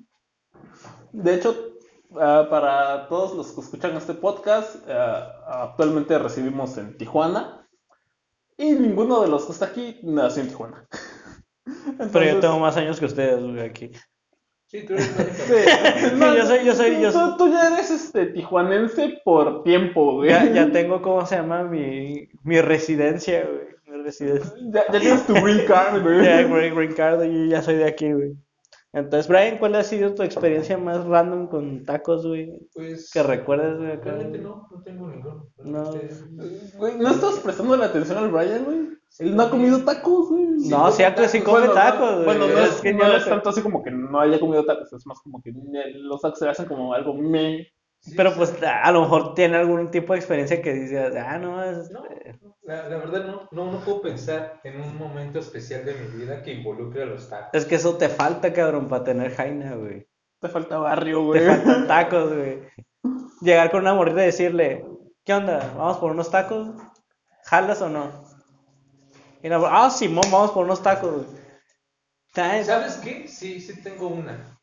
De 1.11 1.35
hecho, 1.35 1.72
ah, 2.19 2.47
para 2.49 3.07
todos 3.07 3.35
los 3.35 3.51
que 3.51 3.61
escuchan 3.61 3.95
este 3.97 4.13
podcast, 4.13 4.77
ah, 4.89 5.63
actualmente 5.71 6.17
residimos 6.19 6.77
en 6.77 6.97
Tijuana 6.97 7.67
y 8.57 8.71
ninguno 8.73 9.21
de 9.21 9.27
los 9.27 9.45
que 9.45 9.51
está 9.51 9.65
aquí 9.67 9.99
nació 10.03 10.43
en 10.43 10.49
Tijuana. 10.49 10.87
Pero 12.11 12.25
yo 12.25 12.39
tengo 12.39 12.59
más 12.59 12.77
años 12.77 12.99
que 12.99 13.05
ustedes, 13.05 13.41
güey, 13.43 13.59
aquí. 13.61 13.91
Sí, 14.67 14.83
tú 14.85 14.93
eres 14.93 15.05
sí, 15.05 16.15
no, 16.15 16.35
Yo 16.35 16.45
soy- 16.47 16.65
yo 16.65 16.73
soy- 16.73 16.99
yo 17.01 17.11
tú, 17.11 17.19
soy- 17.19 17.37
tú 17.37 17.51
ya 17.51 17.67
eres 17.67 17.91
este 17.91 18.25
tijuanense 18.27 19.21
por 19.23 19.63
tiempo, 19.63 20.13
güey. 20.15 20.29
Ya, 20.31 20.45
ya 20.51 20.71
tengo, 20.71 21.01
¿cómo 21.01 21.25
se 21.25 21.35
llama? 21.35 21.63
Mi, 21.63 22.27
mi 22.43 22.59
residencia, 22.59 23.45
güey. 23.45 23.67
Mi 23.85 24.03
residencia. 24.03 24.51
Ya, 24.71 24.83
ya 24.91 24.99
tienes 24.99 25.27
tu 25.27 25.33
green 25.33 25.65
card, 25.67 26.01
güey. 26.03 26.25
Ya, 26.25 26.41
green, 26.43 26.73
green 26.75 26.93
card, 26.93 27.23
y 27.25 27.49
ya 27.49 27.61
soy 27.61 27.75
de 27.75 27.85
aquí, 27.85 28.11
güey. 28.11 28.35
Entonces, 28.93 29.27
Brian, 29.27 29.57
¿cuál 29.57 29.73
ha 29.73 29.83
sido 29.83 30.13
tu 30.13 30.21
experiencia 30.21 30.77
más 30.77 31.03
random 31.05 31.47
con 31.47 31.83
tacos, 31.83 32.27
güey? 32.27 32.51
Pues, 32.75 33.09
Que 33.11 33.23
recuerdes, 33.23 33.77
güey, 33.79 33.91
acá. 33.91 34.11
realmente 34.11 34.37
no, 34.37 34.67
no 34.69 34.83
tengo 34.83 35.07
ninguno. 35.09 35.47
No. 35.57 35.91
Realmente- 35.91 36.77
Güey, 36.77 36.97
¿no 36.99 37.09
estás 37.09 37.39
prestando 37.39 37.75
la 37.75 37.85
atención 37.85 38.19
al 38.19 38.29
Brian, 38.29 38.63
güey? 38.65 38.89
Él 39.19 39.35
no 39.35 39.43
ha 39.43 39.49
comido 39.49 39.83
tacos, 39.83 40.29
güey. 40.29 40.45
No, 40.69 40.77
come 40.79 40.91
sí, 40.91 41.03
sí 41.27 41.39
tacos. 41.39 41.43
come 41.43 41.59
Bueno, 41.59 41.73
tacos, 41.73 41.99
no, 41.99 42.13
güey. 42.15 42.25
Bueno, 42.25 42.47
no 42.47 42.59
es, 42.59 42.81
que 42.81 42.93
no 42.93 43.15
es 43.15 43.25
tanto 43.25 43.49
así 43.49 43.61
como 43.61 43.83
que 43.83 43.91
no 43.91 44.19
haya 44.19 44.39
comido 44.39 44.63
tacos, 44.65 44.93
es 44.93 45.05
más 45.07 45.19
como 45.21 45.41
que 45.41 45.51
los 45.95 46.21
tacos 46.21 46.39
se 46.39 46.47
hacen 46.49 46.65
como 46.67 46.93
algo 46.93 47.13
me. 47.15 47.67
Sí, 48.03 48.15
Pero 48.17 48.31
sí. 48.31 48.37
pues 48.37 48.53
a 48.61 48.91
lo 48.91 49.01
mejor 49.01 49.33
tiene 49.33 49.55
algún 49.57 49.89
tipo 49.89 50.11
de 50.13 50.19
experiencia 50.19 50.61
que 50.61 50.73
dices, 50.73 51.15
ah, 51.15 51.37
no, 51.37 51.63
es... 51.63 51.89
No, 51.89 52.03
la, 52.63 52.89
la 52.89 52.97
verdad 52.97 53.25
no, 53.25 53.47
no, 53.51 53.71
no 53.71 53.79
puedo 53.79 54.01
pensar 54.01 54.59
en 54.65 54.81
un 54.81 54.97
momento 54.97 55.39
especial 55.39 55.85
de 55.85 55.93
mi 55.93 56.07
vida 56.17 56.41
que 56.43 56.53
involucre 56.53 57.03
a 57.03 57.05
los 57.05 57.29
tacos. 57.29 57.49
Es 57.53 57.65
que 57.65 57.75
eso 57.75 57.95
te 57.97 58.09
falta, 58.09 58.51
cabrón, 58.51 58.89
para 58.89 59.05
tener 59.05 59.33
jaina, 59.33 59.75
güey. 59.75 60.05
Te 60.39 60.49
falta 60.49 60.77
barrio, 60.79 61.19
Te 61.19 61.23
güey. 61.23 61.45
faltan 61.45 61.87
tacos, 61.87 62.33
güey. 62.35 62.59
Llegar 63.41 63.71
con 63.71 63.81
una 63.81 63.93
morrita 63.93 64.21
y 64.23 64.25
decirle, 64.25 64.85
¿qué 65.23 65.33
onda? 65.33 65.73
¿Vamos 65.77 65.97
por 65.97 66.11
unos 66.11 66.29
tacos? 66.29 66.69
¿Jalas 67.45 67.81
o 67.81 67.89
no? 67.89 68.23
Y 69.41 69.49
la 69.49 69.61
ah, 69.65 69.89
Simón, 69.89 70.25
vamos 70.29 70.51
por 70.51 70.65
unos 70.65 70.83
tacos. 70.83 71.25
¿Sabes 72.33 72.97
qué? 73.03 73.27
Sí, 73.27 73.61
sí 73.61 73.81
tengo 73.81 74.07
una. 74.07 74.59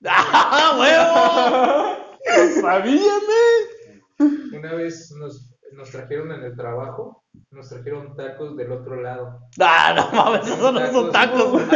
¡Ah, 0.06 0.76
huevo! 0.78 1.96
Lo 2.26 2.60
sabía, 2.60 3.12
me. 3.28 4.56
Una 4.56 4.74
vez 4.74 5.10
nos, 5.18 5.50
nos 5.72 5.90
trajeron 5.90 6.32
en 6.32 6.42
el 6.44 6.56
trabajo, 6.56 7.24
nos 7.50 7.68
trajeron 7.68 8.16
tacos 8.16 8.56
del 8.56 8.72
otro 8.72 9.00
lado. 9.00 9.40
Ah, 9.60 9.92
no 9.96 10.10
mames, 10.16 10.46
esos 10.46 10.72
no 10.72 10.92
son 10.92 11.12
tacos, 11.12 11.52
güey. 11.52 11.66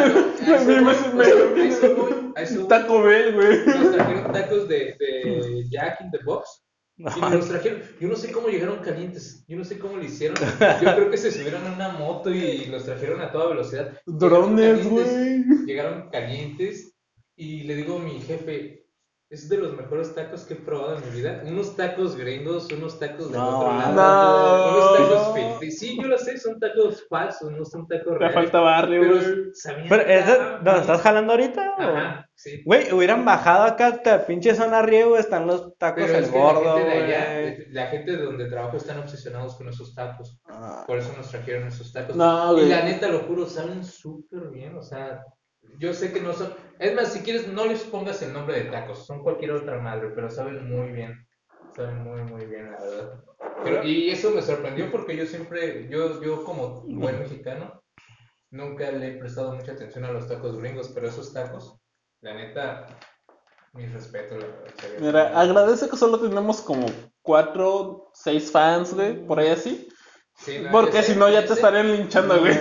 No. 2.54 2.66
Taco 2.68 3.02
Bell, 3.02 3.34
güey. 3.34 3.66
Nos 3.66 3.92
trajeron 3.92 4.32
tacos 4.32 4.68
de, 4.68 4.96
de 4.98 5.66
Jack 5.70 6.00
in 6.00 6.10
the 6.10 6.18
Box. 6.24 6.62
Y 6.98 7.20
nos 7.20 7.48
trajeron, 7.48 7.80
yo 8.00 8.08
no 8.08 8.16
sé 8.16 8.32
cómo 8.32 8.48
llegaron 8.48 8.78
calientes, 8.78 9.44
yo 9.46 9.56
no 9.56 9.64
sé 9.64 9.78
cómo 9.78 9.96
lo 9.96 10.04
hicieron. 10.04 10.36
Yo 10.36 10.94
creo 10.96 11.10
que 11.10 11.16
se 11.16 11.30
subieron 11.30 11.64
a 11.64 11.72
una 11.72 11.90
moto 11.90 12.30
y 12.30 12.66
los 12.66 12.84
trajeron 12.84 13.20
a 13.20 13.30
toda 13.30 13.50
velocidad. 13.50 14.00
Drones, 14.04 14.84
güey. 14.88 15.44
Llegaron 15.64 16.08
calientes 16.10 16.96
y 17.36 17.62
le 17.62 17.76
digo 17.76 17.98
a 17.98 18.02
mi 18.02 18.20
jefe, 18.20 18.87
es 19.30 19.46
de 19.50 19.58
los 19.58 19.76
mejores 19.76 20.14
tacos 20.14 20.44
que 20.44 20.54
he 20.54 20.56
probado 20.56 20.96
en 20.96 21.04
mi 21.04 21.10
vida. 21.20 21.42
Unos 21.44 21.76
tacos 21.76 22.16
gringos, 22.16 22.72
unos 22.72 22.98
tacos 22.98 23.30
del 23.30 23.38
No, 23.38 23.58
otro 23.58 23.76
lado. 23.76 23.92
no. 23.92 24.78
Unos 24.78 24.96
tacos 24.96 25.34
ficticios. 25.36 25.78
Sí, 25.80 25.98
yo 26.00 26.08
lo 26.08 26.16
sé, 26.16 26.38
son 26.38 26.58
tacos 26.58 27.06
falsos, 27.10 27.50
no 27.52 27.62
son 27.66 27.86
tacos 27.86 28.14
Te 28.14 28.18
reales. 28.18 28.34
falta 28.34 28.60
barrio, 28.60 29.00
pero 29.02 29.14
güey. 29.16 29.50
sabían 29.52 29.88
Pero, 29.90 30.02
¿es 30.02 30.26
de- 30.26 30.38
¿dónde 30.64 30.80
estás 30.80 31.02
jalando 31.02 31.32
ahorita? 31.34 31.74
o? 31.78 31.82
Ajá, 31.82 32.30
sí. 32.34 32.62
Güey, 32.64 32.90
hubieran 32.92 33.24
bajado 33.26 33.64
acá 33.64 33.88
hasta 33.88 34.24
pinche 34.26 34.54
zona 34.54 34.80
riego, 34.80 35.18
están 35.18 35.46
los 35.46 35.76
tacos 35.76 36.04
Pero 36.06 36.16
el 36.18 36.24
es 36.24 36.30
que 36.30 36.38
gordo, 36.38 36.64
la 36.64 36.72
gente 36.80 36.88
de 36.96 37.04
allá, 37.04 37.64
la 37.70 37.86
gente 37.88 38.10
de 38.16 38.22
donde 38.24 38.44
trabajo 38.48 38.76
están 38.78 38.98
obsesionados 38.98 39.56
con 39.56 39.68
esos 39.68 39.94
tacos. 39.94 40.40
Ah. 40.46 40.84
Por 40.86 40.98
eso 40.98 41.12
nos 41.16 41.28
trajeron 41.30 41.68
esos 41.68 41.92
tacos. 41.92 42.16
No, 42.16 42.52
y 42.52 42.60
güey. 42.60 42.68
la 42.70 42.82
neta, 42.82 43.08
lo 43.08 43.18
juro, 43.20 43.44
saben 43.44 43.84
súper 43.84 44.48
bien. 44.48 44.74
O 44.76 44.82
sea, 44.82 45.22
yo 45.78 45.92
sé 45.92 46.12
que 46.12 46.20
no 46.20 46.32
son. 46.32 46.54
Es 46.78 46.94
más, 46.94 47.12
si 47.12 47.20
quieres, 47.20 47.48
no 47.48 47.66
les 47.66 47.82
pongas 47.82 48.22
el 48.22 48.32
nombre 48.32 48.62
de 48.62 48.70
tacos. 48.70 49.06
Son 49.06 49.22
cualquier 49.22 49.52
otra 49.52 49.78
madre, 49.78 50.10
pero 50.14 50.30
saben 50.30 50.68
muy 50.68 50.92
bien. 50.92 51.26
Saben 51.74 52.02
muy, 52.02 52.22
muy 52.22 52.46
bien, 52.46 52.72
la 52.72 52.80
verdad. 52.80 53.24
Pero, 53.64 53.84
y 53.84 54.10
eso 54.10 54.30
me 54.30 54.42
sorprendió 54.42 54.90
porque 54.90 55.16
yo 55.16 55.26
siempre, 55.26 55.88
yo, 55.88 56.22
yo 56.22 56.44
como 56.44 56.82
buen 56.82 57.18
mexicano, 57.18 57.82
nunca 58.50 58.90
le 58.90 59.08
he 59.08 59.18
prestado 59.18 59.52
mucha 59.52 59.72
atención 59.72 60.04
a 60.04 60.12
los 60.12 60.28
tacos 60.28 60.58
gringos, 60.58 60.88
pero 60.94 61.08
esos 61.08 61.32
tacos, 61.32 61.76
la 62.20 62.34
neta, 62.34 62.86
mi 63.72 63.86
respeto, 63.86 64.38
la 64.38 64.46
verdad. 64.46 64.72
Mira, 65.00 65.40
agradece 65.40 65.88
que 65.88 65.96
solo 65.96 66.20
tenemos 66.20 66.60
como 66.60 66.86
cuatro, 67.22 68.10
seis 68.14 68.50
fans, 68.50 68.94
güey, 68.94 69.26
por 69.26 69.38
ahí 69.38 69.48
así. 69.48 69.88
Sí, 70.36 70.60
no, 70.62 70.70
Porque 70.70 71.02
si 71.02 71.16
no 71.16 71.28
ya 71.30 71.44
te 71.44 71.52
estarían 71.52 71.90
linchando, 71.92 72.38
güey. 72.40 72.56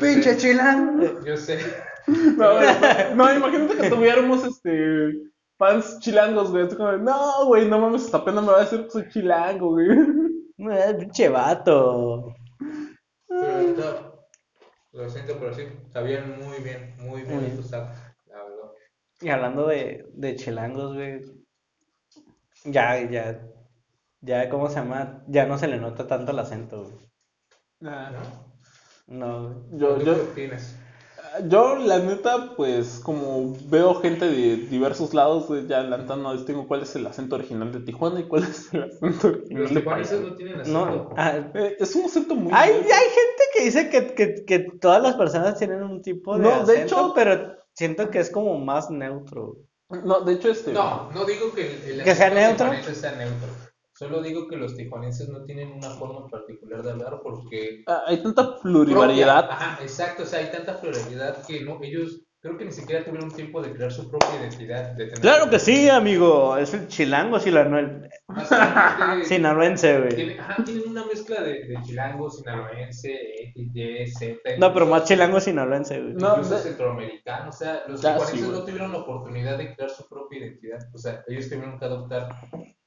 Pinche 0.00 0.36
chilango. 0.36 1.24
Yo 1.24 1.36
sé. 1.36 1.58
No, 2.06 2.60
no, 2.60 3.14
no, 3.16 3.34
imagínate 3.34 3.76
que 3.78 3.90
tuviéramos 3.90 4.44
este 4.44 5.12
fans 5.58 5.98
chilangos, 5.98 6.52
güey. 6.52 6.64
Así 6.64 6.76
como, 6.76 6.92
no, 6.92 7.46
güey, 7.46 7.68
no 7.68 7.80
mames, 7.80 8.04
hasta 8.04 8.18
apenas 8.18 8.44
me 8.44 8.52
va 8.52 8.58
a 8.58 8.60
decir 8.60 8.84
que 8.84 8.90
soy 8.90 9.08
chilango, 9.08 9.70
güey. 9.70 9.88
Eh, 10.58 10.94
Pinche 10.98 11.28
vato. 11.28 12.34
Pero 13.28 13.62
no, 13.76 14.26
lo 14.92 15.10
siento, 15.10 15.36
pero 15.38 15.52
sí, 15.52 15.64
sabían 15.92 16.38
muy 16.40 16.58
bien, 16.60 16.94
muy 16.98 17.22
bien 17.22 17.44
estos 17.44 17.70
la 17.72 18.42
verdad. 18.42 18.72
Y 19.20 19.28
hablando 19.28 19.66
de, 19.66 20.06
de 20.14 20.36
chilangos, 20.36 20.94
güey. 20.94 21.20
Ya, 22.64 23.02
ya. 23.10 23.42
Ya, 24.22 24.48
¿cómo 24.48 24.68
se 24.70 24.76
llama? 24.76 25.24
Ya 25.26 25.44
no 25.44 25.58
se 25.58 25.68
le 25.68 25.76
nota 25.76 26.06
tanto 26.06 26.32
el 26.32 26.38
acento, 26.38 26.84
güey. 26.84 27.10
No, 27.80 28.45
güey. 29.06 29.54
Yo, 29.72 29.96
¿Tú 29.98 30.04
yo, 30.04 30.16
yo, 31.48 31.76
la 31.76 31.98
neta, 31.98 32.54
pues, 32.56 33.00
como 33.04 33.54
veo 33.68 33.94
gente 33.96 34.26
de 34.26 34.56
diversos 34.56 35.12
lados, 35.14 35.46
güey, 35.48 35.66
ya 35.66 35.82
la 35.82 35.98
neta 35.98 36.16
no 36.16 36.32
distingo 36.34 36.66
cuál 36.66 36.82
es 36.82 36.94
el 36.96 37.06
acento 37.06 37.36
original 37.36 37.72
de 37.72 37.80
Tijuana 37.80 38.20
y 38.20 38.24
cuál 38.24 38.44
es 38.44 38.72
el 38.72 38.84
acento 38.84 39.28
original 39.28 39.62
Los 39.62 39.74
de 39.74 40.20
no 40.20 40.34
tienen 40.34 40.60
acento. 40.60 40.78
No, 40.86 41.10
ah, 41.16 41.50
Eh, 41.54 41.76
es 41.78 41.94
un 41.94 42.04
acento 42.06 42.34
muy 42.34 42.52
hay, 42.54 42.70
hay 42.72 42.80
gente 42.82 43.42
que 43.54 43.64
dice 43.64 43.88
que, 43.90 44.14
que, 44.14 44.44
que 44.44 44.58
todas 44.80 45.02
las 45.02 45.14
personas 45.16 45.58
tienen 45.58 45.82
un 45.82 46.00
tipo 46.02 46.36
de 46.36 46.42
No, 46.44 46.48
de 46.64 46.72
acento, 46.74 46.82
hecho- 46.84 47.12
pero 47.14 47.56
siento 47.74 48.10
que 48.10 48.20
es 48.20 48.30
como 48.30 48.58
más 48.58 48.90
neutro. 48.90 49.56
No, 49.88 50.20
de 50.22 50.32
hecho, 50.32 50.48
este. 50.50 50.72
No, 50.72 51.10
no 51.12 51.24
digo 51.24 51.52
que 51.54 51.60
el, 51.84 52.00
el 52.00 52.02
¿Que 52.04 52.14
neutro? 52.30 52.94
sea 52.94 53.12
neutro. 53.12 53.48
Solo 53.98 54.20
digo 54.22 54.46
que 54.46 54.56
los 54.56 54.76
tijuanenses 54.76 55.28
no 55.30 55.42
tienen 55.44 55.72
una 55.72 55.88
forma 55.90 56.26
particular 56.28 56.82
de 56.82 56.90
hablar 56.90 57.20
porque 57.22 57.82
ah, 57.86 58.02
Hay 58.06 58.22
tanta 58.22 58.56
plurivariedad. 58.60 59.46
propia. 59.48 59.56
Ajá, 59.66 59.82
exacto, 59.82 60.22
o 60.24 60.26
sea, 60.26 60.40
hay 60.40 60.50
tanta 60.50 60.78
pluralidad 60.80 61.46
que 61.46 61.62
no, 61.62 61.78
ellos 61.82 62.20
creo 62.40 62.58
que 62.58 62.66
ni 62.66 62.72
siquiera 62.72 63.02
tuvieron 63.04 63.30
tiempo 63.32 63.60
de 63.62 63.72
crear 63.72 63.90
su 63.90 64.08
propia 64.10 64.28
identidad. 64.38 64.92
De 64.96 65.06
tener 65.06 65.20
Claro 65.20 65.48
que 65.50 65.58
sí, 65.58 65.88
amigo. 65.88 66.56
Es 66.58 66.74
el 66.74 66.86
chilango 66.88 67.40
sinaloense, 67.40 68.08
Básicamente, 68.28 69.24
sinaloense, 69.28 69.98
güey. 69.98 70.14
tienen, 70.14 70.40
ajá, 70.40 70.62
tienen 70.62 70.88
una 70.90 71.04
mezcla 71.06 71.40
de, 71.40 71.64
de 71.64 71.76
chilango, 71.82 72.28
sinaloense, 72.30 73.18
X, 73.54 73.70
Y, 73.74 74.06
Z. 74.08 74.36
No, 74.58 74.72
pero 74.74 74.86
más 74.86 75.04
chilango 75.04 75.40
sinaloense, 75.40 76.00
güey. 76.02 76.14
No, 76.14 76.32
incluso 76.32 76.54
de- 76.56 76.60
centroamericano, 76.60 77.48
o 77.48 77.52
sea, 77.52 77.82
los 77.88 78.04
Ah, 78.04 78.12
tijuanenses 78.18 78.40
sí, 78.46 78.52
no 78.52 78.62
tuvieron 78.64 78.92
la 78.92 78.98
oportunidad 78.98 79.56
de 79.58 79.74
crear 79.74 79.90
su 79.90 80.06
propia 80.06 80.38
identidad, 80.40 80.78
o 80.94 80.98
sea, 80.98 81.24
ellos 81.26 81.48
tuvieron 81.48 81.78
que 81.78 81.84
adoptar 81.86 82.28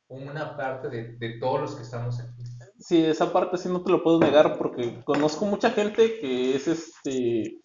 una 0.09 0.57
parte 0.57 0.89
de, 0.89 1.15
de 1.17 1.39
todos 1.39 1.61
los 1.61 1.75
que 1.75 1.83
estamos 1.83 2.19
aquí. 2.19 2.43
Sí, 2.79 3.03
esa 3.05 3.31
parte 3.31 3.57
sí 3.57 3.69
no 3.69 3.83
te 3.83 3.91
lo 3.91 4.03
puedo 4.03 4.19
negar 4.19 4.57
porque 4.57 5.01
conozco 5.03 5.45
mucha 5.45 5.69
gente 5.71 6.19
que 6.19 6.55
es 6.55 6.67
este 6.67 7.59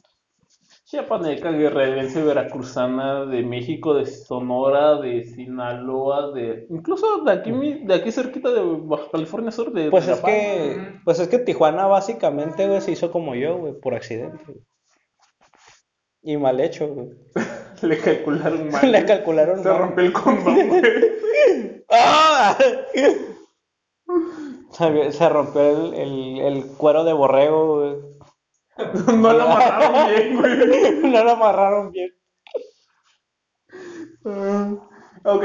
chiapaneca, 0.85 1.51
guerrerense, 1.51 2.23
veracruzana, 2.23 3.25
de 3.25 3.43
México, 3.43 3.95
de 3.95 4.07
Sonora, 4.07 5.01
de 5.01 5.25
Sinaloa, 5.25 6.33
de 6.33 6.67
incluso 6.69 7.23
de 7.25 7.33
aquí 7.33 7.51
de 7.53 7.95
aquí 7.95 8.13
cerquita 8.13 8.51
de 8.53 8.61
Baja 8.63 9.05
California 9.11 9.51
Sur, 9.51 9.73
de 9.73 9.91
Pues 9.91 10.07
es 10.09 10.21
que, 10.21 11.01
pues 11.05 11.19
es 11.21 11.29
que 11.29 11.39
Tijuana 11.39 11.87
básicamente, 11.87 12.69
güey, 12.69 12.81
se 12.81 12.93
hizo 12.93 13.11
como 13.11 13.35
yo, 13.35 13.57
güey, 13.57 13.73
por 13.81 13.95
accidente. 13.95 14.39
güey. 14.47 14.59
Y 16.23 16.37
mal 16.37 16.61
hecho, 16.61 16.89
güey. 16.89 17.09
le 17.83 17.99
calcularon 17.99 18.69
mal. 18.73 18.93
Le 18.93 19.05
calcularon 19.05 19.63
Se 19.63 19.69
mal. 19.69 19.79
rompió 19.79 20.05
el 20.05 20.13
condón, 20.13 20.69
güey. 20.69 20.83
¡Ah! 21.97 22.57
Se, 25.11 25.29
rompió 25.29 25.63
el, 25.63 25.95
el, 25.95 26.39
el 26.41 26.67
cuero 26.77 27.05
de 27.05 27.13
borrego, 27.13 27.77
güey. 27.81 27.97
No 29.17 29.33
la 29.33 29.45
amarraron 29.45 30.09
bien, 30.15 30.37
güey. 30.41 31.13
No 31.13 31.25
lo 31.25 31.31
amarraron 31.31 31.91
bien. 31.93 32.11
Ah, 34.27 34.71
Ok, 35.27 35.43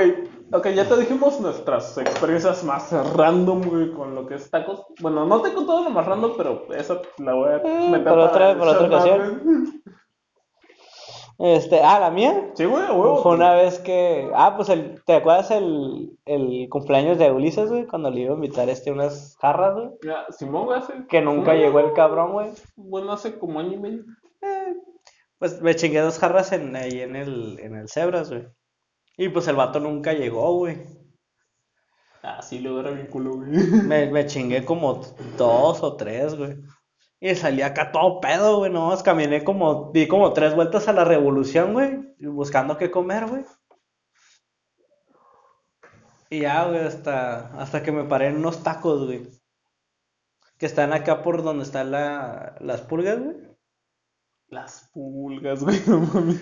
ok, 0.52 0.68
ya 0.70 0.90
te 0.90 0.98
dijimos 0.98 1.40
nuestras 1.40 1.98
experiencias 1.98 2.66
más 2.66 2.92
random, 3.16 3.62
güey, 3.62 3.92
con 3.94 4.14
lo 4.14 4.28
que 4.28 4.36
es 4.36 4.50
tacos. 4.50 4.84
Bueno, 5.00 5.26
no 5.26 5.42
te 5.42 5.50
he 5.50 5.54
contado 5.54 5.84
lo 5.86 5.90
más 5.90 6.06
random, 6.06 6.34
pero 6.36 6.66
esa 6.74 7.00
la 7.20 7.34
voy 7.34 7.50
a 7.50 7.58
Eh, 7.58 7.90
meter 7.92 8.04
para 8.04 8.26
otra- 8.26 8.52
el 8.52 8.58
para 8.58 8.72
otra 8.72 8.88
ocasión. 8.88 9.82
Este, 11.40 11.82
ah, 11.82 12.02
la 12.02 12.12
mía. 12.12 12.52
Sí, 12.54 12.66
güey, 12.66 12.84
huevo. 12.84 13.24
Fue 13.24 13.36
una 13.36 13.54
vez 13.54 13.80
que, 13.80 14.30
ah, 14.36 14.58
pues 14.58 14.68
el, 14.68 15.02
¿te 15.06 15.16
acuerdas 15.16 15.52
el, 15.52 16.18
el 16.26 16.68
cumpleaños 16.70 17.18
de 17.18 17.32
Ulises, 17.32 17.70
güey? 17.70 17.88
Cuando 17.88 18.12
le 18.12 18.22
iba 18.22 18.34
a 18.34 18.36
invitar 18.36 18.70
este 18.70 18.92
unas 18.92 19.38
jarras, 19.38 19.74
güey. 19.74 19.90
Ya, 20.04 20.26
Simón, 20.32 20.66
güey, 20.66 20.80
hace. 20.80 20.94
Que 21.08 21.22
nunca 21.22 21.54
llegó 21.54 21.80
el 21.80 21.94
cabrón, 21.94 22.34
güey. 22.34 22.52
Bueno, 22.76 23.14
hace 23.14 23.40
como 23.40 23.62
año 23.62 23.72
y 23.72 23.78
medio. 23.78 24.04
Pues 25.38 25.62
me 25.62 25.74
chingué 25.76 26.02
dos 26.02 26.20
jarras 26.20 26.52
en, 26.52 26.76
ahí 26.76 27.00
en 27.00 27.16
el, 27.16 27.58
en 27.62 27.78
el 27.78 27.88
Zebras, 27.88 28.30
güey. 28.30 28.46
Y 29.18 29.30
pues 29.30 29.48
el 29.48 29.56
vato 29.56 29.80
nunca 29.80 30.12
llegó, 30.12 30.54
güey. 30.56 30.84
Ah, 32.22 32.42
sí, 32.42 32.60
luego 32.60 32.82
era 32.82 32.92
bien 32.92 33.08
culo, 33.08 33.36
güey. 33.36 33.50
Me, 33.50 34.12
me 34.12 34.26
chingué 34.26 34.66
como 34.66 35.00
dos 35.38 35.84
o 35.84 35.96
tres, 35.96 36.36
güey. 36.36 36.58
Y 37.22 37.36
salí 37.36 37.62
acá 37.62 37.92
todo 37.92 38.22
pedo, 38.22 38.58
güey. 38.60 38.72
No, 38.72 38.96
caminé 39.04 39.44
como, 39.44 39.92
di 39.92 40.08
como 40.08 40.32
tres 40.34 40.56
vueltas 40.56 40.88
a 40.88 40.94
la 40.94 41.04
revolución, 41.04 41.74
güey. 41.74 42.16
Buscando 42.20 42.78
qué 42.78 42.90
comer, 42.90 43.26
güey. 43.28 43.46
Y 46.30 46.42
ya, 46.42 46.66
güey, 46.66 46.80
hasta, 46.80 47.48
hasta 47.60 47.84
que 47.84 47.92
me 47.92 48.04
paré 48.06 48.28
en 48.28 48.38
unos 48.38 48.64
tacos, 48.64 49.06
güey. 49.06 49.28
Que 50.58 50.66
están 50.66 50.94
acá 50.94 51.24
por 51.24 51.44
donde 51.44 51.64
están 51.64 51.92
la, 51.92 52.56
las 52.60 52.82
pulgas, 52.82 53.20
güey. 53.20 53.38
Las 54.48 54.90
pulgas, 54.94 55.64
güey, 55.64 55.82
no 55.88 56.00
mames. 56.00 56.42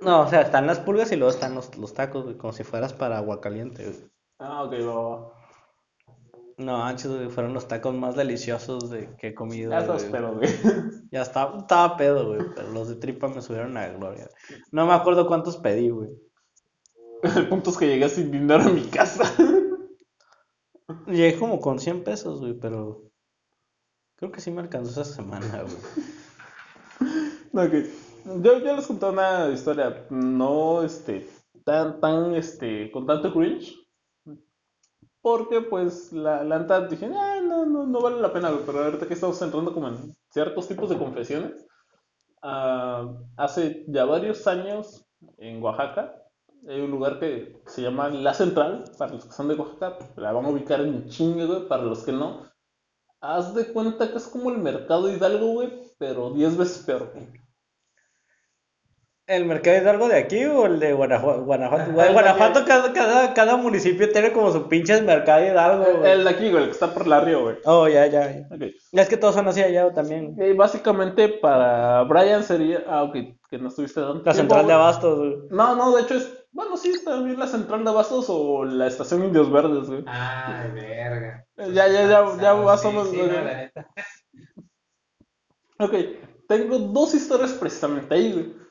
No, 0.00 0.22
o 0.22 0.28
sea, 0.28 0.42
están 0.42 0.66
las 0.66 0.80
pulgas 0.80 1.12
y 1.12 1.16
luego 1.16 1.30
están 1.30 1.54
los, 1.54 1.76
los 1.76 1.94
tacos, 1.94 2.24
güey. 2.24 2.36
Como 2.36 2.52
si 2.52 2.64
fueras 2.64 2.92
para 2.92 3.18
agua 3.18 3.40
caliente, 3.40 3.84
güey. 3.84 4.10
Ah, 4.38 4.64
ok, 4.64 4.72
va, 4.72 4.94
va. 4.94 5.43
No, 6.56 6.84
güey, 7.04 7.28
fueron 7.28 7.52
los 7.52 7.66
tacos 7.66 7.94
más 7.94 8.14
deliciosos 8.14 8.88
de, 8.90 9.14
que 9.16 9.28
he 9.28 9.34
comido, 9.34 9.72
Ya 9.72 9.80
estás 9.80 10.08
güey. 10.08 10.12
pedo, 10.12 10.34
güey. 10.36 10.48
Ya 11.10 11.22
estaba, 11.22 11.58
estaba 11.58 11.96
pedo, 11.96 12.28
güey, 12.28 12.40
pero 12.54 12.70
los 12.70 12.88
de 12.88 12.96
tripa 12.96 13.28
me 13.28 13.40
subieron 13.40 13.76
a 13.76 13.86
la 13.86 13.94
gloria. 13.94 14.28
No 14.72 14.86
me 14.86 14.94
acuerdo 14.94 15.26
cuántos 15.26 15.56
pedí, 15.56 15.88
güey. 15.90 16.10
El 17.22 17.48
punto 17.48 17.70
es 17.70 17.78
que 17.78 17.86
llegué 17.86 18.08
sin 18.08 18.30
dinero 18.30 18.64
a 18.64 18.68
mi 18.68 18.82
casa. 18.82 19.24
Llegué 21.06 21.38
como 21.38 21.60
con 21.60 21.78
100 21.78 22.04
pesos, 22.04 22.40
güey, 22.40 22.54
pero 22.54 23.10
creo 24.16 24.30
que 24.30 24.40
sí 24.40 24.50
me 24.50 24.60
alcanzó 24.60 25.00
esa 25.00 25.14
semana, 25.14 25.62
güey. 25.62 25.76
No. 27.52 27.64
Yo, 28.42 28.58
yo 28.58 28.76
les 28.76 28.86
conté 28.86 29.06
una 29.06 29.48
historia, 29.50 30.06
no, 30.10 30.82
este, 30.82 31.28
tan, 31.64 32.00
tan, 32.00 32.34
este, 32.34 32.90
con 32.90 33.06
tanto 33.06 33.32
cringe. 33.32 33.83
Porque, 35.24 35.62
pues, 35.62 36.12
la, 36.12 36.44
la 36.44 36.60
neta 36.60 36.86
dije, 36.88 37.06
"Ah, 37.14 37.40
no, 37.42 37.66
no, 37.66 37.86
no 37.86 38.00
vale 38.00 38.20
la 38.20 38.32
pena, 38.32 38.50
güey", 38.52 38.64
Pero 38.66 38.84
ahorita 38.84 39.08
que 39.08 39.14
estamos 39.14 39.42
entrando 39.42 39.74
como 39.74 39.88
en 39.88 40.16
ciertos 40.30 40.68
tipos 40.68 40.90
de 40.90 40.98
confesiones. 40.98 41.66
ah, 42.42 43.12
hace 43.36 43.84
ya 43.88 44.04
varios 44.06 44.46
años, 44.48 45.04
en 45.38 45.62
Oaxaca, 45.62 46.14
hay 46.68 46.80
un 46.82 46.90
lugar 46.92 47.20
que 47.20 47.60
se 47.66 47.82
llama 47.82 48.10
La 48.10 48.34
Central, 48.34 48.84
para 48.98 49.14
los 49.14 49.26
que 49.26 49.32
son 49.32 49.48
de 49.48 49.54
Oaxaca, 49.56 49.98
la 50.16 50.32
van 50.32 50.46
a 50.46 50.50
ubicar 50.50 50.80
en 50.82 51.08
chingue, 51.08 51.46
güey, 51.46 51.68
para 51.68 51.84
los 51.84 52.04
que 52.04 52.12
no. 52.12 52.42
Haz 53.22 53.54
de 53.54 53.72
cuenta 53.72 54.10
que 54.12 54.18
es 54.18 54.28
como 54.28 54.50
el 54.50 54.58
mercado 54.58 55.10
Hidalgo, 55.10 55.48
güey, 55.54 55.70
pero 55.98 56.30
10 56.32 56.56
veces 56.58 56.84
peor, 56.86 57.12
güey. 57.14 57.28
¿El 59.26 59.46
mercado 59.46 59.76
es 59.76 59.86
algo 59.86 60.08
de 60.08 60.18
aquí 60.18 60.44
o 60.44 60.66
el 60.66 60.78
de 60.78 60.92
Guanajuato? 60.92 61.44
Guanajuato, 61.44 61.92
de 61.92 62.12
Guanajuato 62.12 62.64
cada, 62.66 62.92
cada, 62.92 63.32
cada 63.32 63.56
municipio 63.56 64.12
tiene 64.12 64.32
como 64.32 64.52
su 64.52 64.68
pinche 64.68 65.00
mercado 65.00 65.40
de 65.40 65.50
algo, 65.58 65.98
güey. 65.98 66.12
El 66.12 66.24
de 66.24 66.30
aquí, 66.30 66.50
güey, 66.50 66.64
el 66.64 66.68
que 66.68 66.74
está 66.74 66.92
por 66.92 67.06
la 67.06 67.20
río, 67.20 67.42
güey. 67.42 67.56
Oh, 67.64 67.88
ya, 67.88 68.06
ya. 68.06 68.30
ya. 68.30 68.46
Ok. 68.54 68.62
Es 68.92 69.08
que 69.08 69.16
todos 69.16 69.34
son 69.34 69.48
así 69.48 69.62
allá 69.62 69.90
también. 69.94 70.36
Y 70.38 70.52
básicamente 70.52 71.28
para 71.28 72.02
Brian 72.02 72.44
sería. 72.44 72.84
Ah, 72.86 73.02
ok, 73.04 73.14
que 73.48 73.58
no 73.58 73.68
estuviste 73.68 74.00
dando. 74.00 74.22
La 74.24 74.32
tiempo, 74.32 74.54
central 74.54 74.66
de 74.66 74.74
güey. 74.74 74.74
abastos, 74.74 75.18
güey. 75.18 75.36
No, 75.50 75.74
no, 75.74 75.96
de 75.96 76.02
hecho 76.02 76.16
es. 76.16 76.40
Bueno, 76.52 76.76
sí, 76.76 76.92
también 77.02 77.38
la 77.38 77.46
central 77.46 77.82
de 77.82 77.90
abastos 77.90 78.26
o 78.28 78.64
la 78.64 78.86
estación 78.86 79.24
Indios 79.24 79.50
Verdes, 79.50 79.88
güey. 79.88 80.04
Ay, 80.06 80.70
verga. 80.72 81.46
Ya, 81.56 81.88
ya, 81.88 82.06
ya, 82.06 82.24
ya 82.40 82.54
Sí, 82.54 82.60
más 82.62 82.84
o 82.84 82.92
menos, 82.92 83.08
sí, 83.08 83.16
güey. 83.16 83.28
no, 83.28 83.40
la 83.40 83.54
neta. 83.56 83.88
Ok, 85.80 85.92
tengo 86.46 86.78
dos 86.78 87.14
historias 87.14 87.52
precisamente 87.54 88.14
ahí, 88.14 88.32
güey. 88.32 88.63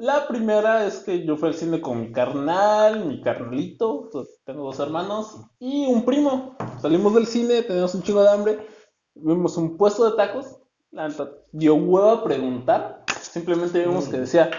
La 0.00 0.26
primera 0.26 0.86
es 0.86 1.00
que 1.00 1.26
yo 1.26 1.36
fui 1.36 1.48
al 1.48 1.54
cine 1.54 1.78
con 1.82 2.00
mi 2.00 2.10
carnal, 2.10 3.04
mi 3.04 3.20
carnalito, 3.20 4.08
tengo 4.46 4.64
dos 4.64 4.80
hermanos 4.80 5.42
y 5.58 5.84
un 5.88 6.06
primo. 6.06 6.56
Salimos 6.80 7.14
del 7.14 7.26
cine, 7.26 7.60
teníamos 7.60 7.94
un 7.94 8.02
chingo 8.02 8.22
de 8.22 8.30
hambre, 8.30 8.66
vimos 9.14 9.58
un 9.58 9.76
puesto 9.76 10.10
de 10.10 10.16
tacos, 10.16 10.56
la 10.90 11.06
neta 11.06 11.30
dio 11.52 11.74
huevo 11.74 12.08
a 12.12 12.24
preguntar, 12.24 13.04
simplemente 13.20 13.84
vimos 13.86 14.08
que 14.08 14.20
decía 14.20 14.50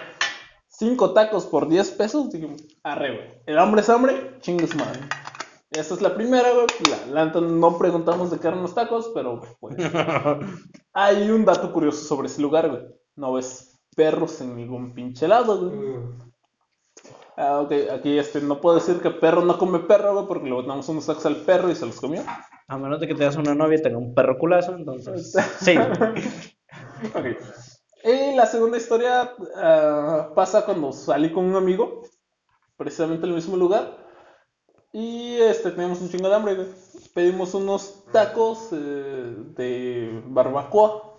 cinco 0.68 1.12
tacos 1.12 1.48
por 1.48 1.68
10 1.68 1.90
pesos, 1.94 2.30
dijimos, 2.30 2.62
arre, 2.84 3.16
güey. 3.16 3.42
El 3.48 3.58
hambre 3.58 3.82
es 3.82 3.90
hambre, 3.90 4.38
chingue 4.42 4.68
su 4.68 4.78
madre. 4.78 5.00
Esa 5.72 5.96
es 5.96 6.02
la 6.04 6.14
primera, 6.14 6.52
güey. 6.52 6.68
La, 7.10 7.26
la 7.26 7.42
no 7.42 7.80
preguntamos 7.80 8.30
de 8.30 8.38
qué 8.38 8.48
eran 8.48 8.62
los 8.62 8.76
tacos, 8.76 9.10
pero 9.16 9.42
pues. 9.60 9.76
Hay 10.94 11.32
un 11.32 11.46
dato 11.46 11.74
curioso 11.74 12.06
sobre 12.06 12.28
ese 12.28 12.44
lugar, 12.44 12.70
güey. 12.70 12.84
No 13.16 13.34
ves 13.34 13.71
perros 13.96 14.42
en 14.42 14.56
ningún 14.56 14.94
pinche 14.94 15.28
lado, 15.28 15.70
güey. 15.70 15.80
Uh, 15.80 16.32
Ah, 17.38 17.62
ok, 17.62 17.72
aquí 17.92 18.20
este, 18.20 18.42
no 18.42 18.62
puedo 18.62 18.76
decir 18.76 19.02
que 19.02 19.10
perro 19.10 19.44
no 19.44 19.58
come 19.58 19.80
perro, 19.80 20.14
güey, 20.14 20.28
porque 20.28 20.46
le 20.46 20.54
botamos 20.54 20.88
unos 20.90 21.06
tacos 21.08 21.26
al 21.26 21.38
perro 21.38 21.72
y 21.72 21.76
se 21.76 21.86
los 21.88 22.00
comió. 22.00 22.22
A 22.68 22.78
menos 22.78 23.00
de 23.00 23.08
que 23.08 23.16
tengas 23.16 23.36
una 23.36 23.56
novia 23.56 23.80
y 23.80 23.82
tenga 23.82 23.98
un 23.98 24.14
perro 24.14 24.38
culazo, 24.38 24.76
entonces. 24.76 25.34
Sí. 25.60 25.76
Ok. 27.16 27.26
Y 28.04 28.36
la 28.36 28.46
segunda 28.46 28.78
historia 28.78 29.34
ah, 29.56 30.30
pasa 30.36 30.66
cuando 30.66 30.92
salí 30.92 31.32
con 31.32 31.46
un 31.46 31.56
amigo, 31.56 32.04
precisamente 32.78 33.26
en 33.26 33.30
el 33.32 33.36
mismo 33.38 33.58
lugar, 33.58 33.98
y 34.94 35.38
este, 35.38 35.72
teníamos 35.72 36.02
un 36.02 36.10
chingo 36.10 36.30
de 36.30 36.36
hambre, 36.36 36.56
güey. 36.56 36.68
Pedimos 37.16 37.54
unos 37.54 38.06
tacos 38.12 38.70
eh, 38.72 39.36
de 39.56 40.22
barbacoa. 40.28 41.11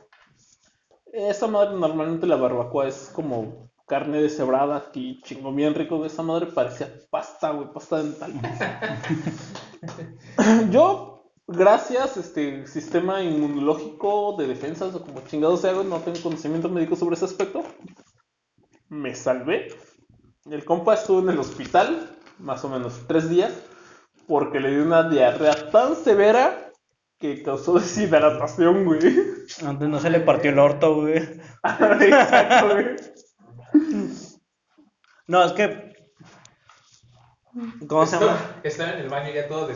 Esa 1.12 1.46
madre, 1.46 1.76
normalmente 1.76 2.26
la 2.26 2.36
barbacoa 2.36 2.88
es 2.88 3.10
como 3.14 3.70
carne 3.86 4.22
deshebrada, 4.22 4.78
aquí 4.78 5.20
chingo 5.22 5.52
bien 5.52 5.74
rico, 5.74 5.98
güey. 5.98 6.06
Esa 6.06 6.22
madre 6.22 6.46
parecía 6.46 6.90
pasta, 7.10 7.50
güey, 7.50 7.70
pasta 7.70 8.02
dental. 8.02 8.32
Yo, 10.70 11.30
gracias, 11.46 12.16
este 12.16 12.66
sistema 12.66 13.22
inmunológico 13.22 14.36
de 14.38 14.46
defensas 14.46 14.94
o 14.94 15.02
como 15.02 15.20
chingados 15.26 15.60
sea, 15.60 15.74
güey, 15.74 15.86
no 15.86 15.98
tengo 15.98 16.18
conocimiento 16.22 16.70
médico 16.70 16.96
sobre 16.96 17.16
ese 17.16 17.26
aspecto. 17.26 17.62
Me 18.88 19.14
salvé. 19.14 19.68
El 20.50 20.64
compa 20.64 20.94
estuvo 20.94 21.20
en 21.20 21.28
el 21.28 21.38
hospital, 21.38 22.16
más 22.38 22.64
o 22.64 22.70
menos 22.70 23.02
tres 23.06 23.28
días, 23.28 23.52
porque 24.26 24.60
le 24.60 24.70
dio 24.70 24.82
una 24.82 25.10
diarrea 25.10 25.70
tan 25.70 25.94
severa 25.94 26.61
que 27.22 27.42
causó 27.42 27.78
deshidratación, 27.78 28.84
güey. 28.84 29.00
Antes 29.64 29.88
no 29.88 30.00
se 30.00 30.10
le 30.10 30.20
partió 30.20 30.50
el 30.50 30.58
orto, 30.58 30.96
güey. 30.96 31.18
Exacto, 31.62 32.74
güey. 32.74 32.96
No, 35.28 35.44
es 35.44 35.52
que. 35.52 35.92
¿Cómo 37.86 38.04
se 38.06 38.18
llama? 38.18 38.60
Estaba 38.64 38.92
en 38.94 38.98
el 38.98 39.08
baño 39.08 39.32
ya 39.32 39.46
todo. 39.46 39.68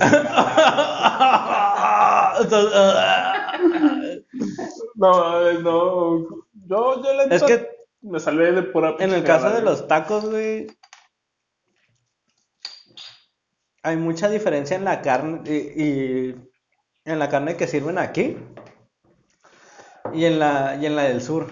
No, 4.97 5.53
no. 5.61 6.29
Yo, 6.53 7.03
yo 7.05 7.15
la 7.15 7.25
Es 7.25 7.43
que 7.45 7.69
me 8.01 8.19
salvé 8.19 8.51
de 8.51 8.63
pura 8.65 8.97
en 8.99 9.13
el 9.13 9.23
caso 9.23 9.51
de 9.51 9.63
los 9.63 9.87
tacos, 9.87 10.29
güey. 10.29 10.67
Hay 13.85 13.97
mucha 13.97 14.29
diferencia 14.29 14.77
en 14.77 14.85
la 14.85 15.01
carne 15.01 15.43
y, 15.47 15.83
y 15.83 16.35
en 17.07 17.19
la 17.19 17.29
carne 17.29 17.57
que 17.57 17.67
sirven 17.67 17.99
aquí 17.99 18.37
y 20.13 20.25
en 20.25 20.39
la, 20.39 20.77
y 20.77 20.87
en 20.87 20.97
la 20.97 21.05
del 21.05 21.23
sur. 21.23 21.47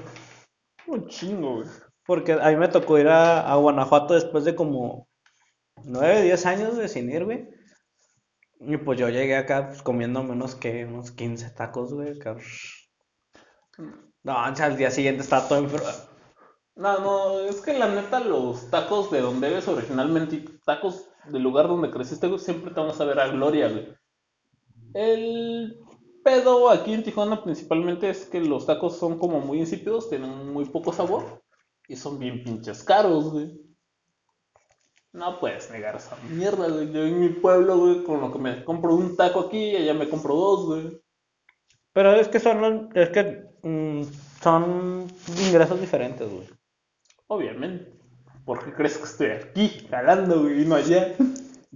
Un 0.87 1.09
chingo, 1.09 1.57
güey. 1.57 1.69
Porque 2.07 2.33
a 2.33 2.51
mí 2.51 2.57
me 2.57 2.69
tocó 2.69 2.99
ir 2.99 3.09
a, 3.09 3.51
a 3.51 3.57
Guanajuato 3.57 4.15
después 4.15 4.45
de 4.45 4.55
como 4.55 5.09
9, 5.85 6.23
10 6.23 6.47
años 6.47 6.77
de 6.77 6.89
sin 6.89 7.11
ir, 7.11 7.25
güey. 7.25 7.49
Y 8.61 8.77
pues 8.77 8.99
yo 8.99 9.09
llegué 9.09 9.37
acá 9.37 9.69
pues, 9.69 9.83
comiendo 9.83 10.23
menos 10.23 10.55
que 10.55 10.85
unos 10.85 11.13
15 11.13 11.51
tacos, 11.51 11.95
güey. 11.95 12.19
acá. 12.19 12.37
No, 14.23 14.51
o 14.51 14.57
sea, 14.57 14.67
al 14.67 14.77
día 14.77 14.91
siguiente 14.91 15.23
estaba 15.23 15.49
todo 15.49 15.59
enfermo. 15.59 15.89
No, 16.77 16.99
no, 16.99 17.41
es 17.41 17.61
que 17.61 17.79
la 17.79 17.89
neta 17.89 18.21
los 18.21 18.69
tacos 18.71 19.11
de 19.11 19.21
donde 19.21 19.49
eres 19.49 19.69
originalmente 19.69 20.37
y 20.37 20.45
tacos 20.65 21.09
del 21.27 21.43
lugar 21.43 21.69
donde 21.69 21.91
creciste, 21.91 22.27
güey, 22.27 22.41
siempre 22.41 22.73
te 22.73 22.81
van 22.81 22.91
a 22.91 22.95
saber 22.95 23.21
a 23.21 23.29
gloria, 23.29 23.69
güey. 23.69 23.95
El 24.95 25.79
pedo 26.23 26.71
aquí 26.71 26.95
en 26.95 27.03
Tijuana 27.03 27.43
principalmente 27.43 28.09
es 28.09 28.27
que 28.27 28.41
los 28.41 28.67
tacos 28.67 28.97
son 28.97 29.19
como 29.19 29.41
muy 29.41 29.59
insípidos, 29.59 30.09
tienen 30.09 30.53
muy 30.53 30.65
poco 30.65 30.93
sabor 30.93 31.43
y 31.89 31.97
son 31.97 32.19
bien 32.19 32.43
pinches 32.43 32.83
caros, 32.83 33.31
güey. 33.31 33.61
No 35.13 35.39
puedes 35.39 35.71
negar 35.71 35.97
esa 35.97 36.17
mierda, 36.29 36.69
güey. 36.69 36.93
Yo 36.93 37.05
en 37.05 37.21
mi 37.21 37.29
pueblo, 37.29 37.79
güey, 37.79 38.05
con 38.05 38.21
lo 38.21 38.33
que 38.33 38.39
me 38.39 38.65
compro 38.65 38.95
un 38.95 39.17
taco 39.17 39.41
aquí, 39.41 39.77
allá 39.77 39.95
me 39.95 40.09
compro 40.09 40.35
dos, 40.35 40.67
güey. 40.67 41.01
Pero 41.93 42.15
es 42.15 42.27
que 42.29 42.41
son, 42.41 42.91
es 42.95 43.11
que 43.11 43.45
mm, 43.63 44.03
son 44.43 45.07
ingresos 45.47 45.81
diferentes, 45.81 46.29
güey. 46.29 46.49
Obviamente. 47.29 47.93
¿Por 48.45 48.65
qué 48.65 48.75
crees 48.75 48.99
que 48.99 49.05
estoy 49.05 49.31
aquí 49.31 49.87
jalando, 49.89 50.43
güey, 50.43 50.63
y 50.63 50.67
no 50.67 50.75
allá? 50.75 51.15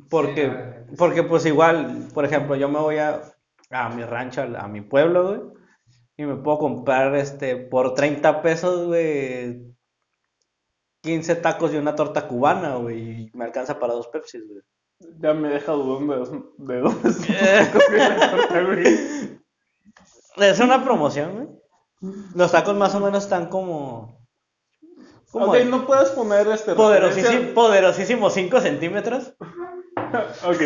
Porque, 0.09 0.47
Sí, 0.89 0.95
porque 0.97 1.23
pues 1.23 1.47
igual, 1.47 2.09
por 2.15 2.25
ejemplo, 2.25 2.57
yo 2.57 2.69
me 2.69 2.81
voy 2.81 2.99
a, 2.99 3.23
a 3.71 3.89
mi 3.91 4.05
rancho, 4.05 4.43
a, 4.43 4.45
a 4.45 4.69
mi 4.69 4.81
pueblo, 4.81 5.29
güey, 5.29 5.41
y 6.17 6.25
me 6.25 6.37
puedo 6.37 6.59
comprar 6.59 7.15
este 7.15 7.57
por 7.57 7.95
30 7.95 8.43
pesos, 8.43 8.87
güey, 8.87 9.63
15 11.03 11.37
tacos 11.37 11.73
y 11.73 11.77
una 11.77 11.95
torta 11.95 12.27
cubana, 12.27 12.77
güey, 12.77 13.23
y 13.23 13.31
me 13.35 13.45
alcanza 13.45 13.79
para 13.79 13.95
dos 13.95 14.09
Pepsis, 14.09 14.43
güey. 14.47 14.63
Ya 15.21 15.33
me 15.33 15.49
deja 15.49 15.73
dudando 15.73 16.25
de, 16.27 16.75
de 16.75 16.81
dónde 16.81 17.11
güey. 18.67 19.39
Es 20.37 20.61
una 20.61 20.85
promoción, 20.85 21.35
güey. 21.35 21.49
Los 22.35 22.53
tacos 22.53 22.77
más 22.77 22.95
o 22.95 23.01
menos 23.01 23.25
están 23.25 23.49
como... 23.49 24.21
como 25.31 25.47
Ok, 25.47 25.59
no 25.67 25.87
puedes 25.87 26.11
poner 26.11 26.47
este 26.49 26.75
poderosísimo, 26.75 27.55
poderosísimo 27.55 28.31
5 28.31 28.61
centímetros. 28.61 29.35
Ok, 30.45 30.63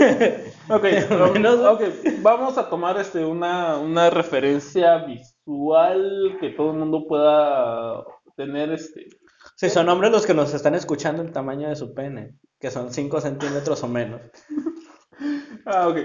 ok, 0.69 0.83
Menos, 1.35 1.59
¿no? 1.59 1.73
ok, 1.73 1.83
vamos 2.21 2.59
a 2.59 2.69
tomar 2.69 2.99
este 2.99 3.25
una, 3.25 3.79
una 3.79 4.11
referencia 4.11 4.99
visual 4.99 6.37
que 6.41 6.51
todo 6.51 6.73
el 6.73 6.79
mundo 6.79 7.07
pueda 7.07 8.05
tener 8.37 8.73
este. 8.73 9.09
Si 9.57 9.69
son 9.71 9.89
hombres 9.89 10.13
los 10.13 10.27
que 10.27 10.35
nos 10.35 10.55
están 10.55 10.75
escuchando 10.75 11.23
el 11.23 11.33
tamaño 11.33 11.69
de 11.69 11.77
su 11.77 11.95
pene, 11.95 12.37
que 12.61 12.71
son 12.71 12.93
5 12.93 13.21
centímetros 13.21 13.83
o 13.83 13.89
menos. 13.89 14.21
Ah, 15.65 15.87
ok. 15.87 15.97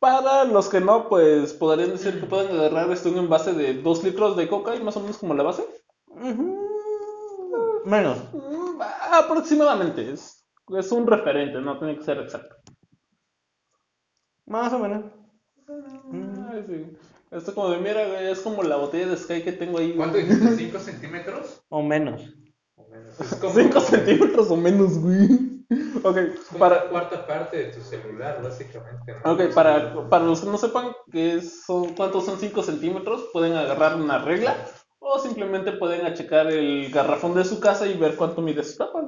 Para 0.00 0.44
los 0.44 0.68
que 0.68 0.80
no, 0.80 1.08
pues 1.08 1.52
podrían 1.54 1.90
decir 1.90 2.18
que 2.18 2.26
pueden 2.26 2.50
agarrar 2.50 2.90
este 2.90 3.08
un 3.08 3.18
envase 3.18 3.52
de 3.52 3.74
2 3.74 4.02
litros 4.02 4.36
de 4.36 4.48
coca 4.48 4.74
y 4.74 4.82
más 4.82 4.96
o 4.96 5.00
menos 5.00 5.18
como 5.18 5.34
la 5.34 5.44
base. 5.44 5.64
Menos. 7.84 8.18
Mm, 8.32 8.80
Aproximadamente, 9.12 10.12
es, 10.12 10.44
es 10.76 10.92
un 10.92 11.06
referente, 11.06 11.60
no 11.60 11.78
tiene 11.78 11.96
que 11.96 12.04
ser 12.04 12.18
exacto. 12.18 12.56
Más 14.46 14.72
o 14.72 14.78
menos. 14.78 15.04
Ay, 15.68 16.64
sí. 16.66 16.96
Esto 17.30 17.54
como 17.54 17.70
de, 17.70 17.78
mira, 17.78 18.06
güey, 18.06 18.30
es 18.30 18.40
como 18.40 18.62
la 18.62 18.76
botella 18.76 19.08
de 19.08 19.16
Sky 19.16 19.42
que 19.42 19.52
tengo 19.52 19.78
ahí. 19.78 19.94
¿Cuánto 19.94 20.18
dijiste? 20.18 20.44
¿5 20.44 20.78
centímetros? 20.78 21.62
O 21.68 21.82
menos. 21.82 22.22
O 22.76 22.88
menos. 22.88 23.20
Es 23.20 23.34
como, 23.34 23.52
5 23.52 23.80
centímetros 23.80 24.50
o 24.50 24.56
menos, 24.56 24.98
güey. 24.98 25.56
Ok, 26.04 26.16
es 26.18 26.40
como 26.46 26.60
para, 26.60 26.82
una 26.82 26.90
cuarta 26.90 27.26
parte 27.26 27.56
de 27.56 27.72
tu 27.72 27.80
celular, 27.80 28.40
básicamente. 28.40 29.14
¿no? 29.24 29.32
ok, 29.32 29.52
para, 29.52 30.08
para 30.08 30.24
los 30.24 30.40
que 30.40 30.46
no 30.46 30.56
sepan 30.56 30.92
qué 31.10 31.40
son, 31.42 31.94
cuántos 31.94 32.24
son 32.24 32.38
5 32.38 32.62
centímetros, 32.62 33.28
pueden 33.32 33.54
agarrar 33.54 33.96
una 33.96 34.18
regla 34.18 34.56
o 35.00 35.18
simplemente 35.18 35.72
pueden 35.72 36.06
achecar 36.06 36.46
el 36.46 36.90
garrafón 36.92 37.34
de 37.34 37.44
su 37.44 37.58
casa 37.58 37.88
y 37.88 37.98
ver 37.98 38.14
cuánto 38.14 38.40
mide 38.40 38.62
su 38.62 38.76
tapa. 38.76 39.02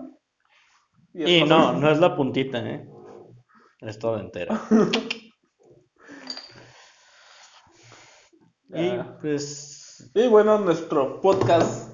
Y 1.14 1.42
o 1.42 1.46
no, 1.46 1.72
no 1.74 1.90
es 1.90 1.98
la 2.00 2.16
puntita, 2.16 2.58
¿eh? 2.58 2.88
Es 3.80 3.98
todo 3.98 4.20
Y 8.70 8.88
Ah. 8.88 9.16
pues. 9.20 10.10
Y 10.14 10.28
bueno, 10.28 10.58
nuestro 10.58 11.20
podcast 11.20 11.92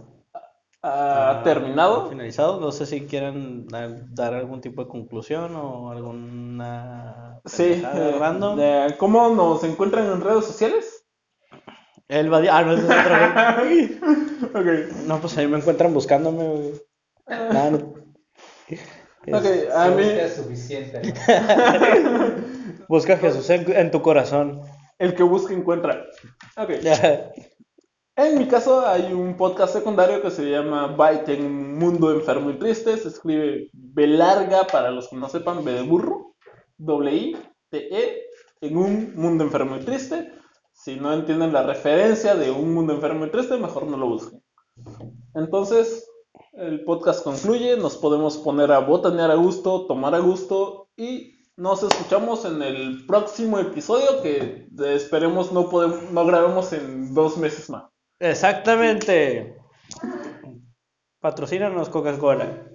ha 0.83 1.39
ah, 1.39 1.43
terminado. 1.43 2.09
Finalizado. 2.11 2.61
No 2.61 2.71
sé 2.73 2.85
si 2.87 3.07
quieren 3.07 3.67
dar, 3.69 4.13
dar 4.15 4.35
algún 4.35 4.61
tipo 4.61 4.83
de 4.83 4.89
conclusión 4.89 5.55
o 5.57 5.91
alguna. 5.91 7.41
Sí, 7.47 7.83
eh, 7.85 8.17
random. 8.19 8.57
de 8.57 8.95
¿cómo 8.99 9.31
nos 9.31 9.65
encuentran 9.65 10.07
en 10.07 10.21
redes 10.21 10.45
sociales? 10.45 11.07
Él 12.09 12.33
va 12.33 12.39
a- 12.39 12.59
Ah, 12.59 12.63
no, 12.63 12.73
es 12.75 12.85
güey. 12.85 13.99
Ok, 14.55 14.93
No, 15.07 15.21
pues 15.21 15.39
ahí 15.39 15.47
me 15.47 15.57
encuentran 15.57 15.95
buscándome, 15.95 16.45
güey. 16.45 16.73
Nada, 17.27 17.71
no. 17.71 17.79
ok, 17.79 19.47
a 19.75 19.89
mí, 19.89 20.03
es 20.05 20.35
suficiente. 20.37 21.01
¿no? 21.01 22.35
Busca 22.89 23.15
a 23.15 23.17
Jesús 23.17 23.49
en, 23.49 23.73
en 23.73 23.91
tu 23.91 24.03
corazón. 24.03 24.61
El 24.99 25.15
que 25.15 25.23
busca 25.23 25.55
encuentra. 25.55 26.07
Ok. 26.57 26.71
En 28.17 28.39
mi 28.39 28.47
caso 28.47 28.87
hay 28.87 29.13
un 29.13 29.37
podcast 29.37 29.73
secundario 29.73 30.23
que 30.23 30.31
se 30.31 30.49
llama 30.49 30.87
Byte 30.87 31.31
en 31.31 31.47
un 31.47 31.75
mundo 31.77 32.13
enfermo 32.13 32.49
y 32.51 32.59
triste. 32.61 32.97
Se 32.97 33.09
escribe 33.09 33.71
B 33.73 34.07
larga 34.07 34.69
para 34.69 34.93
los 34.93 35.09
que 35.09 35.17
no 35.17 35.29
sepan, 35.29 35.65
B 35.65 35.73
de 35.73 35.83
burro, 35.83 36.37
doble 36.79 37.13
I, 37.13 37.37
T 37.71 37.89
E, 37.93 38.23
en 38.61 38.77
un 38.77 39.17
mundo 39.17 39.43
enfermo 39.43 39.77
y 39.77 39.81
triste. 39.81 40.31
Si 40.73 40.95
no 40.95 41.13
entienden 41.13 41.53
la 41.53 41.65
referencia 41.65 42.37
de 42.37 42.53
un 42.53 42.73
mundo 42.73 42.93
enfermo 42.93 43.27
y 43.27 43.31
triste, 43.31 43.57
mejor 43.57 43.89
no 43.89 43.97
lo 43.97 44.07
busquen. 44.07 44.41
Entonces, 45.35 46.09
el 46.53 46.85
podcast 46.85 47.25
concluye, 47.25 47.77
nos 47.77 47.97
podemos 47.97 48.39
poner 48.39 48.71
a 48.71 48.79
botanear 48.79 49.33
a 49.33 49.35
gusto, 49.35 49.87
tomar 49.87 50.15
a 50.15 50.21
gusto 50.21 50.89
y 50.97 51.34
nos 51.57 51.83
escuchamos 51.83 52.45
en 52.45 52.63
el 52.63 53.07
próximo 53.07 53.59
episodio 53.59 54.23
que 54.23 54.67
esperemos 54.95 55.53
no, 55.53 55.69
podemos, 55.69 56.11
no 56.11 56.27
grabemos 56.27 56.73
en 56.73 57.15
dos 57.15 57.37
meses 57.37 57.71
más. 57.71 57.85
Exactamente. 58.19 59.57
Patrocínanos 61.21 61.89
Coca-Cola. 61.89 62.69